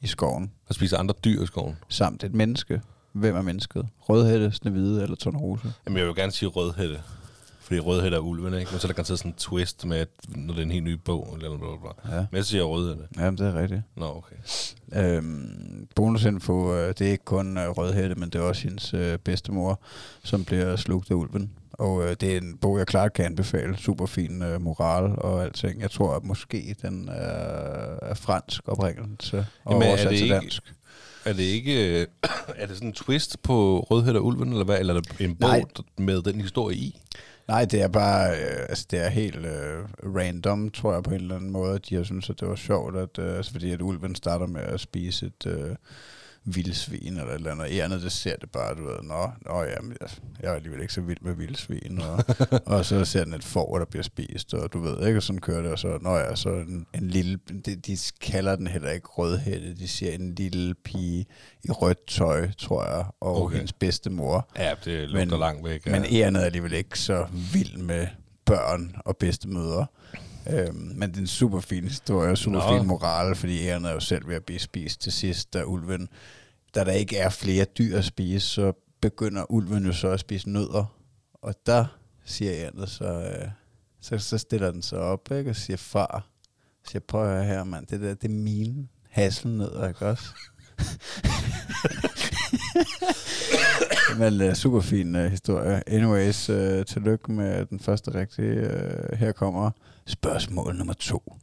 [0.00, 1.76] i skoven, Der spiser andre dyr i skoven.
[1.88, 2.80] samt et menneske.
[3.12, 3.86] Hvem er mennesket?
[4.00, 5.72] Rødhætte, Snevide eller Tornerose?
[5.86, 7.00] Jamen, jeg vil gerne sige rødhætte.
[7.60, 8.68] Fordi rødhætte er ulven, ikke?
[8.70, 10.84] Men så er der garanteret sådan en twist med, at når det er en helt
[10.84, 12.16] ny bog, eller noget, bla.
[12.16, 12.26] Ja.
[12.30, 13.04] Men jeg siger rødhætte.
[13.18, 13.82] Jamen, det er rigtigt.
[13.96, 14.36] Nå, okay.
[15.16, 19.18] Øhm, bonusinfo, øh, det er ikke kun øh, Rødhætte, men det er også hendes øh,
[19.18, 19.80] bedstemor,
[20.24, 21.50] som bliver slugt af ulven.
[21.72, 23.76] Og øh, det er en bog, jeg klart kan anbefale.
[23.76, 25.80] Super fin øh, moral og alting.
[25.80, 27.14] Jeg tror, at måske den øh,
[28.02, 30.62] er fransk oprindelse og Jamen, er oversat det til ikke- dansk.
[31.24, 32.00] Er det ikke...
[32.00, 32.06] øh,
[32.56, 34.78] er det sådan en twist på Rødhætte og Ulven, eller hvad?
[34.80, 35.64] Eller er det en bog Nej.
[35.98, 37.00] med den historie i?
[37.48, 39.84] Nej, det er bare, øh, altså det er helt øh,
[40.16, 41.78] random, tror jeg på en eller anden måde.
[41.78, 44.60] De har synes, at det var sjovt, at, øh, altså, fordi at ulven starter med
[44.62, 45.76] at spise et øh,
[46.44, 47.66] vildsvin eller et eller andet.
[47.70, 50.08] Ærnet, det ser det bare, du ved, nå, nå ja, men jeg,
[50.42, 52.00] jeg er alligevel ikke så vild med vildsvin.
[52.02, 52.24] Og,
[52.78, 55.40] og så ser den et får, der bliver spist, og du ved ikke, og sådan
[55.40, 58.90] kører det, og så, nå ja, så en, en lille, de, de kalder den heller
[58.90, 61.26] ikke rødhætte, de siger en lille pige
[61.64, 63.56] i rødt tøj, tror jeg, og Okay.
[63.56, 64.48] hendes bedstemor.
[64.58, 65.86] Ja, det lugter Men- langt væk.
[65.86, 66.18] Men ja.
[66.26, 68.06] Ærnet er alligevel ikke så vild med
[68.44, 69.86] børn og bedstemødre.
[70.50, 72.78] Øhm, men det er en super fin historie og super Nå.
[72.78, 76.08] fin moral, fordi Ærnet er jo selv ved at blive spist til sidst, da ulven,
[76.74, 80.50] da der ikke er flere dyr at spise, så begynder ulven jo så at spise
[80.50, 80.96] nødder.
[81.42, 81.84] Og der
[82.24, 83.48] siger Ærnet så, øh,
[84.00, 86.26] så, så stiller den sig op ikke, og siger, far,
[86.88, 90.24] siger, prøv at høre her, mand, det der, det er mine hasselnødder, ikke også?
[94.18, 95.88] Men uh, super fin uh, historie.
[95.88, 98.60] Anyways, uh, tillykke med den første rigtige.
[98.60, 99.70] Uh, her kommer
[100.06, 101.36] spørgsmål nummer to.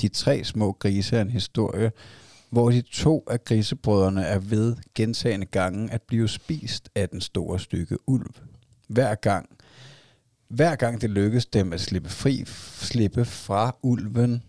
[0.00, 1.92] De tre små grise er en historie,
[2.50, 7.60] hvor de to af grisebrødrene er ved gentagende gange at blive spist af den store
[7.60, 8.34] stykke ulv.
[8.88, 9.48] Hver gang,
[10.48, 14.42] hver gang det lykkes dem at slippe fri, slippe fra ulven,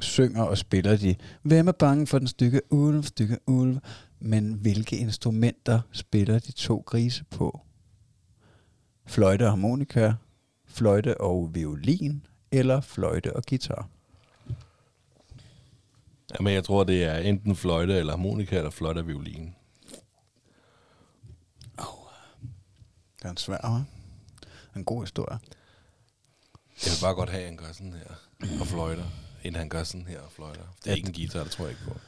[0.00, 3.78] synger og spiller de, hvem er bange for den stykke ulv, stykke ulv,
[4.20, 7.60] men hvilke instrumenter spiller de to grise på?
[9.06, 10.12] Fløjte og harmonika,
[10.66, 12.26] fløjte og violin,
[12.58, 13.88] eller fløjte og guitar?
[16.38, 19.54] Jamen, jeg tror, det er enten fløjte eller harmonika, eller fløjte og violin.
[23.18, 23.82] Det er en svær, hva'?
[24.78, 25.38] En god historie.
[26.84, 28.14] Jeg vil bare godt have, at han gør sådan her
[28.60, 29.04] og fløjter,
[29.42, 30.62] inden han gør sådan her og fløjter.
[30.78, 30.96] Det er Ja.
[30.96, 31.98] ikke en guitar, det tror jeg ikke på.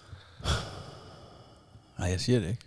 [1.99, 2.65] Nej, jeg siger det ikke.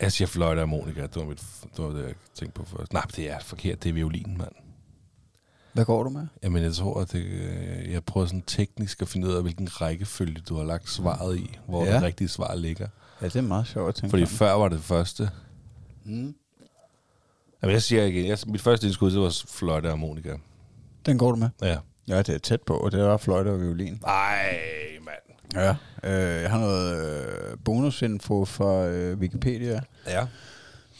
[0.00, 1.42] Jeg siger fløjte og harmonika, det var, mit,
[1.76, 2.92] det var det, jeg tænkte på først.
[2.92, 4.52] Nej, det er forkert, det er violin, mand.
[5.72, 6.26] Hvad går du med?
[6.42, 9.80] Jamen, jeg tror, at det, øh, jeg prøver sådan teknisk at finde ud af, hvilken
[9.80, 11.94] rækkefølge du har lagt svaret i, hvor Ja.
[11.94, 12.88] det rigtige svar ligger.
[13.22, 14.30] Ja, det er meget sjovt at tænke Fordi på.
[14.30, 15.30] før var det første.
[16.04, 16.34] Mm.
[17.62, 20.36] Jamen, jeg siger igen, jeg, mit første indskud, det var fløjte og harmonika.
[21.06, 21.48] Den går du med?
[21.62, 21.76] Ja.
[22.08, 24.00] Ja, det er tæt på, og det er fløjte og violin.
[24.06, 24.58] Ej,
[25.04, 25.16] mand.
[25.54, 25.70] Ja.
[26.04, 26.96] Øh, jeg har noget
[27.52, 29.80] øh, bonusinfo fra øh, Wikipedia.
[30.06, 30.26] Ja.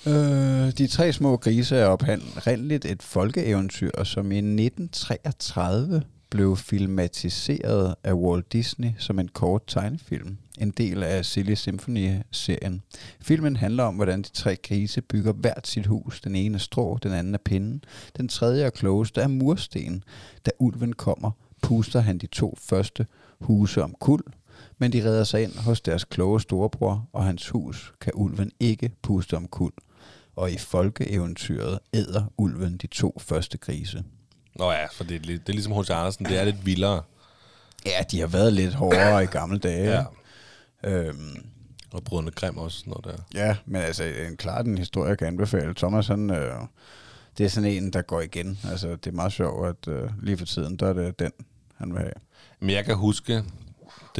[0.06, 8.12] Øh, de tre små grise er oprindeligt et folkeeventyr, som i 1933 blev filmatiseret af
[8.12, 10.36] Walt Disney som en kort tegnefilm.
[10.58, 12.82] En del af Silly Symphony-serien.
[13.20, 16.20] Filmen handler om, hvordan de tre grise bygger hvert sit hus.
[16.20, 17.84] Den ene er strå, den anden er pinden.
[18.16, 20.04] Den tredje og klogeste er mursten.
[20.46, 21.30] Da ulven kommer,
[21.62, 23.06] puster han de to første
[23.40, 24.22] huse om kul,
[24.78, 28.90] men de redder sig ind hos deres kloge storebror, og hans hus kan ulven ikke
[29.02, 29.72] puste om kul.
[30.36, 34.04] Og i folkeeventyret æder ulven de to første grise.
[34.56, 35.90] Nå ja, for det er, det er ligesom H.C.
[35.90, 37.02] Andersen, det er lidt vildere.
[37.86, 39.90] Ja, de har været lidt hårdere i gamle dage.
[39.92, 40.04] Ja.
[40.90, 41.44] Øhm,
[41.92, 43.22] Og brødrene Grim også, noget der.
[43.34, 45.74] ja, men altså, en klart en historie, jeg kan anbefale.
[45.74, 46.54] Thomas, han, øh,
[47.38, 48.58] det er sådan en, der går igen.
[48.70, 51.32] Altså, det er meget sjovt, at øh, lige for tiden, der er det den,
[51.76, 52.12] han vil have.
[52.60, 53.44] Men jeg kan huske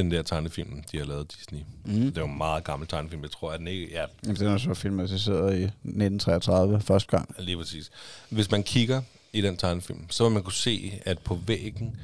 [0.03, 1.61] den der tegnefilm, de har lavet Disney.
[1.85, 1.95] Mm.
[2.13, 3.89] Det var en meget gammel tegnefilm, jeg tror, at den ikke...
[3.91, 7.35] Ja, Jamen, den er så filmatiseret i 1933 første gang.
[7.39, 7.91] lige præcis.
[8.31, 11.97] Hvis man kigger i den tegnefilm, så vil man kunne se, at på væggen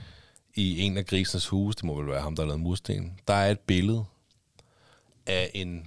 [0.55, 3.34] i en af grisenes hus, det må vel være ham, der har lavet mursten, der
[3.34, 4.05] er et billede
[5.26, 5.86] af en,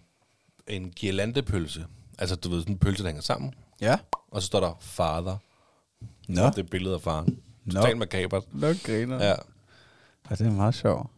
[0.67, 1.85] en girlandepølse.
[2.17, 3.53] Altså, du ved, sådan en pølse, der hænger sammen.
[3.81, 3.97] Ja.
[4.31, 5.37] Og så står der father.
[6.27, 7.39] Nå, Det er et billede af faren.
[7.65, 7.73] Nå.
[7.81, 8.43] Totalt makabert.
[8.53, 9.23] Nå griner.
[9.25, 9.35] Ja.
[10.29, 11.09] Ja, det er meget sjovt.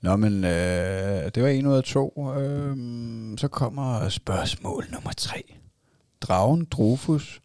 [0.00, 2.34] Nå, men øh, det var en ud af to.
[2.36, 2.76] Øh,
[3.38, 5.54] så kommer spørgsmål nummer tre.
[6.20, 7.40] Dragen Drofus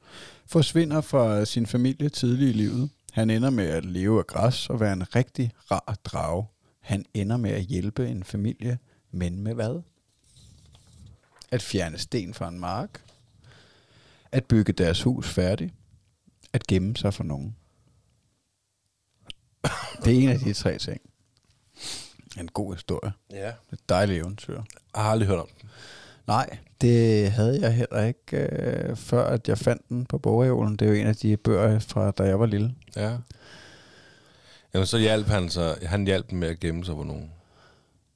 [0.46, 2.90] forsvinder fra sin familie tidlig i livet.
[3.12, 6.46] Han ender med at leve af græs og være en rigtig rar drage.
[6.80, 8.78] Han ender med at hjælpe en familie,
[9.12, 9.82] men med hvad?
[11.52, 13.04] At fjerne sten fra en mark.
[14.32, 15.74] At bygge deres hus færdigt.
[16.54, 17.56] At gemme sig for nogen.
[20.06, 21.02] Det er en af de tre ting.
[22.40, 23.12] En god historie.
[23.32, 23.52] Ja.
[23.74, 24.54] Et dejligt eventyr.
[24.96, 25.70] Jeg har aldrig hørt om den.
[26.28, 30.76] Nej, det havde jeg heller ikke, øh, før at jeg fandt den på bogreolen.
[30.76, 32.76] Det er jo en af de bøger fra, da jeg var lille.
[32.96, 33.18] Ja.
[34.74, 37.32] Jamen, så hjalp han så, han hjalp dem med at gemme sig på nogen.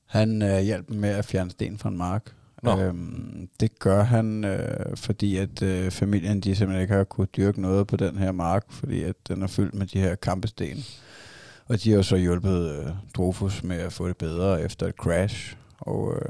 [0.05, 2.33] Han øh, hjalp dem med at fjerne sten fra en mark.
[2.63, 2.79] Nå.
[2.79, 7.61] Øhm, det gør han, øh, fordi at øh, familien de simpelthen ikke har kunnet dyrke
[7.61, 10.85] noget på den her mark, fordi at den er fyldt med de her kampesten.
[11.67, 14.95] Og de har jo så hjulpet øh, Drofus med at få det bedre efter et
[14.95, 16.29] crash, og øh,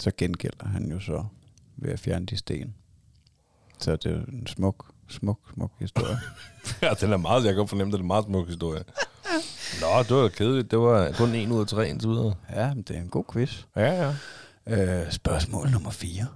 [0.00, 1.24] så gengælder han jo så
[1.76, 2.74] ved at fjerne de sten.
[3.78, 6.16] Så det er en smuk, smuk, smuk historie.
[6.82, 8.84] ja, den er meget, jeg kan fornemme, det er en meget smuk historie.
[9.80, 10.70] Nå, det var kedeligt.
[10.70, 12.34] Det var kun en ud af tre indtil videre.
[12.50, 13.64] ja, men det er en god quiz.
[13.76, 14.12] Ja,
[14.66, 15.02] ja.
[15.02, 16.26] Øh, spørgsmål nummer 4.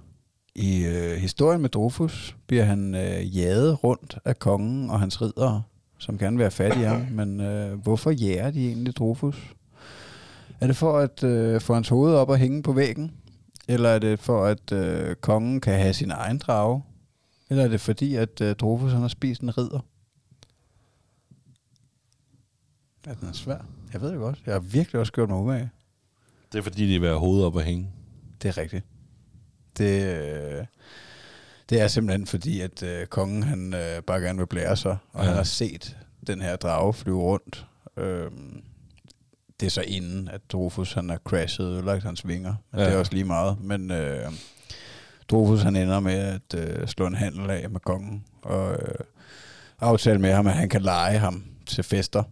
[0.55, 5.63] I øh, historien med Drofus bliver han øh, jaget rundt af kongen og hans ridere,
[5.99, 7.01] som gerne vil have fat i ham.
[7.11, 9.53] Men øh, hvorfor jager de egentlig Drofus?
[10.61, 13.11] Er det for at øh, få hans hoved op og hænge på væggen?
[13.67, 16.83] Eller er det for at øh, kongen kan have sin egen drage?
[17.49, 19.79] Eller er det fordi, at øh, Drofus han har spist en ridder?
[23.07, 23.65] Er den er svær?
[23.93, 24.41] Jeg ved det godt.
[24.45, 25.69] Jeg har virkelig også gjort mig umage.
[26.51, 27.89] Det er fordi, de vil have hovedet op og hænge.
[28.41, 28.85] Det er rigtigt.
[29.77, 30.19] Det,
[30.57, 30.65] øh,
[31.69, 35.21] det er simpelthen fordi, at øh, kongen han øh, bare gerne vil blære sig, og
[35.21, 35.27] ja.
[35.27, 35.97] Han har set
[36.27, 37.65] den her drage flyve rundt.
[37.97, 38.61] Øhm,
[39.59, 42.55] det er så inden, at Drofus han har crashet og ødelagt hans vinger.
[42.71, 42.79] Men.
[42.79, 42.85] Ja.
[42.85, 43.57] Det er også lige meget.
[43.61, 44.31] Men øh,
[45.29, 48.95] Drofus han ender med at øh, slå en handel af med kongen, og øh,
[49.79, 52.23] aftale med ham, at han kan lege ham til fester.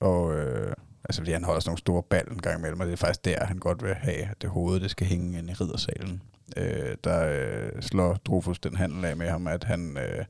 [0.00, 0.72] Og øh,
[1.04, 3.24] altså fordi han holder sådan nogle store ball en gang imellem, og det er faktisk
[3.24, 6.22] der, han godt vil have, at det hoved, det skal hænge ind i riddersalen.
[6.56, 10.24] Øh, der øh, slår Drofus den handel af med ham, at han øh,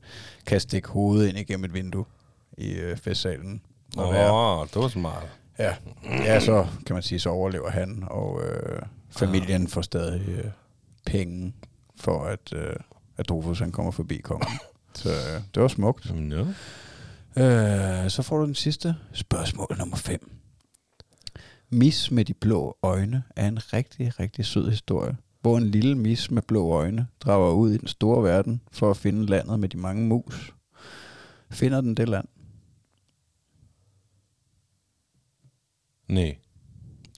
[0.45, 2.05] kan stikke hovedet ind igennem et vindue
[2.57, 3.61] i øh, festsalen.
[3.97, 5.27] Åh, oh, det var smart.
[5.59, 5.75] Ja.
[6.03, 10.51] ja, så kan man sige, så overlever han, og øh, familien får stadig øh,
[11.05, 11.53] penge
[11.95, 12.75] for, at, øh,
[13.17, 14.59] at Drofus han kommer forbi kongen.
[14.93, 16.05] Så øh, det var smukt.
[16.09, 18.03] Jamen, ja.
[18.03, 18.95] Øh, så får du den sidste.
[19.13, 20.31] Spørgsmål nummer 5.
[21.69, 26.31] Mis med de blå øjne er en rigtig, rigtig sød historie, hvor en lille mis
[26.31, 29.77] med blå øjne drager ud i den store verden for at finde landet med de
[29.77, 30.53] mange mus.
[31.51, 32.27] Finder den det land?
[36.07, 36.37] Nej.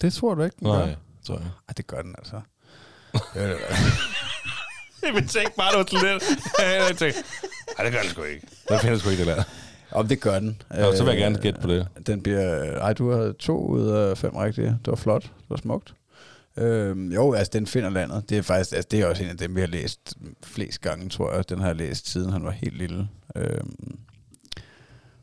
[0.02, 0.86] Det tror du ikke, den gør.
[0.86, 0.96] Nej,
[1.26, 1.48] tror jeg.
[1.68, 2.42] Ej, det gør den altså.
[3.14, 3.58] Det er det,
[5.04, 6.24] Jeg tænkte bare, det var til lidt.
[6.60, 7.24] jeg tænkte,
[7.78, 8.48] nej, det gør den sgu ikke.
[8.70, 9.44] Den finder sgu ikke det der.
[9.92, 10.62] Om det gør den.
[10.70, 11.88] Nå, så vil jeg gerne gætte på det.
[12.08, 12.78] Den bliver...
[12.78, 14.68] Ej, du har to ud af fem rigtige.
[14.68, 15.24] Det var flot.
[15.24, 15.94] Det var smukt.
[16.58, 18.30] Øhm, jo, altså den finder landet.
[18.30, 21.10] Det er faktisk, altså, det er også en af dem, vi har læst flest gange,
[21.10, 21.50] tror jeg.
[21.50, 23.10] Den har jeg læst siden han var helt lille.
[23.36, 24.00] Øhm,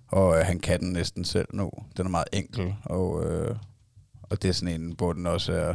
[0.08, 1.70] og øh, han kan den næsten selv nu.
[1.96, 3.56] Den er meget enkel, og, øh,
[4.22, 5.74] og det er sådan en, hvor den også er,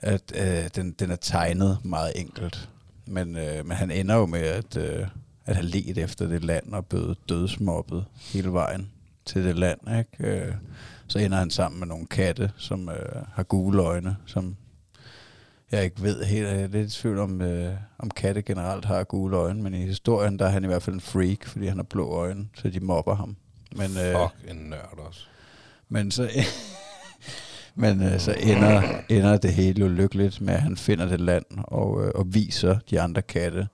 [0.00, 2.68] at øh, den, den er tegnet meget enkelt.
[3.06, 5.06] Men, øh, men han ender jo med at, øh,
[5.46, 8.90] at have let efter det land og blevet dødsmobbet hele vejen
[9.24, 9.80] til det land.
[9.98, 10.36] Ikke?
[10.36, 10.54] Øh,
[11.06, 14.56] så ender han sammen med nogle katte, som øh, har gule øjne, som
[15.72, 16.46] jeg ikke ved helt.
[16.46, 19.86] Jeg er lidt i tvivl om, øh, om katte generelt har gule øjne, men i
[19.86, 22.68] historien der er han i hvert fald en freak, fordi han har blå øjne, så
[22.68, 23.36] de mobber ham.
[23.76, 25.20] Men, øh, Fuck, en nørd også.
[25.88, 26.30] men så,
[27.74, 31.44] men øh, så ender, ender det hele jo lykkeligt med, at han finder det land
[31.56, 33.68] og, øh, og viser de andre katte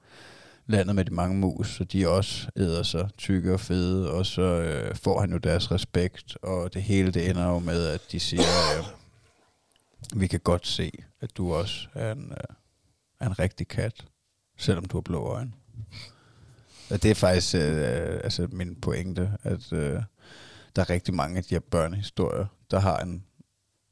[0.71, 4.43] landet med de mange mus, så de også æder sig tykke og fede, og så
[4.43, 8.21] øh, får han jo deres respekt, og det hele det ender jo med, at de
[8.21, 8.43] siger,
[8.79, 8.85] øh,
[10.21, 12.57] vi kan godt se, at du også er en, øh,
[13.21, 14.05] er en rigtig kat,
[14.59, 15.53] selvom du har blå øjne.
[16.91, 20.03] Og det er faktisk øh, altså min pointe, at øh,
[20.77, 23.25] der er rigtig mange af de her børnehistorier, der har en,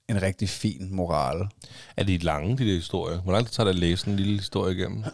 [0.08, 1.48] en rigtig fin moral.
[1.96, 3.20] Er de lange, de der historier?
[3.20, 5.04] Hvor lang tid tager det at læse en lille historie igennem?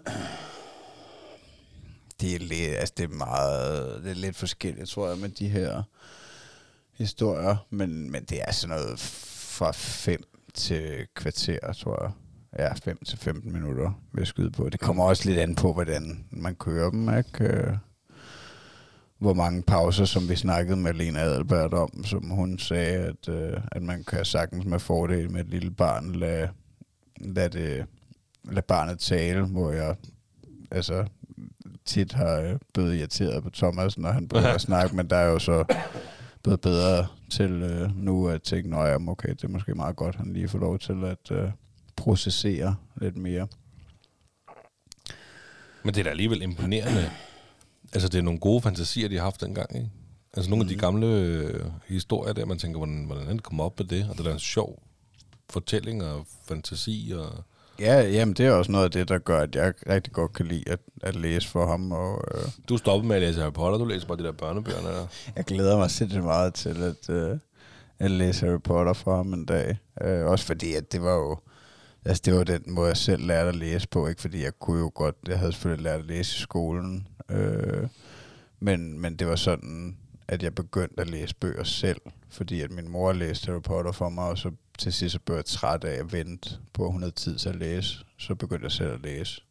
[2.25, 5.49] Det er, lidt, altså det er meget, det er lidt forskelligt, tror jeg, med de
[5.49, 5.83] her
[6.93, 10.23] historier, men, men det er sådan noget fra 5
[10.55, 12.13] til kvarter, tror jeg.
[12.59, 14.69] Ja, 5 til 15 minutter vil jeg skyde på.
[14.69, 17.45] Det kommer også lidt an på, hvordan man kører dem, ikke?
[17.45, 17.77] Øh,
[19.19, 23.61] hvor mange pauser, som vi snakkede med Lena Adelbert om, som hun sagde, at, øh,
[23.73, 26.49] at man kan sagtens med fordel med et lille barn lade,
[27.17, 27.87] lade, det,
[28.45, 29.97] lade barnet tale, hvor jeg
[30.71, 31.07] altså
[31.85, 35.27] tit har øh, blevet irriteret på Thomas, når han begynder at snakke, men der er
[35.27, 35.65] jo så
[36.43, 40.17] blevet bedre til øh, nu at tænke, nå ja, okay, det er måske meget godt,
[40.17, 41.51] han lige får lov til at øh,
[41.97, 43.47] processere lidt mere.
[45.83, 47.11] Men det er da alligevel imponerende.
[47.93, 49.91] Altså, det er nogle gode fantasier, de har haft dengang, ikke?
[50.37, 50.69] Altså, nogle mm.
[50.69, 54.07] af de gamle øh, historier der, man tænker, hvordan, hvordan han kom op med det?
[54.11, 54.83] Og det er da en sjov
[55.51, 57.45] fortælling og fantasi, og
[57.81, 60.47] Ja, jamen det er også noget af det, der gør, at jeg rigtig godt kan
[60.47, 61.93] lide at, at læse for ham.
[61.93, 64.89] Og, øh, Du stoppede med at læse Harry Potter, du læser bare de der børnebøgerne
[64.89, 65.07] der.
[65.37, 67.39] jeg glæder mig sindssygt meget til at, øh,
[67.99, 69.79] at læse Harry Potter for ham en dag.
[70.03, 71.39] Øh, også fordi, at det var jo...
[72.05, 74.07] Altså, det var den måde, jeg selv lærte at læse på.
[74.07, 75.17] Ikke fordi jeg kunne jo godt...
[75.29, 77.09] Jeg havde selvfølgelig lært at læse i skolen.
[77.31, 77.87] Øh,
[78.61, 79.97] men, men det var sådan,
[80.29, 82.01] at jeg begyndte at læse bøger selv.
[82.35, 85.37] Fordi at min mor læste Harry Potter for mig, og så til sidst så blev
[85.37, 88.05] jeg træt af at vente på, at hun havde tid til at læse.
[88.19, 89.43] Så begyndte jeg selv at læse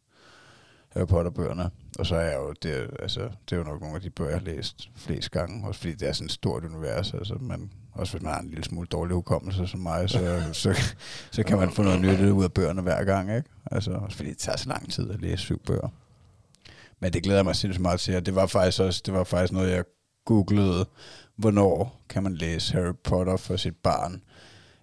[0.88, 1.70] Harry Potter-bøgerne.
[1.98, 4.30] Og så er jeg jo, det, altså, det er jo nok nogle af de bøger,
[4.30, 5.68] jeg har læst flest gange.
[5.68, 7.14] Også fordi det er sådan et stort univers.
[7.14, 10.94] Altså, man, også hvis man har en lille smule dårlig hukommelse som mig, så, så,
[11.30, 13.36] så kan man få noget nyt ud af bøgerne hver gang.
[13.36, 13.48] Ikke?
[13.70, 15.88] Altså, også fordi det tager så lang tid at læse syv bøger.
[17.00, 18.16] Men det glæder jeg mig sindssygt meget til.
[18.16, 19.84] Og det var faktisk også det var faktisk noget, jeg
[20.24, 20.86] googlede,
[21.36, 24.22] hvornår kan man læse Harry Potter for sit barn.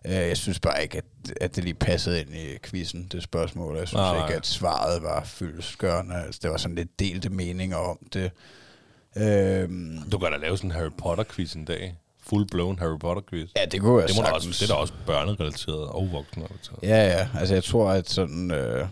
[0.06, 1.06] Øh, Jeg synes bare ikke, at,
[1.42, 3.78] at det lige passede ind i quizzen, det spørgsmål.
[3.78, 6.16] Jeg synes Nej, ikke, at svaret var fyldestgørende.
[6.16, 8.32] Altså, det var sådan lidt delte meninger om det.
[9.18, 11.96] Øhm, Du kan da lave sådan en Harry Potter-quiz en dag.
[12.24, 13.50] Full blown Harry Potter-quiz.
[13.56, 16.80] ja, det kunne jeg det, må da også, det er da også børnerelateret og voksenrelateret.
[16.84, 17.28] Ja, ja.
[17.40, 18.52] Altså, jeg tror, at sådan...
[18.52, 18.88] Øh,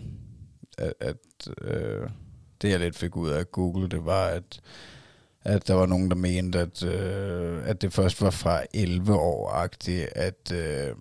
[0.78, 1.16] at, at
[1.64, 2.08] øh,
[2.62, 4.60] det, jeg lidt fik ud af Google, det var, at,
[5.44, 10.08] at der var nogen, der mente, at, øh, at det først var fra 11 år-agtigt,
[10.12, 10.94] at, øh,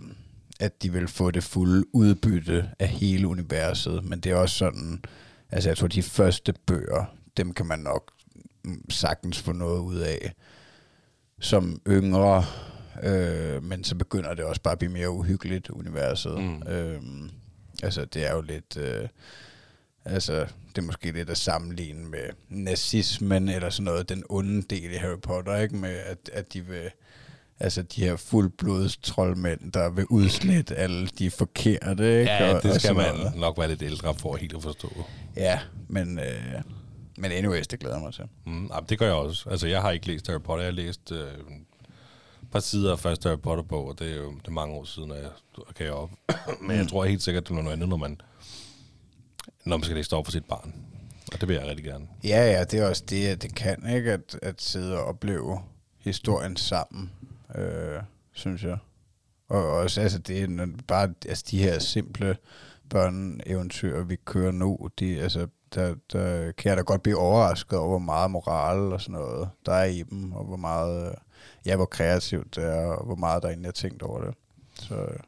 [0.59, 4.03] at de ville få det fulde udbytte af hele universet.
[4.03, 5.03] Men det er også sådan...
[5.51, 7.05] Altså, jeg tror, de første bøger,
[7.37, 8.11] dem kan man nok
[8.89, 10.33] sagtens få noget ud af
[11.39, 12.45] som yngre,
[13.03, 16.43] øh, men så begynder det også bare at blive mere uhyggeligt, universet.
[16.43, 16.67] Mm.
[16.67, 17.29] Øhm,
[17.83, 18.77] altså, det er jo lidt...
[18.77, 19.07] Øh,
[20.05, 24.91] altså, det er måske lidt at sammenligne med nazismen, eller sådan noget, den onde del
[24.91, 25.75] i Harry Potter, ikke?
[25.75, 26.89] Med at, at de vil...
[27.61, 32.31] Altså, de her fuldblods troldmænd, der vil udslette alle de forkerte, ikke?
[32.31, 33.35] Ja, Og- det skal man noget.
[33.35, 34.91] nok være lidt ældre for helt at forstå.
[35.35, 36.19] Ja, men...
[36.19, 36.61] Øh,
[37.17, 38.23] men anyways, det glæder jeg mig til.
[38.45, 39.49] Mm, det gør jeg også.
[39.49, 40.63] Altså, jeg har ikke læst Harry Potter.
[40.65, 41.19] Jeg har læst øh,
[42.41, 44.83] et par sider af første Harry Potter-bog, og det er jo det er mange år
[44.83, 45.29] siden, at jeg
[45.75, 46.09] kan jeg op.
[46.67, 48.21] Men jeg tror helt sikkert, det er noget andet, når man,
[49.65, 50.73] når man skal læse op for sit barn.
[51.33, 52.07] Og det vil jeg rigtig gerne.
[52.23, 54.11] Ja, ja, det er også det, at det kan, ikke?
[54.11, 55.59] At, at sidde og opleve
[55.97, 57.11] historien sammen,
[57.55, 58.77] øh, synes jeg.
[59.49, 62.37] Og også, altså, det er bare altså, de her simple
[62.89, 67.89] børneeventyr, vi kører nu, de, altså, der, der kan jeg da godt blive overrasket over,
[67.89, 71.15] hvor meget moral og sådan noget, der er i dem, og hvor meget,
[71.65, 74.33] ja, hvor kreativt det er, og hvor meget der egentlig er tænkt over det.
[74.73, 75.19] Så øh,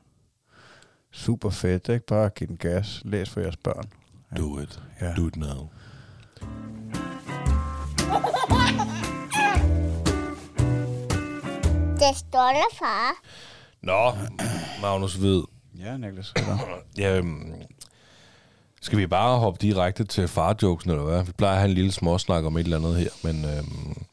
[1.11, 2.05] super fedt, ikke?
[2.05, 3.01] Bare give den gas.
[3.05, 3.91] Læs for jeres børn.
[4.37, 4.79] Do it.
[5.01, 5.13] Ja.
[5.13, 5.69] Do it now.
[11.99, 13.13] Det står der, far.
[13.81, 14.11] Nå,
[14.81, 15.43] Magnus ved.
[15.79, 16.33] Ja, Niklas.
[16.97, 17.53] Ja, øhm,
[18.81, 21.23] skal vi bare hoppe direkte til farjokesen, eller hvad?
[21.23, 24.03] Vi plejer at have en lille småsnak om et eller andet her, men øhm,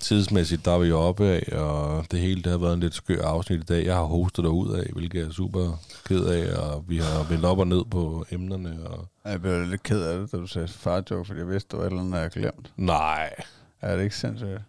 [0.00, 2.94] tidsmæssigt, der er vi jo oppe af, og det hele det har været en lidt
[2.94, 3.84] skør afsnit i dag.
[3.86, 7.44] Jeg har hostet derud af, hvilket jeg er super ked af, og vi har vendt
[7.44, 8.88] op og ned på emnerne.
[8.88, 9.08] Og...
[9.24, 11.78] Jeg blev lidt ked af det, da du sagde far joke, fordi jeg vidste, det
[11.78, 12.72] var et eller andet, jeg havde glemt.
[12.76, 13.34] Nej,
[13.80, 14.60] Er det ikke sindssygt?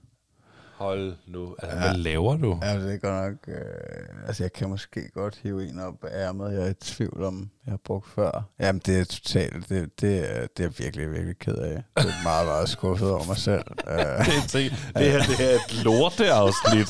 [0.81, 1.55] hold nu.
[1.59, 2.59] Altså, hvad laver du?
[2.61, 3.55] Ja, det er godt nok...
[3.55, 6.53] Øh, altså, jeg kan måske godt hive en op af ærmet.
[6.53, 8.43] Jeg er i tvivl om, jeg har brugt før.
[8.59, 9.69] Jamen, det er totalt...
[9.69, 11.83] Det, det, er, det er jeg virkelig, virkelig ked af.
[11.97, 13.63] Det er meget, meget skuffet over mig selv.
[13.77, 14.51] Det, er, det,
[14.95, 16.87] det, her, det her er et lorteafsnit.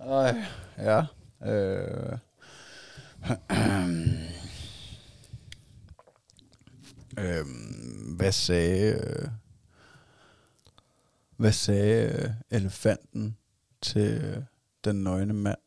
[0.00, 0.34] Øj,
[0.78, 1.02] ja.
[1.52, 2.18] Øh.
[7.18, 8.92] øhm, hvad sagde...
[8.92, 9.28] Øh,
[11.36, 13.36] hvad sagde øh, elefanten
[13.82, 14.42] til øh,
[14.84, 15.58] den nøgne mand?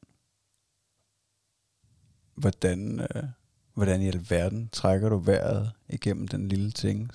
[2.36, 3.24] Hvordan, øh,
[3.74, 7.12] hvordan i alverden trækker du vejret igennem den lille ting?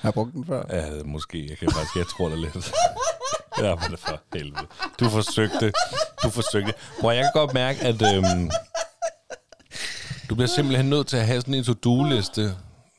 [0.00, 0.64] Har jeg brugt den før?
[0.70, 1.48] Ja, måske.
[1.48, 2.72] Jeg kan faktisk, jeg tror det lidt.
[3.58, 4.66] Ja, men for helvede.
[5.00, 5.72] Du forsøgte.
[6.22, 6.74] Du forsøgte.
[7.00, 8.50] Prøv, jeg kan godt mærke, at øhm,
[10.32, 12.56] du bliver simpelthen nødt til at have sådan en to-do-liste,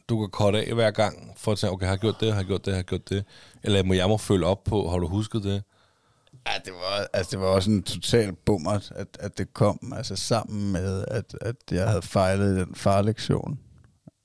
[0.10, 2.40] du kan korte af hver gang, for at sige, okay, har jeg gjort det, har
[2.40, 3.26] jeg gjort det, har jeg gjort det.
[3.64, 5.64] Eller må jeg må følge op på, har du husket det?
[6.48, 10.16] Ja, det var, altså, det var også en total bummert, at, at det kom altså,
[10.16, 13.60] sammen med, at, at jeg havde fejlet i den farlektion.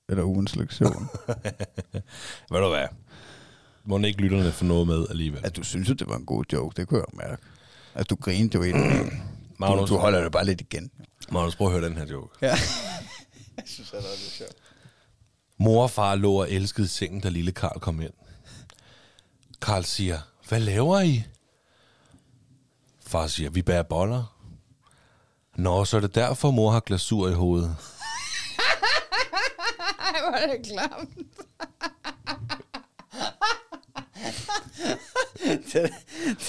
[0.08, 1.08] Eller ugens lektion.
[2.50, 2.86] Ved du hvad?
[3.84, 5.40] Må ikke lytterne få noget med alligevel?
[5.44, 7.42] at du synes, at det var en god joke, det kunne jeg mærke.
[7.94, 9.10] At du grinede jo ind.
[9.58, 10.90] Du, Magnus, du holder det bare lidt igen.
[11.30, 12.38] Magnus, prøv at høre den her joke.
[12.42, 12.46] Ja.
[13.56, 14.56] jeg synes, det er lidt sjovt.
[15.58, 18.12] Mor og far lå og elskede i sengen, da lille Karl kom ind.
[19.62, 20.18] Karl siger,
[20.48, 21.24] hvad laver I?
[23.06, 24.34] Far siger, vi bærer boller.
[25.56, 27.76] Nå, så er det derfor, mor har glasur i hovedet.
[30.00, 31.10] Ej, hvor er det klamt.
[35.72, 35.90] det,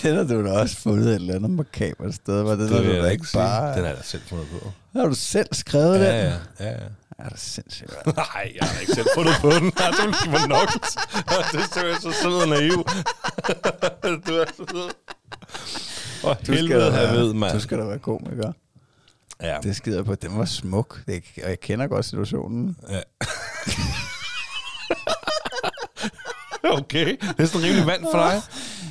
[0.02, 2.92] det har du da også fundet et eller andet makabert sted, hvor det, det du
[2.94, 3.76] jeg da ikke bare...
[3.78, 4.72] Den er jeg da selv fundet på.
[5.00, 6.34] Har du selv skrevet Ja, den?
[6.60, 6.72] ja, ja.
[6.72, 6.78] ja.
[7.20, 8.06] Er det sindssygt.
[8.06, 9.72] Nej, jeg har ikke selv fundet på den.
[9.80, 10.70] Jeg er simpelthen for nok.
[11.52, 12.72] Det er simpelthen så sød og naiv.
[14.28, 14.90] du er så sød.
[16.24, 17.54] Og Du helvede have ved, mand.
[17.54, 18.52] Du skal da være komiker.
[19.42, 19.58] Ja.
[19.64, 20.16] Det skider jeg på.
[20.16, 21.02] Den var smuk.
[21.08, 22.78] Det, og jeg kender godt situationen.
[22.90, 23.00] ja.
[26.80, 28.42] okay, det er sådan rimelig vand for dig.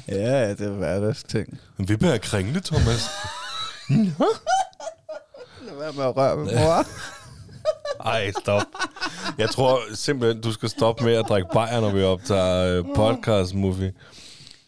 [0.08, 1.58] Ja, det er hverdagsting.
[1.76, 3.08] Men vi bliver kringle, Thomas.
[5.66, 6.84] Lad være med at røre ved mor.
[8.10, 8.62] Ej, stop.
[9.38, 13.54] Jeg tror simpelthen, du skal stoppe med at drikke bajer, når vi optager uh, podcast
[13.54, 13.92] movie.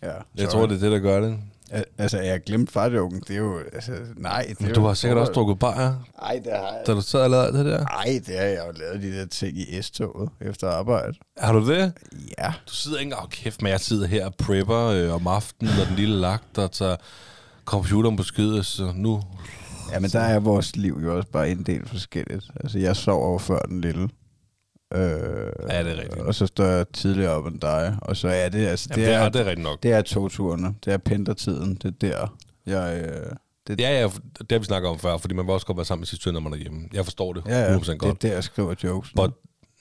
[0.03, 1.39] Ja, Jeg tror, det er det, der gør det.
[1.71, 3.21] Al- Altså, jeg glemt fartjoken.
[3.29, 3.59] Det er jo...
[3.73, 4.47] Altså, nej.
[4.49, 6.83] Det Men du har sikkert også drukket bajer, Nej, det har jeg.
[6.87, 7.79] da du sad og lavede det der.
[7.85, 11.13] Nej, det har jeg jo lavet de der ting i S-toget efter arbejde.
[11.39, 11.93] Har du det?
[12.39, 12.53] Ja.
[12.69, 13.17] Du sidder ikke...
[13.17, 16.59] Åh, kæft, men jeg sidder her og prepper øh, om aftenen, og den lille lagt,
[16.59, 16.97] og tager
[17.65, 19.23] computeren på skide, så nu...
[19.93, 22.45] Ja, men der er vores liv jo også bare en del forskelligt.
[22.61, 24.09] Altså, jeg sover jo før den lille.
[24.95, 25.01] Øh,
[25.71, 26.15] Ja, det er rigtigt.
[26.23, 27.97] Og så står jeg tidligere op end dig.
[28.03, 29.83] Og så er det, altså, Jamen, det, er, det er rigtigt nok.
[29.83, 30.75] det er togturene.
[30.85, 31.75] Det er pendlertiden.
[31.75, 32.37] Det er der.
[32.67, 33.33] Jeg, øh,
[33.67, 34.05] det, Ja, ja,
[34.39, 36.23] det har vi snakket om før, fordi man vil også godt være sammen med sit
[36.23, 36.89] søn, når man er hjemme.
[36.93, 38.23] Jeg forstår det 100% ja, ja, det er godt.
[38.23, 39.13] der, jeg skriver jokes.
[39.17, 39.31] But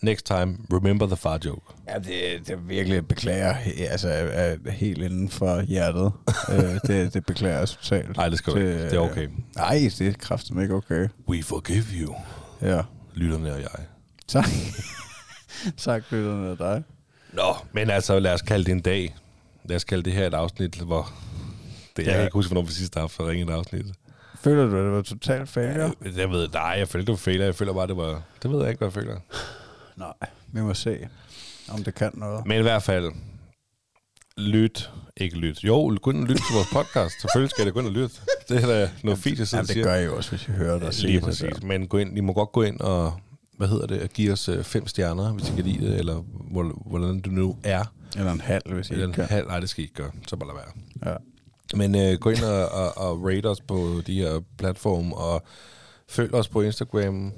[0.02, 1.61] next time, remember the far joke.
[1.88, 3.56] Ja, det, det er virkelig beklager,
[3.90, 4.14] altså er,
[4.65, 6.11] er helt inden for hjertet.
[6.52, 8.18] øh, det, det beklager jeg totalt.
[8.18, 8.84] Nej, det skal ikke.
[8.84, 9.27] Det er okay.
[9.56, 11.07] Nej, det er kraftigt ikke okay.
[11.30, 12.15] We forgive you,
[12.61, 12.81] Ja.
[13.15, 13.69] lytterne og jeg.
[14.30, 14.46] Tak.
[15.78, 16.84] tak, lytterne af dig.
[17.34, 19.16] Nå, men altså, lad os kalde det en dag.
[19.64, 21.12] Lad os kalde det her et afsnit, hvor...
[21.98, 22.14] Det, jeg Ja.
[22.14, 23.86] kan ikke huske, hvornår vi sidst har haft så ringe et afsnit.
[24.44, 25.94] Føler du, at det var totalt failure?
[26.06, 27.40] Jeg, jeg ved, nej, jeg følte, det var fejl.
[27.42, 28.22] Jeg føler bare, det var...
[28.44, 29.16] Det ved jeg ikke, hvad jeg føler.
[30.06, 30.14] Nej,
[30.48, 31.08] vi må se,
[31.70, 32.46] om det kan noget.
[32.48, 33.12] Men i hvert fald,
[34.38, 35.64] lyt, ikke lyt.
[35.64, 37.22] Jo, gå ind og lyt til vores podcast.
[37.22, 38.16] Selvfølgelig skal det gå ind og lytte.
[38.50, 39.84] Det er da noget fint, jeg Jamen, og det siger.
[39.84, 41.40] gør I jo også, hvis I hører det Lige præcis.
[41.54, 41.68] det der.
[41.68, 43.14] Men gå ind, I må godt gå ind og,
[43.60, 46.15] hvad hedder det, og give os øh, fem stjerner, hvis I kan lide det, eller
[46.52, 47.84] hvor- hvordan du nu er.
[48.18, 49.36] Eller en halv, hvis I Eller ikke en kan.
[49.36, 50.11] halv, nej, det skal I ikke gøre.
[50.27, 51.11] Så bare lad være.
[51.11, 51.18] Ja.
[51.77, 55.44] Men øh, gå ind og, og, og rate os på de her platforme, og
[56.10, 57.31] følg os på Instagram,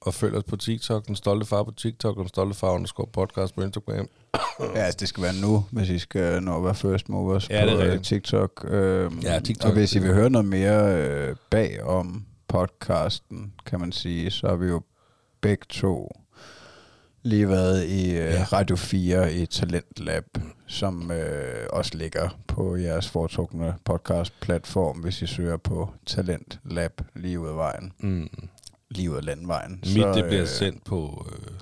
[0.00, 3.06] og følg os på TikTok, Den Stolte Far på TikTok, og Den Stolte Far underscore
[3.12, 4.06] podcast på Instagram.
[4.60, 7.62] ja, altså det skal være nu, hvis I skal nå at være first movers Ja,
[7.66, 8.04] det er på øh, rigtigt.
[8.04, 8.64] TikTok.
[8.68, 13.80] Øhm, Ja, TikTok, Og hvis I vil høre noget mere øh, bag om podcasten, kan
[13.80, 14.82] man sige, så har vi jo
[15.44, 16.20] begge to
[17.22, 18.46] lige været i øh, Ja.
[18.52, 20.24] Radio 4 i Talent Lab,
[20.66, 27.40] som øh, også ligger på jeres foretrukne podcast-platform, hvis I søger på Talent Lab lige
[27.40, 27.92] ud af vejen.
[27.98, 28.30] Mm.
[28.90, 29.72] Lige ud af landvejen.
[29.86, 31.52] Mit, det bliver sendt på, øh,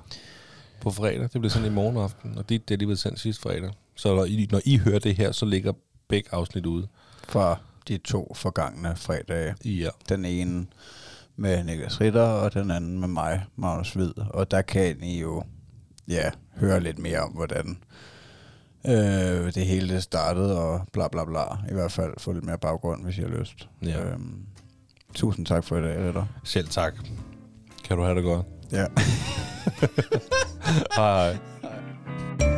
[0.81, 1.23] på fredag.
[1.23, 3.71] Det bliver sendt i morgen aften, og dit, det er lige blevet sendt sidste fredag.
[3.97, 5.73] Så når I, når I hører det her, så ligger
[6.09, 6.89] begge afsnit ude.
[7.29, 7.57] fra
[7.89, 9.55] de to forgangne fredage.
[9.65, 9.89] Ja.
[10.09, 10.67] Den ene
[11.37, 14.13] med Niklas Ritter, og den anden med mig, Magnus Hvid.
[14.19, 15.43] Og der kan I jo
[16.09, 17.79] ja, høre lidt mere om, hvordan
[18.87, 21.43] øh, det hele det startede, og bla bla bla.
[21.71, 23.69] I hvert fald få lidt mere baggrund, hvis I har lyst.
[23.83, 24.05] Ja.
[24.05, 24.47] Øhm,
[25.15, 26.27] tusind tak for i dag, Ritter.
[26.45, 26.95] Selv tak.
[27.85, 28.47] Kan du have det godt.
[28.73, 28.87] Ja.
[30.97, 31.33] Hej
[32.39, 32.52] hej.